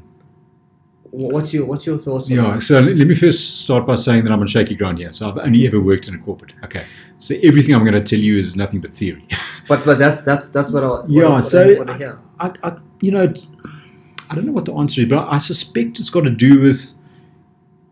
What's 1.11 1.53
your 1.53 1.65
what's 1.65 1.85
your 1.85 1.97
thoughts 1.97 2.29
Yeah, 2.29 2.55
that? 2.55 2.63
so 2.63 2.79
let 2.79 3.07
me 3.07 3.15
first 3.15 3.61
start 3.61 3.85
by 3.85 3.95
saying 3.95 4.23
that 4.23 4.31
I'm 4.31 4.39
on 4.41 4.47
shaky 4.47 4.75
ground 4.75 4.97
here. 4.99 5.11
So 5.13 5.29
I've 5.29 5.37
only 5.37 5.65
ever 5.67 5.79
worked 5.79 6.07
in 6.07 6.15
a 6.15 6.17
corporate. 6.17 6.53
Okay, 6.63 6.83
so 7.19 7.35
everything 7.43 7.73
I'm 7.75 7.83
going 7.85 7.93
to 7.93 8.03
tell 8.03 8.19
you 8.19 8.39
is 8.39 8.55
nothing 8.55 8.79
but 8.81 8.93
theory. 8.93 9.25
but 9.67 9.83
but 9.85 9.97
that's 9.99 10.23
that's 10.23 10.49
that's 10.49 10.69
what 10.71 10.83
i 10.83 10.87
what 10.87 11.09
Yeah, 11.09 11.25
I, 11.27 11.29
what 11.35 11.45
so- 11.45 11.69
I, 11.69 11.73
what 11.77 11.89
I 11.89 11.97
hear 11.97 12.19
I, 12.39 12.51
I, 12.63 12.77
you 13.01 13.11
know, 13.11 13.33
I 14.29 14.35
don't 14.35 14.45
know 14.45 14.51
what 14.51 14.65
the 14.65 14.73
answer 14.73 15.01
is, 15.01 15.07
but 15.07 15.27
I 15.27 15.37
suspect 15.39 15.99
it's 15.99 16.09
got 16.09 16.21
to 16.25 16.29
do 16.29 16.61
with, 16.61 16.93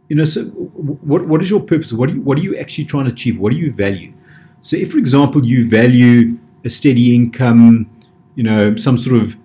you 0.10 0.16
know, 0.16 0.26
so 0.26 0.44
what 0.46 1.28
what 1.28 1.42
is 1.42 1.50
your 1.50 1.62
purpose? 1.62 1.94
What 1.94 2.10
do 2.10 2.16
you, 2.16 2.22
what 2.22 2.38
are 2.38 2.42
you 2.42 2.58
actually 2.58 2.86
trying 2.86 3.06
to 3.06 3.12
achieve? 3.12 3.40
What 3.40 3.52
do 3.54 3.58
you 3.58 3.72
value? 3.72 4.14
So, 4.62 4.78
if, 4.78 4.92
for 4.92 4.98
example, 4.98 5.46
you 5.46 5.70
value 5.70 6.38
a 6.64 6.70
steady 6.70 7.14
income, 7.16 7.90
you 8.36 8.44
know, 8.44 8.76
some 8.76 8.98
sort 8.98 9.22
of 9.22 9.36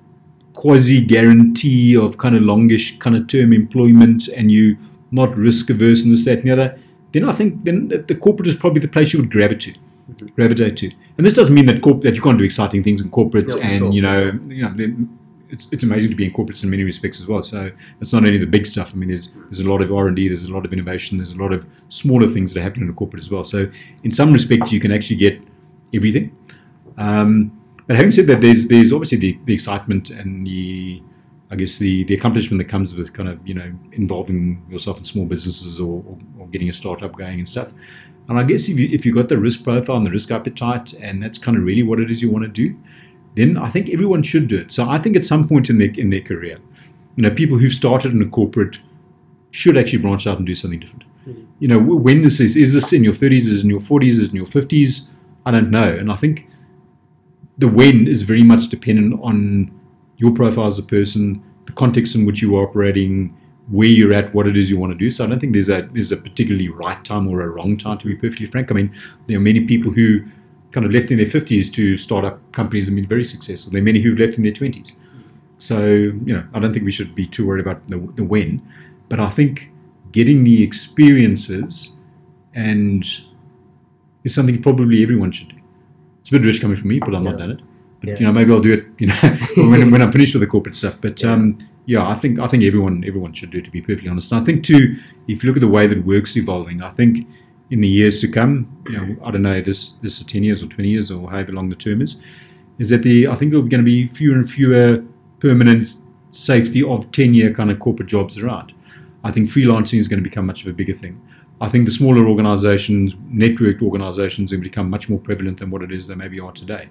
quasi 0.61 0.99
guarantee 1.15 1.97
of 1.97 2.17
kind 2.25 2.35
of 2.37 2.43
longish 2.43 2.87
kind 3.05 3.17
of 3.17 3.23
term 3.35 3.53
employment, 3.53 4.29
and 4.37 4.47
you 4.57 4.77
not 5.11 5.31
risk 5.37 5.71
averse 5.71 6.01
and 6.05 6.13
this, 6.13 6.25
that, 6.27 6.39
and 6.41 6.47
the 6.49 6.53
other, 6.57 6.69
then 7.13 7.25
I 7.25 7.33
think 7.39 7.65
then 7.65 7.77
the 8.11 8.15
corporate 8.25 8.49
is 8.53 8.57
probably 8.57 8.81
the 8.81 8.93
place 8.97 9.13
you 9.13 9.21
would 9.21 9.31
gravitate 9.31 9.79
Mhm. 10.11 10.35
gravitate 10.37 10.77
to. 10.83 10.87
And 11.17 11.23
this 11.27 11.35
doesn't 11.39 11.55
mean 11.55 11.67
that 11.71 11.81
corp- 11.83 12.03
that 12.03 12.15
you 12.17 12.23
can't 12.27 12.39
do 12.39 12.45
exciting 12.45 12.83
things 12.87 13.01
in 13.01 13.09
corporate, 13.11 13.49
and 13.55 13.79
sure, 13.79 13.93
you 13.97 14.03
know, 14.07 14.19
you 14.59 14.63
know, 14.65 14.73
it's, 15.53 15.67
it's 15.73 15.85
amazing 15.89 16.11
to 16.11 16.17
be 16.17 16.25
in 16.29 16.33
corporates 16.39 16.63
in 16.65 16.69
many 16.71 16.85
respects 16.93 17.19
as 17.23 17.27
well. 17.31 17.43
So 17.43 17.71
it's 18.01 18.13
not 18.13 18.25
only 18.27 18.39
the 18.47 18.53
big 18.57 18.67
stuff. 18.67 18.89
I 18.95 18.97
mean, 19.01 19.09
there's 19.09 19.27
there's 19.49 19.61
a 19.67 19.71
lot 19.73 19.81
of 19.85 19.89
R 20.03 20.07
and 20.09 20.17
D, 20.19 20.29
there's 20.29 20.45
a 20.53 20.55
lot 20.59 20.65
of 20.67 20.73
innovation, 20.77 21.13
there's 21.21 21.33
a 21.39 21.43
lot 21.45 21.53
of 21.57 21.61
smaller 21.89 22.29
things 22.29 22.53
that 22.55 22.63
happen 22.63 22.83
in 22.85 22.89
a 22.95 22.97
corporate 23.01 23.23
as 23.27 23.31
well. 23.31 23.45
So 23.55 23.59
in 24.07 24.13
some 24.21 24.31
respects, 24.39 24.69
you 24.75 24.81
can 24.85 24.93
actually 24.93 25.17
get 25.27 25.35
everything. 25.99 26.27
Um, 26.99 27.53
but 27.91 27.97
having 27.97 28.13
said 28.13 28.29
that, 28.29 28.41
there's 28.41 28.69
there's 28.69 28.93
obviously 28.93 29.19
the, 29.19 29.37
the 29.47 29.53
excitement 29.53 30.11
and 30.11 30.47
the 30.47 31.03
I 31.51 31.57
guess 31.57 31.79
the, 31.79 32.05
the 32.05 32.15
accomplishment 32.15 32.63
that 32.63 32.69
comes 32.69 32.95
with 32.95 33.13
kind 33.13 33.29
of 33.29 33.45
you 33.45 33.53
know 33.53 33.73
involving 33.91 34.65
yourself 34.71 34.99
in 34.99 35.05
small 35.05 35.27
businesses 35.27 35.81
or, 35.81 36.05
or, 36.07 36.19
or 36.39 36.47
getting 36.47 36.69
a 36.69 36.73
startup 36.73 37.17
going 37.17 37.41
and 37.41 37.49
stuff. 37.49 37.73
And 38.29 38.39
I 38.39 38.45
guess 38.45 38.69
if 38.69 38.79
you 38.79 38.89
if 38.93 39.05
you've 39.05 39.17
got 39.17 39.29
the 39.29 39.39
risk 39.39 39.65
profile 39.65 39.97
and 39.97 40.07
the 40.07 40.13
risk 40.13 40.31
appetite, 40.31 40.93
and 41.01 41.21
that's 41.21 41.37
kind 41.37 41.57
of 41.57 41.65
really 41.65 41.83
what 41.83 41.99
it 41.99 42.13
is 42.13 42.23
you 42.23 42.31
want 42.31 42.45
to 42.45 42.49
do, 42.49 42.77
then 43.35 43.57
I 43.57 43.69
think 43.71 43.91
everyone 43.91 44.23
should 44.23 44.47
do 44.47 44.59
it. 44.59 44.71
So 44.71 44.89
I 44.89 45.01
think 45.01 45.17
at 45.17 45.25
some 45.25 45.49
point 45.49 45.69
in 45.69 45.79
their 45.79 45.91
in 45.91 46.11
their 46.11 46.21
career, 46.21 46.61
you 47.17 47.25
know, 47.25 47.31
people 47.31 47.59
who've 47.59 47.73
started 47.73 48.13
in 48.13 48.23
a 48.23 48.29
corporate 48.29 48.79
should 49.51 49.77
actually 49.77 49.99
branch 49.99 50.29
out 50.29 50.39
and 50.39 50.47
do 50.47 50.55
something 50.55 50.79
different. 50.79 51.03
Mhm. 51.29 51.45
You 51.59 51.67
know, 51.67 51.81
when 51.81 52.23
this 52.23 52.39
is 52.39 52.57
is 52.57 52.73
this 52.73 52.93
in 52.93 53.03
your 53.03 53.15
30s, 53.15 53.49
is 53.49 53.59
it 53.59 53.65
in 53.65 53.71
your 53.71 53.81
40s, 53.81 54.13
is 54.13 54.29
it 54.29 54.31
in 54.31 54.37
your 54.37 54.47
50s? 54.47 55.09
I 55.45 55.51
don't 55.51 55.73
know. 55.73 55.89
And 55.89 56.13
I 56.13 56.15
think 56.15 56.47
the 57.61 57.69
when 57.69 58.07
is 58.07 58.23
very 58.23 58.43
much 58.43 58.69
dependent 58.69 59.21
on 59.23 59.71
your 60.17 60.33
profile 60.33 60.67
as 60.67 60.79
a 60.79 60.83
person, 60.83 61.43
the 61.67 61.73
context 61.73 62.15
in 62.15 62.27
which 62.27 62.43
you 62.43 62.57
are 62.57 62.65
operating, 62.67 63.37
where 63.69 63.89
you're 63.89 64.15
at, 64.15 64.35
what 64.35 64.47
it 64.47 64.57
is 64.57 64.69
you 64.71 64.79
want 64.79 64.93
to 64.93 64.99
do. 64.99 65.11
So 65.11 65.25
I 65.25 65.29
don't 65.29 65.39
think 65.39 65.53
there's 65.53 65.69
a 65.69 65.89
there's 65.93 66.11
a 66.11 66.17
particularly 66.17 66.69
right 66.69 67.03
time 67.05 67.29
or 67.29 67.43
a 67.43 67.49
wrong 67.49 67.77
time 67.77 67.99
to 67.99 68.07
be 68.07 68.17
perfectly 68.17 68.47
frank. 68.47 68.71
I 68.71 68.75
mean, 68.75 68.93
there 69.27 69.37
are 69.37 69.41
many 69.41 69.61
people 69.61 69.93
who 69.93 70.25
kind 70.73 70.87
of 70.87 70.93
left 70.93 71.11
in 71.11 71.19
their 71.19 71.27
50s 71.27 71.73
to 71.73 71.97
start 71.97 72.25
up 72.25 72.41
companies 72.53 72.87
and 72.89 72.97
been 72.97 73.07
very 73.07 73.25
successful. 73.25 73.73
There 73.73 73.81
are 73.81 73.85
many 73.85 74.01
who've 74.01 74.19
left 74.19 74.37
in 74.39 74.45
their 74.45 74.53
20s. 74.53 74.93
So, 75.59 75.85
you 75.85 76.33
know, 76.33 76.45
I 76.55 76.61
don't 76.61 76.73
think 76.73 76.85
we 76.85 76.93
should 76.93 77.15
be 77.15 77.27
too 77.27 77.47
worried 77.47 77.61
about 77.61 77.87
the, 77.91 77.99
the 78.15 78.25
when, 78.25 78.63
but 79.09 79.21
I 79.21 79.31
think 79.31 79.71
getting 80.13 80.45
the 80.45 80.63
experiences 80.63 81.97
and 82.55 83.05
is 84.25 84.35
something 84.35 84.63
probably 84.63 85.03
everyone 85.03 85.33
should 85.33 85.49
do. 85.49 85.60
It's 86.21 86.31
a 86.31 86.33
bit 86.33 86.45
rich 86.45 86.61
coming 86.61 86.77
from 86.77 86.89
me, 86.89 86.99
but 86.99 87.15
I've 87.15 87.23
not 87.23 87.39
done 87.39 87.51
it. 87.53 87.61
But 88.01 88.21
you 88.21 88.27
know, 88.27 88.33
maybe 88.33 88.53
I'll 88.53 88.61
do 88.61 88.73
it. 88.73 88.87
You 88.99 89.09
know, 89.09 89.15
when, 89.57 89.91
when 89.91 90.03
I'm 90.03 90.13
finished 90.13 90.35
with 90.35 90.41
the 90.41 90.47
corporate 90.47 90.75
stuff. 90.75 90.99
But 91.01 91.23
Yeah. 91.23 91.33
um, 91.33 91.59
yeah, 91.87 92.07
I 92.09 92.15
think 92.15 92.39
I 92.39 92.47
think 92.47 92.63
everyone 92.65 93.05
everyone 93.07 93.33
should 93.33 93.51
do 93.51 93.59
it. 93.59 93.65
To 93.65 93.71
be 93.71 93.81
perfectly 93.81 94.09
honest, 94.09 94.31
and 94.33 94.41
I 94.41 94.45
think 94.45 94.65
too, 94.65 94.97
if 95.29 95.43
you 95.43 95.49
look 95.49 95.57
at 95.57 95.61
the 95.61 95.69
way 95.69 95.87
that 95.87 96.05
work's 96.05 96.37
evolving, 96.37 96.83
I 96.83 96.91
think 96.91 97.27
in 97.71 97.81
the 97.81 97.89
years 97.89 98.21
to 98.21 98.29
come, 98.29 98.69
you 98.87 98.93
know, 98.97 99.17
I 99.25 99.31
don't 99.31 99.43
know, 99.43 99.61
this 99.61 99.93
this 100.03 100.21
is 100.21 100.27
ten 100.27 100.43
years 100.45 100.63
or 100.63 100.67
twenty 100.67 100.91
years 100.91 101.11
or 101.11 101.29
however 101.31 101.53
long 101.53 101.69
the 101.69 101.77
term 101.77 102.01
is, 102.03 102.17
is 102.79 102.91
that 102.91 103.03
the 103.03 103.27
I 103.29 103.35
think 103.35 103.51
there 103.51 103.61
are 103.61 103.65
going 103.65 103.85
to 103.85 103.91
be 103.97 104.07
fewer 104.07 104.35
and 104.37 104.49
fewer 104.49 105.03
permanent 105.41 105.95
safety 106.31 106.83
of 106.83 107.11
ten 107.13 107.35
year 107.35 107.53
kind 107.53 107.71
of 107.71 107.81
corporate 107.81 108.09
jobs 108.09 108.39
around. 108.39 108.73
I 109.25 109.31
think 109.33 109.51
freelancing 109.51 109.99
is 109.99 110.07
going 110.09 110.23
to 110.23 110.29
become 110.29 110.47
much 110.47 110.63
of 110.63 110.69
a 110.69 110.73
bigger 110.73 110.95
thing. 110.95 111.21
I 111.61 111.69
think 111.69 111.85
the 111.85 111.91
smaller 111.91 112.27
organizations, 112.27 113.15
networked 113.15 113.83
organizations, 113.83 114.51
to 114.51 114.59
become 114.59 114.89
much 114.89 115.09
more 115.09 115.19
prevalent 115.19 115.59
than 115.61 115.71
what 115.71 115.83
it 115.83 115.93
is 115.93 116.07
they 116.07 116.15
maybe 116.15 116.41
are 116.41 116.53
today. 116.53 116.89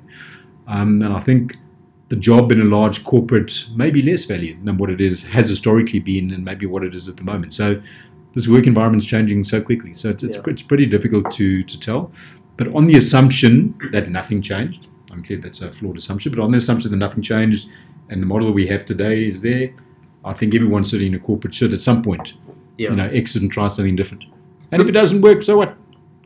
Um, 0.67 1.01
and 1.01 1.11
I 1.13 1.21
think 1.21 1.55
the 2.09 2.15
job 2.15 2.51
in 2.51 2.61
a 2.61 2.65
large 2.65 3.03
corporate 3.03 3.67
may 3.75 3.89
be 3.89 4.01
less 4.01 4.25
valued 4.25 4.63
than 4.65 4.77
what 4.77 4.89
it 4.89 5.01
is 5.01 5.23
has 5.23 5.49
historically 5.49 5.99
been, 5.99 6.31
and 6.31 6.45
maybe 6.45 6.65
what 6.67 6.83
it 6.83 6.93
is 6.93 7.09
at 7.09 7.17
the 7.17 7.23
moment. 7.23 7.53
So 7.53 7.81
this 8.35 8.47
work 8.47 8.67
environment 8.67 9.03
is 9.03 9.09
changing 9.09 9.43
so 9.43 9.59
quickly, 9.61 9.93
so 9.93 10.09
it's, 10.09 10.23
it's, 10.23 10.37
Yeah. 10.37 10.43
it's 10.47 10.61
pretty 10.61 10.85
difficult 10.85 11.31
to 11.33 11.63
to 11.63 11.79
tell. 11.79 12.11
But 12.57 12.67
on 12.75 12.87
the 12.87 12.97
assumption 12.97 13.73
that 13.91 14.11
nothing 14.11 14.41
changed, 14.41 14.87
I'm 15.11 15.23
clear 15.23 15.39
that's 15.39 15.61
a 15.61 15.71
flawed 15.71 15.97
assumption. 15.97 16.31
But 16.31 16.41
on 16.41 16.51
the 16.51 16.57
assumption 16.57 16.91
that 16.91 16.97
nothing 16.97 17.23
changed, 17.23 17.69
and 18.09 18.21
the 18.21 18.25
model 18.27 18.51
we 18.51 18.67
have 18.67 18.85
today 18.85 19.27
is 19.27 19.41
there, 19.41 19.71
I 20.25 20.33
think 20.33 20.53
everyone 20.53 20.83
sitting 20.85 21.07
in 21.07 21.15
a 21.15 21.19
corporate 21.19 21.55
should 21.55 21.73
at 21.73 21.79
some 21.79 22.03
point, 22.03 22.33
yeah 22.77 22.89
you 22.91 22.95
know, 22.95 23.07
exit 23.07 23.41
and 23.41 23.51
try 23.51 23.67
something 23.67 23.95
different. 23.95 24.25
And 24.71 24.81
if 24.81 24.87
it 24.87 24.91
doesn't 24.91 25.21
work, 25.21 25.43
so 25.43 25.57
what? 25.57 25.75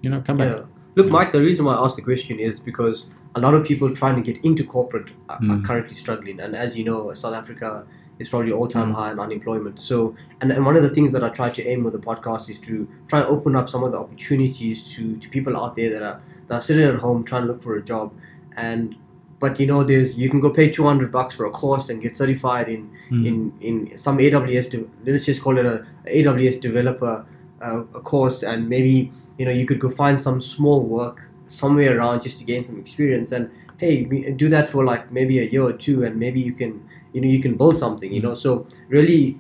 You 0.01 0.10
know, 0.10 0.21
come 0.21 0.38
back. 0.38 0.56
Yeah. 0.56 0.63
Look, 0.95 1.08
Mike, 1.08 1.32
the 1.32 1.41
reason 1.41 1.65
why 1.65 1.75
I 1.75 1.84
asked 1.84 1.95
the 1.95 2.01
question 2.01 2.39
is 2.39 2.60
because 2.60 3.08
a 3.36 3.39
lot 3.39 3.53
of 3.56 3.65
people 3.65 3.93
trying 3.95 4.15
to 4.15 4.21
get 4.21 4.43
into 4.45 4.63
corporate 4.63 5.10
are, 5.29 5.38
are 5.38 5.41
Mm. 5.41 5.65
currently 5.65 5.95
struggling. 5.95 6.39
And 6.39 6.56
as 6.56 6.77
you 6.77 6.84
know, 6.84 7.12
South 7.13 7.34
Africa 7.34 7.84
is 8.19 8.29
probably 8.29 8.51
all 8.51 8.67
time 8.67 8.91
Mm. 8.91 8.95
high 8.95 9.12
in 9.12 9.19
unemployment. 9.19 9.79
So, 9.79 10.13
and, 10.41 10.51
and 10.51 10.63
one 10.65 10.75
of 10.75 10.84
the 10.84 10.89
things 10.89 11.12
that 11.13 11.23
I 11.23 11.29
try 11.29 11.49
to 11.49 11.65
aim 11.67 11.84
with 11.84 11.93
the 11.93 11.99
podcast 11.99 12.47
is 12.49 12.60
to 12.60 12.88
try 13.08 13.21
to 13.21 13.27
open 13.27 13.56
up 13.56 13.69
some 13.69 13.84
of 13.84 13.91
the 13.91 13.97
opportunities 13.97 14.91
to, 14.93 15.17
to 15.17 15.29
people 15.29 15.58
out 15.58 15.75
there 15.75 15.89
that 15.89 16.03
are, 16.03 16.21
that 16.47 16.56
are 16.56 16.62
sitting 16.62 16.86
at 16.86 16.95
home 16.95 17.23
trying 17.23 17.41
to 17.43 17.47
look 17.47 17.63
for 17.63 17.75
a 17.75 17.82
job. 17.82 18.13
And 18.56 18.95
but 19.39 19.60
you 19.60 19.65
know, 19.65 19.84
there's 19.84 20.15
you 20.15 20.29
can 20.29 20.39
go 20.39 20.49
pay 20.49 20.69
two 20.69 20.84
hundred 20.84 21.12
bucks 21.12 21.34
for 21.34 21.45
a 21.45 21.49
course 21.51 21.89
and 21.89 22.01
get 22.01 22.15
certified 22.15 22.69
in 22.69 22.89
Mm. 23.10 23.25
in 23.27 23.53
in 23.62 23.97
some 23.97 24.19
AWS. 24.19 24.86
Let's 25.06 25.25
just 25.25 25.41
call 25.41 25.58
it 25.58 25.65
a 25.65 25.84
AWS 26.06 26.56
developer 26.62 27.25
uh, 27.63 27.82
a 27.95 28.02
course, 28.02 28.43
and 28.43 28.67
maybe 28.69 29.12
you 29.38 29.45
know 29.45 29.52
you 29.52 29.65
could 29.65 29.80
go 29.80 29.89
find 29.89 30.19
some 30.19 30.41
small 30.41 30.82
work 30.84 31.21
somewhere 31.47 31.97
around 31.97 32.21
just 32.21 32.38
to 32.39 32.45
gain 32.45 32.63
some 32.63 32.80
experience. 32.80 33.32
And 33.32 33.49
hey, 33.78 34.04
do 34.43 34.49
that 34.49 34.69
for 34.69 34.84
like 34.84 35.12
maybe 35.12 35.39
a 35.39 35.43
year 35.43 35.63
or 35.63 35.73
two, 35.73 36.04
and 36.04 36.15
maybe 36.17 36.39
you 36.39 36.54
can 36.54 36.71
you 37.13 37.21
know 37.21 37.28
you 37.28 37.41
can 37.41 37.56
build 37.56 37.78
something. 37.78 38.12
You 38.13 38.21
know, 38.21 38.34
so 38.34 38.67
really. 38.89 39.38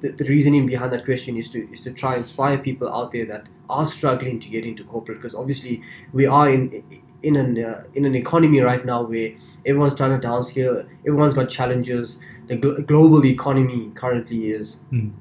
The, 0.00 0.12
the 0.12 0.24
reasoning 0.24 0.66
behind 0.66 0.92
that 0.92 1.06
question 1.06 1.38
is 1.38 1.48
to 1.50 1.66
is 1.72 1.80
to 1.80 1.90
try 1.90 2.10
and 2.10 2.18
inspire 2.18 2.58
people 2.58 2.92
out 2.92 3.12
there 3.12 3.24
that 3.24 3.48
are 3.70 3.86
struggling 3.86 4.38
to 4.40 4.48
get 4.50 4.66
into 4.66 4.84
corporate 4.84 5.16
because 5.18 5.34
obviously 5.34 5.80
we 6.12 6.26
are 6.26 6.50
in 6.50 6.84
in 7.22 7.36
an 7.36 7.64
uh, 7.64 7.84
in 7.94 8.04
an 8.04 8.14
economy 8.14 8.60
right 8.60 8.84
now 8.84 9.02
where 9.02 9.30
everyone's 9.64 9.94
trying 9.94 10.18
to 10.20 10.28
downscale 10.28 10.86
everyone's 11.06 11.32
got 11.32 11.48
challenges 11.48 12.18
the 12.46 12.58
gl- 12.58 12.86
global 12.86 13.24
economy 13.24 13.90
currently 13.94 14.50
is 14.50 14.76
Mm. 14.92 15.12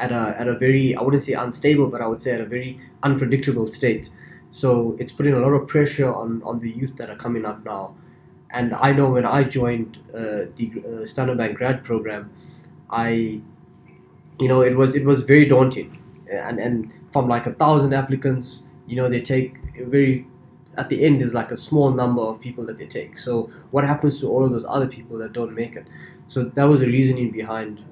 At 0.00 0.12
a 0.12 0.34
at 0.38 0.48
a 0.48 0.54
very 0.58 0.94
I 0.96 1.02
wouldn't 1.02 1.22
say 1.22 1.34
unstable, 1.34 1.88
but 1.88 2.00
I 2.00 2.06
would 2.08 2.20
say 2.22 2.32
at 2.32 2.40
a 2.40 2.46
very 2.46 2.78
unpredictable 3.02 3.66
state. 3.66 4.10
So 4.50 4.96
it's 4.98 5.12
putting 5.12 5.34
a 5.34 5.38
lot 5.38 5.52
of 5.52 5.68
pressure 5.68 6.12
on 6.12 6.42
on 6.42 6.58
the 6.58 6.70
youth 6.70 6.96
that 6.96 7.10
are 7.10 7.16
coming 7.16 7.44
up 7.44 7.64
now. 7.64 7.94
And 8.52 8.74
I 8.74 8.92
know 8.92 9.10
when 9.10 9.26
I 9.26 9.44
joined 9.44 9.98
uh, 10.12 10.50
the 10.56 10.72
uh, 10.84 11.06
Standard 11.06 11.38
Bank 11.38 11.56
grad 11.56 11.84
program, 11.84 12.32
I, 12.90 13.40
you 14.40 14.48
know, 14.48 14.62
it 14.62 14.74
was 14.74 14.94
it 14.96 15.04
was 15.04 15.20
very 15.20 15.46
daunting, 15.46 16.02
and 16.28 16.58
and 16.58 16.92
from 17.12 17.28
like 17.28 17.46
a 17.46 17.52
thousand 17.52 17.92
applicants, 17.92 18.64
you 18.88 18.96
know, 18.96 19.08
they 19.08 19.20
take 19.20 19.58
very 19.86 20.26
at 20.78 20.88
the 20.88 21.04
end 21.04 21.20
is 21.22 21.34
like 21.34 21.50
a 21.50 21.56
small 21.56 21.90
number 21.90 22.22
of 22.22 22.40
people 22.40 22.64
that 22.66 22.78
they 22.78 22.86
take. 22.86 23.18
So 23.18 23.50
what 23.70 23.84
happens 23.84 24.20
to 24.20 24.28
all 24.28 24.44
of 24.44 24.50
those 24.50 24.64
other 24.68 24.86
people 24.86 25.18
that 25.18 25.32
don't 25.32 25.54
make 25.54 25.76
it? 25.76 25.86
So 26.26 26.44
that 26.44 26.64
was 26.64 26.80
the 26.80 26.86
reasoning 26.86 27.30
behind. 27.30 27.84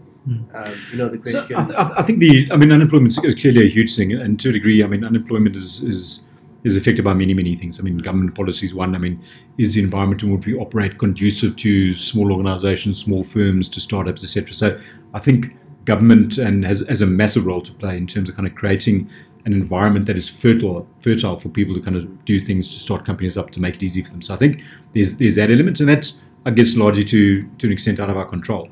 Um, 0.54 0.74
you 0.90 0.98
know, 0.98 1.08
the 1.08 1.18
question. 1.18 1.54
I, 1.54 1.60
I 1.60 1.64
th- 1.64 1.92
I 1.98 2.02
think 2.02 2.18
the, 2.18 2.50
I 2.52 2.56
mean, 2.56 2.72
unemployment 2.72 3.12
is 3.24 3.34
clearly 3.34 3.66
a 3.66 3.70
huge 3.70 3.96
thing, 3.96 4.12
and 4.12 4.38
to 4.40 4.50
a 4.50 4.52
degree, 4.52 4.82
I 4.84 4.86
mean, 4.86 5.04
unemployment 5.04 5.56
is 5.56 5.82
is 5.82 6.24
is 6.64 6.76
affected 6.76 7.04
by 7.04 7.14
many 7.14 7.34
many 7.34 7.56
things. 7.56 7.80
I 7.80 7.82
mean, 7.82 7.98
government 7.98 8.34
policies. 8.34 8.74
One, 8.74 8.94
I 8.94 8.98
mean, 8.98 9.22
is 9.56 9.74
the 9.74 9.82
environment 9.82 10.22
in 10.22 10.36
which 10.36 10.46
we 10.46 10.54
operate 10.54 10.98
conducive 10.98 11.56
to 11.56 11.94
small 11.94 12.32
organisations, 12.32 13.02
small 13.02 13.24
firms, 13.24 13.68
to 13.70 13.80
startups, 13.80 14.22
etc. 14.24 14.54
So 14.54 14.80
I 15.14 15.20
think 15.20 15.56
government 15.84 16.36
and 16.36 16.64
has 16.64 16.86
has 16.88 17.00
a 17.00 17.06
massive 17.06 17.46
role 17.46 17.62
to 17.62 17.72
play 17.72 17.96
in 17.96 18.06
terms 18.06 18.28
of 18.28 18.36
kind 18.36 18.46
of 18.46 18.54
creating 18.54 19.08
an 19.46 19.52
environment 19.54 20.04
that 20.06 20.16
is 20.16 20.28
fertile, 20.28 20.86
fertile 21.00 21.40
for 21.40 21.48
people 21.48 21.74
to 21.74 21.80
kind 21.80 21.96
of 21.96 22.24
do 22.26 22.38
things 22.38 22.70
to 22.70 22.78
start 22.78 23.06
companies 23.06 23.38
up 23.38 23.50
to 23.52 23.60
make 23.60 23.76
it 23.76 23.82
easy 23.82 24.02
for 24.02 24.10
them. 24.10 24.20
So 24.20 24.34
I 24.34 24.36
think 24.36 24.60
there's 24.94 25.16
there's 25.16 25.36
that 25.36 25.50
element, 25.50 25.80
and 25.80 25.88
that's 25.88 26.22
I 26.44 26.50
guess 26.50 26.76
largely 26.76 27.04
to 27.04 27.48
to 27.58 27.66
an 27.66 27.72
extent 27.72 28.00
out 28.00 28.10
of 28.10 28.16
our 28.16 28.26
control. 28.26 28.68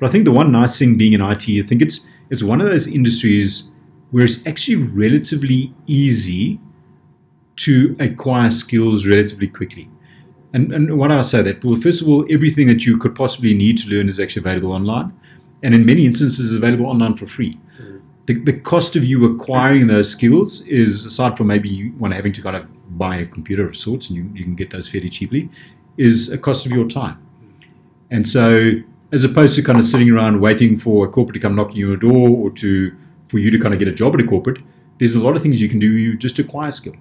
But 0.00 0.08
I 0.08 0.12
think 0.12 0.24
the 0.24 0.32
one 0.32 0.50
nice 0.50 0.78
thing 0.78 0.96
being 0.96 1.12
in 1.12 1.20
IT, 1.20 1.46
I 1.48 1.66
think 1.66 1.82
it's 1.82 2.08
it's 2.30 2.42
one 2.42 2.60
of 2.60 2.66
those 2.66 2.86
industries 2.86 3.70
where 4.10 4.24
it's 4.24 4.44
actually 4.46 4.76
relatively 4.76 5.72
easy 5.86 6.58
to 7.56 7.94
acquire 8.00 8.50
skills 8.50 9.06
relatively 9.06 9.46
quickly. 9.46 9.88
And, 10.52 10.72
and 10.72 10.98
why 10.98 11.08
do 11.08 11.14
I 11.14 11.22
say 11.22 11.42
that? 11.42 11.62
Well, 11.62 11.76
first 11.76 12.00
of 12.00 12.08
all, 12.08 12.26
everything 12.30 12.66
that 12.68 12.84
you 12.84 12.96
could 12.96 13.14
possibly 13.14 13.54
need 13.54 13.78
to 13.78 13.90
learn 13.90 14.08
is 14.08 14.18
actually 14.18 14.40
available 14.40 14.72
online, 14.72 15.12
and 15.62 15.74
in 15.74 15.84
many 15.84 16.06
instances, 16.06 16.52
available 16.52 16.86
online 16.86 17.16
for 17.16 17.26
free. 17.26 17.60
Mm. 17.80 18.00
The, 18.26 18.34
the 18.44 18.52
cost 18.54 18.96
of 18.96 19.04
you 19.04 19.24
acquiring 19.32 19.86
those 19.86 20.10
skills 20.10 20.62
is, 20.62 21.04
aside 21.04 21.36
from 21.36 21.48
maybe 21.48 21.68
you 21.68 21.92
want 21.98 22.14
having 22.14 22.32
to 22.32 22.42
kind 22.42 22.56
of 22.56 22.98
buy 22.98 23.16
a 23.16 23.26
computer 23.26 23.68
of 23.68 23.76
sorts, 23.76 24.08
and 24.08 24.16
you, 24.16 24.30
you 24.34 24.44
can 24.44 24.56
get 24.56 24.70
those 24.70 24.88
fairly 24.88 25.10
cheaply, 25.10 25.50
is 25.98 26.32
a 26.32 26.38
cost 26.38 26.66
of 26.66 26.72
your 26.72 26.88
time. 26.88 27.24
And 28.10 28.28
so, 28.28 28.72
as 29.12 29.24
opposed 29.24 29.54
to 29.56 29.62
kind 29.62 29.78
of 29.78 29.86
sitting 29.86 30.10
around 30.10 30.40
waiting 30.40 30.78
for 30.78 31.04
a 31.04 31.08
corporate 31.08 31.34
to 31.34 31.40
come 31.40 31.54
knocking 31.54 31.76
you 31.76 31.92
a 31.92 31.96
door 31.96 32.28
or 32.28 32.50
to 32.50 32.94
for 33.28 33.38
you 33.38 33.50
to 33.50 33.58
kind 33.58 33.72
of 33.72 33.78
get 33.78 33.88
a 33.88 33.92
job 33.92 34.14
at 34.14 34.20
a 34.20 34.26
corporate, 34.26 34.58
there's 34.98 35.14
a 35.14 35.20
lot 35.20 35.36
of 35.36 35.42
things 35.42 35.60
you 35.60 35.68
can 35.68 35.78
do 35.78 35.86
you 35.86 36.16
just 36.16 36.38
acquire 36.38 36.70
skill. 36.70 36.94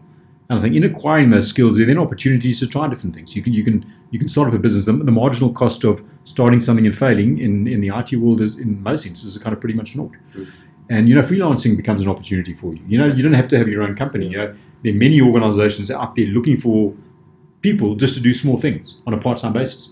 And 0.49 0.59
I 0.59 0.61
think 0.61 0.75
in 0.75 0.83
acquiring 0.83 1.29
those 1.29 1.47
skills, 1.47 1.77
there 1.77 1.85
are 1.85 1.87
then 1.87 1.97
opportunities 1.99 2.59
to 2.59 2.67
try 2.67 2.87
different 2.87 3.15
things. 3.15 3.35
You 3.35 3.43
can 3.43 3.53
you 3.53 3.63
can 3.63 3.85
you 4.11 4.17
can 4.17 4.27
start 4.27 4.47
up 4.47 4.53
a 4.53 4.59
business. 4.59 4.85
The, 4.85 4.93
the 4.93 5.11
marginal 5.11 5.53
cost 5.53 5.83
of 5.83 6.03
starting 6.25 6.59
something 6.59 6.85
and 6.85 6.97
failing 6.97 7.39
in, 7.39 7.67
in 7.67 7.81
the 7.81 7.89
IT 7.89 8.13
world 8.13 8.41
is 8.41 8.57
in 8.57 8.81
most 8.81 9.05
instances 9.05 9.41
kind 9.41 9.53
of 9.53 9.59
pretty 9.59 9.75
much 9.75 9.95
naught. 9.95 10.11
Mm. 10.35 10.47
And 10.89 11.09
you 11.09 11.13
know, 11.13 11.21
freelancing 11.21 11.77
becomes 11.77 12.01
an 12.01 12.07
opportunity 12.07 12.55
for 12.55 12.73
you. 12.73 12.81
You 12.87 12.97
know, 12.97 13.05
you 13.07 13.21
don't 13.21 13.33
have 13.33 13.47
to 13.49 13.57
have 13.59 13.67
your 13.67 13.83
own 13.83 13.95
company. 13.95 14.27
You 14.27 14.37
know, 14.37 14.55
there 14.83 14.91
are 14.91 14.97
many 14.97 15.21
organizations 15.21 15.91
out 15.91 16.15
there 16.15 16.25
looking 16.25 16.57
for 16.57 16.95
people 17.61 17.95
just 17.95 18.15
to 18.15 18.19
do 18.19 18.33
small 18.33 18.57
things 18.59 18.95
on 19.05 19.13
a 19.13 19.17
part-time 19.17 19.53
basis. 19.53 19.91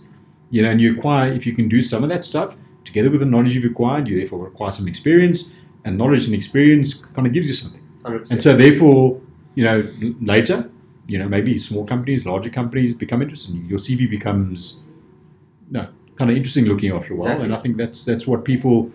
You 0.49 0.61
know, 0.61 0.71
and 0.71 0.79
you 0.79 0.93
acquire 0.93 1.31
if 1.31 1.45
you 1.45 1.53
can 1.53 1.67
do 1.67 1.81
some 1.81 2.03
of 2.03 2.09
that 2.09 2.23
stuff 2.23 2.55
together 2.85 3.09
with 3.09 3.19
the 3.19 3.25
knowledge 3.25 3.53
you've 3.53 3.69
acquired, 3.69 4.07
you 4.07 4.17
therefore 4.17 4.47
acquire 4.47 4.71
some 4.71 4.87
experience, 4.87 5.51
and 5.83 5.97
knowledge 5.97 6.25
and 6.25 6.33
experience 6.33 6.93
kind 6.93 7.27
of 7.27 7.33
gives 7.33 7.47
you 7.47 7.53
something. 7.53 7.81
100%. 8.03 8.31
And 8.31 8.41
so 8.41 8.55
therefore 8.55 9.21
you 9.57 9.63
know, 9.63 9.83
later, 10.21 10.69
you 11.07 11.17
know, 11.17 11.27
maybe 11.27 11.57
small 11.57 11.83
companies, 11.83 12.27
larger 12.27 12.51
companies 12.51 12.93
become 12.93 13.23
interested. 13.23 13.55
Your 13.67 13.79
CV 13.79 14.07
becomes, 14.07 14.83
you 15.67 15.79
know, 15.79 15.87
kind 16.15 16.29
of 16.29 16.37
interesting 16.37 16.65
looking 16.65 16.91
after 16.91 17.13
a 17.13 17.17
while. 17.17 17.25
Exactly. 17.25 17.45
And 17.45 17.55
I 17.55 17.57
think 17.57 17.75
that's 17.75 18.05
that's 18.05 18.27
what 18.27 18.45
people, 18.45 18.91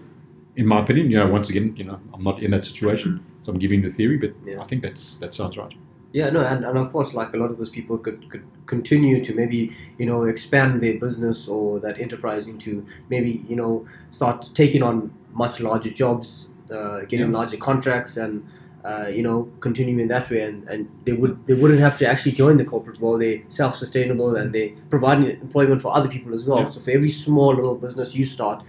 in 0.54 0.64
my 0.64 0.80
opinion, 0.80 1.10
you 1.10 1.18
know, 1.18 1.26
once 1.26 1.50
again, 1.50 1.74
you 1.76 1.82
know, 1.82 1.98
I'm 2.14 2.22
not 2.22 2.44
in 2.44 2.52
that 2.52 2.64
situation, 2.64 3.26
so 3.40 3.50
I'm 3.50 3.58
giving 3.58 3.82
the 3.82 3.90
theory, 3.90 4.18
but 4.18 4.34
yeah. 4.46 4.62
I 4.62 4.66
think 4.68 4.82
that's 4.82 5.16
that 5.16 5.34
sounds 5.34 5.56
right. 5.56 5.74
Yeah, 6.12 6.28
no, 6.30 6.40
and, 6.40 6.64
and 6.64 6.76
of 6.76 6.92
course, 6.92 7.14
like 7.14 7.32
a 7.32 7.38
lot 7.38 7.50
of 7.50 7.58
those 7.58 7.70
people 7.70 7.96
could, 7.96 8.28
could 8.30 8.44
continue 8.66 9.24
to 9.24 9.34
maybe, 9.34 9.74
you 9.98 10.06
know, 10.06 10.24
expand 10.24 10.80
their 10.80 10.98
business 10.98 11.48
or 11.48 11.80
that 11.80 11.98
enterprise 11.98 12.46
into 12.46 12.84
maybe, 13.08 13.44
you 13.48 13.56
know, 13.56 13.86
start 14.10 14.50
taking 14.54 14.82
on 14.82 15.12
much 15.32 15.60
larger 15.60 15.90
jobs, 15.90 16.50
uh, 16.70 17.00
getting 17.00 17.30
yeah. 17.30 17.38
larger 17.38 17.56
contracts 17.56 18.18
and 18.18 18.44
uh, 18.84 19.06
you 19.06 19.22
know, 19.22 19.48
continuing 19.60 20.08
that 20.08 20.28
way, 20.28 20.42
and, 20.42 20.64
and 20.68 20.88
they 21.04 21.12
would 21.12 21.46
they 21.46 21.54
wouldn't 21.54 21.78
have 21.78 21.96
to 21.98 22.08
actually 22.08 22.32
join 22.32 22.56
the 22.56 22.64
corporate 22.64 23.00
world. 23.00 23.20
They're 23.20 23.40
self 23.48 23.76
sustainable 23.76 24.34
and 24.34 24.52
they 24.52 24.70
provide 24.90 25.22
employment 25.22 25.80
for 25.80 25.94
other 25.94 26.08
people 26.08 26.34
as 26.34 26.44
well. 26.44 26.60
Yeah. 26.60 26.66
So 26.66 26.80
for 26.80 26.90
every 26.90 27.10
small 27.10 27.54
little 27.54 27.76
business 27.76 28.14
you 28.14 28.26
start, 28.26 28.64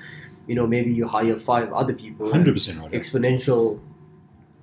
you 0.46 0.54
know, 0.54 0.68
maybe 0.68 0.94
you 0.94 1.08
hire 1.08 1.36
five 1.36 1.72
other 1.74 1.94
people. 1.94 2.32
Hundred 2.32 2.54
percent 2.54 2.80
right. 2.80 2.92
Exponential, 2.92 3.80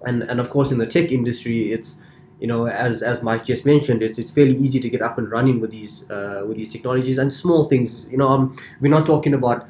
and 0.03 0.23
and 0.23 0.39
of 0.39 0.51
course 0.51 0.71
in 0.71 0.79
the 0.79 0.87
tech 0.87 1.11
industry, 1.11 1.73
it's 1.73 1.97
you 2.41 2.47
know 2.47 2.67
as 2.67 3.03
as 3.03 3.23
Mike 3.23 3.45
just 3.45 3.65
mentioned, 3.65 4.03
it's 4.03 4.19
it's 4.19 4.31
fairly 4.31 4.57
easy 4.57 4.81
to 4.81 4.89
get 4.89 5.03
up 5.03 5.19
and 5.19 5.31
running 5.31 5.61
with 5.61 5.71
these 5.71 6.11
uh, 6.11 6.45
with 6.49 6.57
these 6.57 6.69
technologies 6.69 7.19
and 7.19 7.33
small 7.33 7.65
things. 7.65 8.09
You 8.11 8.19
know, 8.19 8.29
um, 8.29 8.57
we're 8.81 8.91
not 8.91 9.07
talking 9.07 9.35
about 9.35 9.69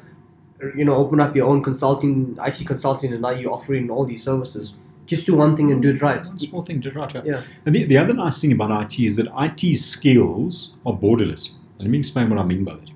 you 0.75 0.85
know 0.85 0.95
open 0.95 1.19
up 1.19 1.35
your 1.35 1.47
own 1.47 1.61
consulting 1.61 2.37
IT 2.45 2.65
consulting 2.65 3.11
and 3.13 3.21
now 3.21 3.31
you're 3.31 3.51
offering 3.51 3.89
all 3.89 4.05
these 4.05 4.23
services 4.23 4.73
just 5.11 5.25
do 5.25 5.35
one 5.35 5.55
thing 5.57 5.71
and 5.71 5.81
do 5.81 5.89
it 5.89 6.01
right. 6.01 6.25
One 6.25 6.39
small 6.39 6.63
thing, 6.63 6.79
do 6.79 6.87
it 6.89 6.95
right. 6.95 7.25
Yeah. 7.25 7.43
And 7.65 7.75
the, 7.75 7.83
the 7.83 7.97
other 7.97 8.13
nice 8.13 8.39
thing 8.39 8.53
about 8.53 8.71
IT 8.83 8.97
is 8.99 9.17
that 9.17 9.27
IT 9.37 9.77
skills 9.77 10.73
are 10.85 10.93
borderless. 10.93 11.51
let 11.79 11.89
me 11.89 11.99
explain 11.99 12.29
what 12.29 12.39
I 12.39 12.43
mean 12.43 12.63
by 12.63 12.75
that. 12.75 12.89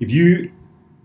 If 0.00 0.10
you 0.10 0.50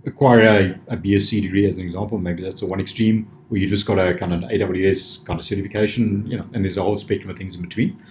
acquire 0.05 0.41
a, 0.41 0.93
a 0.93 0.97
BSc 0.97 1.41
degree, 1.41 1.69
as 1.69 1.77
an 1.77 1.83
example, 1.83 2.17
maybe 2.17 2.41
that's 2.41 2.61
the 2.61 2.65
one 2.65 2.79
extreme, 2.79 3.29
or 3.53 3.57
you 3.57 3.67
just 3.67 3.85
got 3.85 3.99
a 3.99 4.15
kind 4.15 4.33
of 4.33 4.41
AWS 4.49 5.25
kind 5.27 5.39
of 5.39 5.45
certification, 5.45 6.25
you 6.25 6.37
know, 6.37 6.45
and 6.53 6.65
there's 6.65 6.77
a 6.77 6.81
whole 6.81 6.97
spectrum 6.97 7.29
of 7.29 7.37
things 7.37 7.55
in 7.55 7.61
between. 7.61 8.03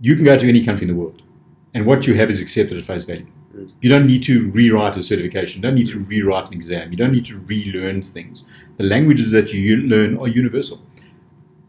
You 0.00 0.16
can 0.16 0.24
go 0.24 0.36
to 0.36 0.48
any 0.48 0.64
country 0.64 0.88
in 0.88 0.92
the 0.92 1.00
world, 1.00 1.22
and 1.72 1.86
what 1.86 2.04
you 2.08 2.14
have 2.14 2.30
is 2.30 2.40
accepted 2.40 2.76
at 2.76 2.84
face 2.84 3.04
value. 3.04 3.28
You 3.80 3.88
don't 3.88 4.08
need 4.08 4.24
to 4.24 4.50
rewrite 4.50 4.96
a 4.96 5.02
certification. 5.04 5.62
You 5.62 5.68
don't 5.68 5.76
need 5.76 5.86
to 5.86 6.00
rewrite 6.00 6.48
an 6.48 6.54
exam. 6.54 6.90
You 6.90 6.96
don't 6.96 7.12
need 7.12 7.26
to 7.26 7.38
relearn 7.38 8.02
things. 8.02 8.48
The 8.78 8.82
languages 8.82 9.30
that 9.30 9.52
you 9.52 9.76
learn 9.76 10.18
are 10.18 10.26
universal. 10.26 10.82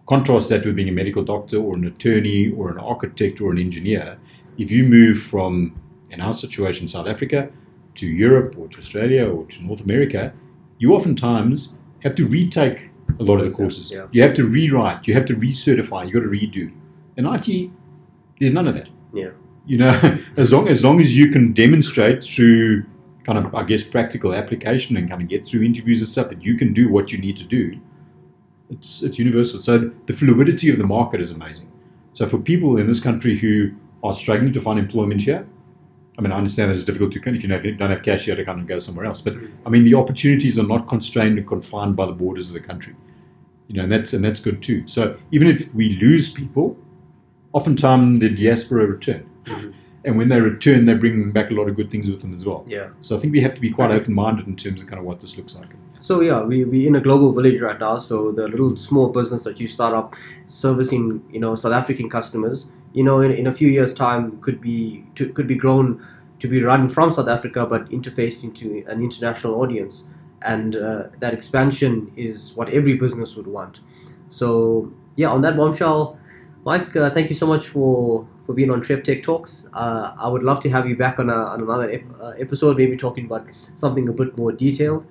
Contrast 0.08 0.50
that 0.50 0.66
with 0.66 0.76
being 0.76 0.90
a 0.90 0.92
medical 0.92 1.24
doctor 1.24 1.58
or 1.58 1.76
an 1.76 1.86
attorney 1.86 2.52
or 2.54 2.72
an 2.72 2.80
architect 2.80 3.40
or 3.42 3.52
an 3.52 3.60
engineer. 3.60 4.18
If 4.58 4.72
you 4.72 4.86
move 4.86 5.22
from, 5.22 5.80
in 6.10 6.20
our 6.20 6.34
situation, 6.34 6.88
South 6.88 7.08
Africa 7.08 7.52
to 7.94 8.08
Europe 8.08 8.56
or 8.58 8.68
to 8.70 8.80
Australia 8.80 9.30
or 9.30 9.46
to 9.46 9.64
North 9.64 9.82
America, 9.82 10.34
you 10.80 10.96
oftentimes 10.96 11.76
have 12.04 12.16
to 12.16 12.28
retake 12.28 12.90
a 13.20 13.24
lot 13.24 13.40
of 13.40 13.50
the 13.50 13.56
courses. 13.56 13.92
Yeah. 13.92 14.08
You 14.12 14.22
have 14.22 14.34
to 14.36 14.46
rewrite, 14.46 15.08
you 15.08 15.14
have 15.14 15.26
to 15.26 15.36
recertify, 15.36 16.08
you 16.08 16.14
got 16.14 16.22
to 16.22 16.28
redo. 16.28 16.72
In 17.18 17.26
IT, 17.26 17.72
there's 18.40 18.54
none 18.54 18.68
of 18.68 18.76
that. 18.76 18.90
Yeah. 19.14 19.30
You 19.66 19.78
know, 19.80 20.18
as 20.38 20.52
long 20.52 20.68
as 20.68 20.84
long 20.84 21.00
as 21.00 21.16
you 21.18 21.32
can 21.32 21.54
demonstrate 21.54 22.24
through 22.24 22.86
kind 23.24 23.40
of 23.40 23.56
I 23.56 23.64
guess 23.64 23.84
practical 23.84 24.34
application 24.34 24.98
and 24.98 25.10
kind 25.10 25.22
of 25.22 25.28
get 25.28 25.46
through 25.46 25.64
interviews 25.64 26.02
and 26.02 26.08
stuff 26.08 26.30
that 26.30 26.44
you 26.44 26.56
can 26.56 26.74
do 26.74 26.90
what 26.90 27.12
you 27.12 27.18
need 27.18 27.38
to 27.38 27.44
do, 27.44 27.80
it's 28.70 29.02
it's 29.02 29.18
universal. 29.18 29.62
So 29.62 29.92
the 30.06 30.14
fluidity 30.14 30.70
of 30.70 30.78
the 30.78 30.86
market 30.86 31.22
is 31.22 31.32
amazing. 31.32 31.72
So 32.14 32.28
for 32.28 32.38
people 32.38 32.78
in 32.78 32.88
this 32.88 33.00
country 33.00 33.38
who 33.38 33.72
are 34.04 34.14
struggling 34.14 34.54
to 34.54 34.62
find 34.62 34.80
employment 34.80 35.22
here, 35.22 35.48
I 36.18 36.22
mean, 36.22 36.32
I 36.32 36.38
understand 36.38 36.72
that 36.72 36.76
it's 36.76 36.86
difficult 36.86 37.12
to 37.14 37.20
if 37.30 37.44
you 37.44 37.76
don't 37.76 37.90
have 37.90 38.04
cash 38.04 38.26
here 38.26 38.36
to 38.36 38.46
kind 38.46 38.60
of 38.60 38.68
go 38.68 38.80
somewhere 38.80 39.06
else. 39.06 39.22
But 39.22 39.36
I 39.66 39.70
mean, 39.70 39.84
the 39.84 39.96
opportunities 39.96 40.58
are 40.58 40.68
not 40.68 40.88
constrained 40.88 41.38
and 41.38 41.48
confined 41.48 41.96
by 41.96 42.06
the 42.06 42.14
borders 42.14 42.48
of 42.48 42.54
the 42.54 42.62
country. 42.62 42.96
You 43.68 43.78
know, 43.78 43.84
and 43.84 43.92
that's 43.92 44.14
and 44.14 44.24
that's 44.24 44.40
good 44.40 44.62
too. 44.62 44.88
So 44.88 45.18
even 45.32 45.48
if 45.48 45.74
we 45.74 45.98
lose 45.98 46.32
people, 46.32 46.78
oftentimes 47.52 48.22
the 48.22 48.30
diaspora 48.30 48.86
return. 48.88 49.30
Mm-hmm. 49.46 49.72
And 50.06 50.18
when 50.18 50.30
they 50.30 50.40
return, 50.40 50.86
they 50.86 50.94
bring 50.94 51.32
back 51.32 51.50
a 51.50 51.54
lot 51.54 51.68
of 51.68 51.76
good 51.76 51.90
things 51.90 52.10
with 52.10 52.22
them 52.22 52.34
as 52.34 52.46
well. 52.46 52.64
Yeah. 52.68 52.90
So 53.02 53.18
I 53.18 53.20
think 53.20 53.34
we 53.34 53.42
have 53.42 53.56
to 53.56 53.62
be 53.62 53.72
quite 53.72 53.92
open 53.92 54.14
minded 54.14 54.48
in 54.48 54.56
terms 54.56 54.82
of 54.82 54.88
kind 54.88 55.00
of 55.00 55.06
what 55.06 55.20
this 55.20 55.36
looks 55.36 55.56
like. 55.56 55.70
So 56.00 56.22
yeah, 56.22 56.44
we 56.44 56.64
we 56.64 56.88
in 56.88 56.96
a 56.96 57.02
global 57.02 57.32
village 57.32 57.60
right 57.62 57.80
now. 57.80 57.98
So 57.98 58.32
the 58.32 58.48
little 58.48 58.78
small 58.78 59.10
business 59.10 59.44
that 59.46 59.60
you 59.60 59.68
start 59.68 59.94
up, 59.94 60.16
servicing 60.46 61.24
you 61.32 61.40
know 61.40 61.56
South 61.56 61.74
African 61.74 62.10
customers, 62.10 62.68
you 62.94 63.04
know, 63.04 63.20
in, 63.22 63.32
in 63.32 63.48
a 63.48 63.52
few 63.52 63.68
years' 63.68 63.94
time 63.94 64.40
could 64.42 64.62
be 64.62 65.06
to, 65.16 65.32
could 65.34 65.48
be 65.48 65.56
grown 65.56 66.06
to 66.40 66.48
be 66.48 66.62
run 66.62 66.90
from 66.90 67.12
South 67.12 67.28
Africa, 67.28 67.66
but 67.66 67.90
interfaced 67.90 68.44
into 68.44 68.84
an 68.88 69.02
international 69.02 69.62
audience, 69.62 70.04
and 70.44 70.76
uh, 70.76 71.04
that 71.20 71.34
expansion 71.34 72.12
is 72.16 72.54
what 72.56 72.70
every 72.70 72.94
business 72.94 73.36
would 73.36 73.48
want. 73.48 73.80
So 74.28 74.92
yeah, 75.16 75.30
on 75.30 75.42
that 75.42 75.58
bombshell, 75.58 76.20
Mike, 76.66 76.96
uh, 76.96 77.10
thank 77.10 77.30
you 77.30 77.36
so 77.36 77.48
much 77.48 77.68
for 77.68 78.28
for 78.46 78.54
being 78.54 78.72
on 78.72 78.82
Trev 78.82 79.04
Tech 79.04 79.24
Talks. 79.24 79.68
Uh, 79.74 80.14
I 80.18 80.28
would 80.28 80.44
love 80.44 80.60
to 80.62 80.70
have 80.70 80.88
you 80.88 80.96
back 80.96 81.20
on, 81.20 81.30
a, 81.30 81.34
on 81.34 81.62
another 81.62 81.92
ep- 81.92 82.22
uh, 82.22 82.34
episode, 82.40 82.78
maybe 82.78 82.96
talking 82.98 83.26
about 83.26 83.48
something 83.74 84.08
a 84.10 84.14
bit 84.14 84.38
more 84.38 84.52
detailed. 84.52 85.08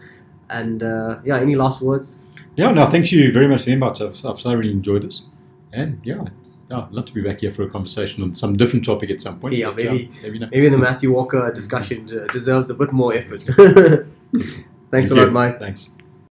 And 0.51 0.83
uh, 0.83 1.19
yeah, 1.25 1.39
any 1.39 1.55
last 1.55 1.81
words? 1.81 2.21
Yeah, 2.57 2.71
no, 2.71 2.89
thank 2.89 3.11
you 3.11 3.33
very 3.33 3.49
much 3.49 3.61
for 3.61 3.67
the 3.67 3.73
invite. 3.73 4.01
I've, 4.01 4.25
I've 4.25 4.41
thoroughly 4.41 4.71
enjoyed 4.71 5.03
this. 5.03 5.25
And 5.73 6.01
yeah, 6.05 6.23
yeah, 6.71 6.83
I'd 6.83 6.93
love 6.93 7.07
to 7.07 7.13
be 7.13 7.21
back 7.21 7.41
here 7.41 7.53
for 7.53 7.65
a 7.65 7.71
conversation 7.71 8.23
on 8.23 8.35
some 8.35 8.57
different 8.57 8.85
topic 8.85 9.11
at 9.11 9.21
some 9.21 9.41
point. 9.41 9.55
Yeah, 9.55 9.67
but, 9.71 9.85
maybe, 9.85 10.11
maybe, 10.23 10.39
no. 10.39 10.49
maybe 10.51 10.69
the 10.69 10.79
Matthew 10.79 11.13
Walker 11.13 11.51
discussion 11.55 12.07
deserves 12.33 12.71
a 12.71 12.75
bit 12.75 12.93
more 12.93 13.15
effort. 13.15 13.43
Thanks 14.95 15.09
Thank 15.09 15.11
a 15.11 15.15
lot, 15.15 15.33
Mike. 15.33 15.59
Thanks. 15.59 15.91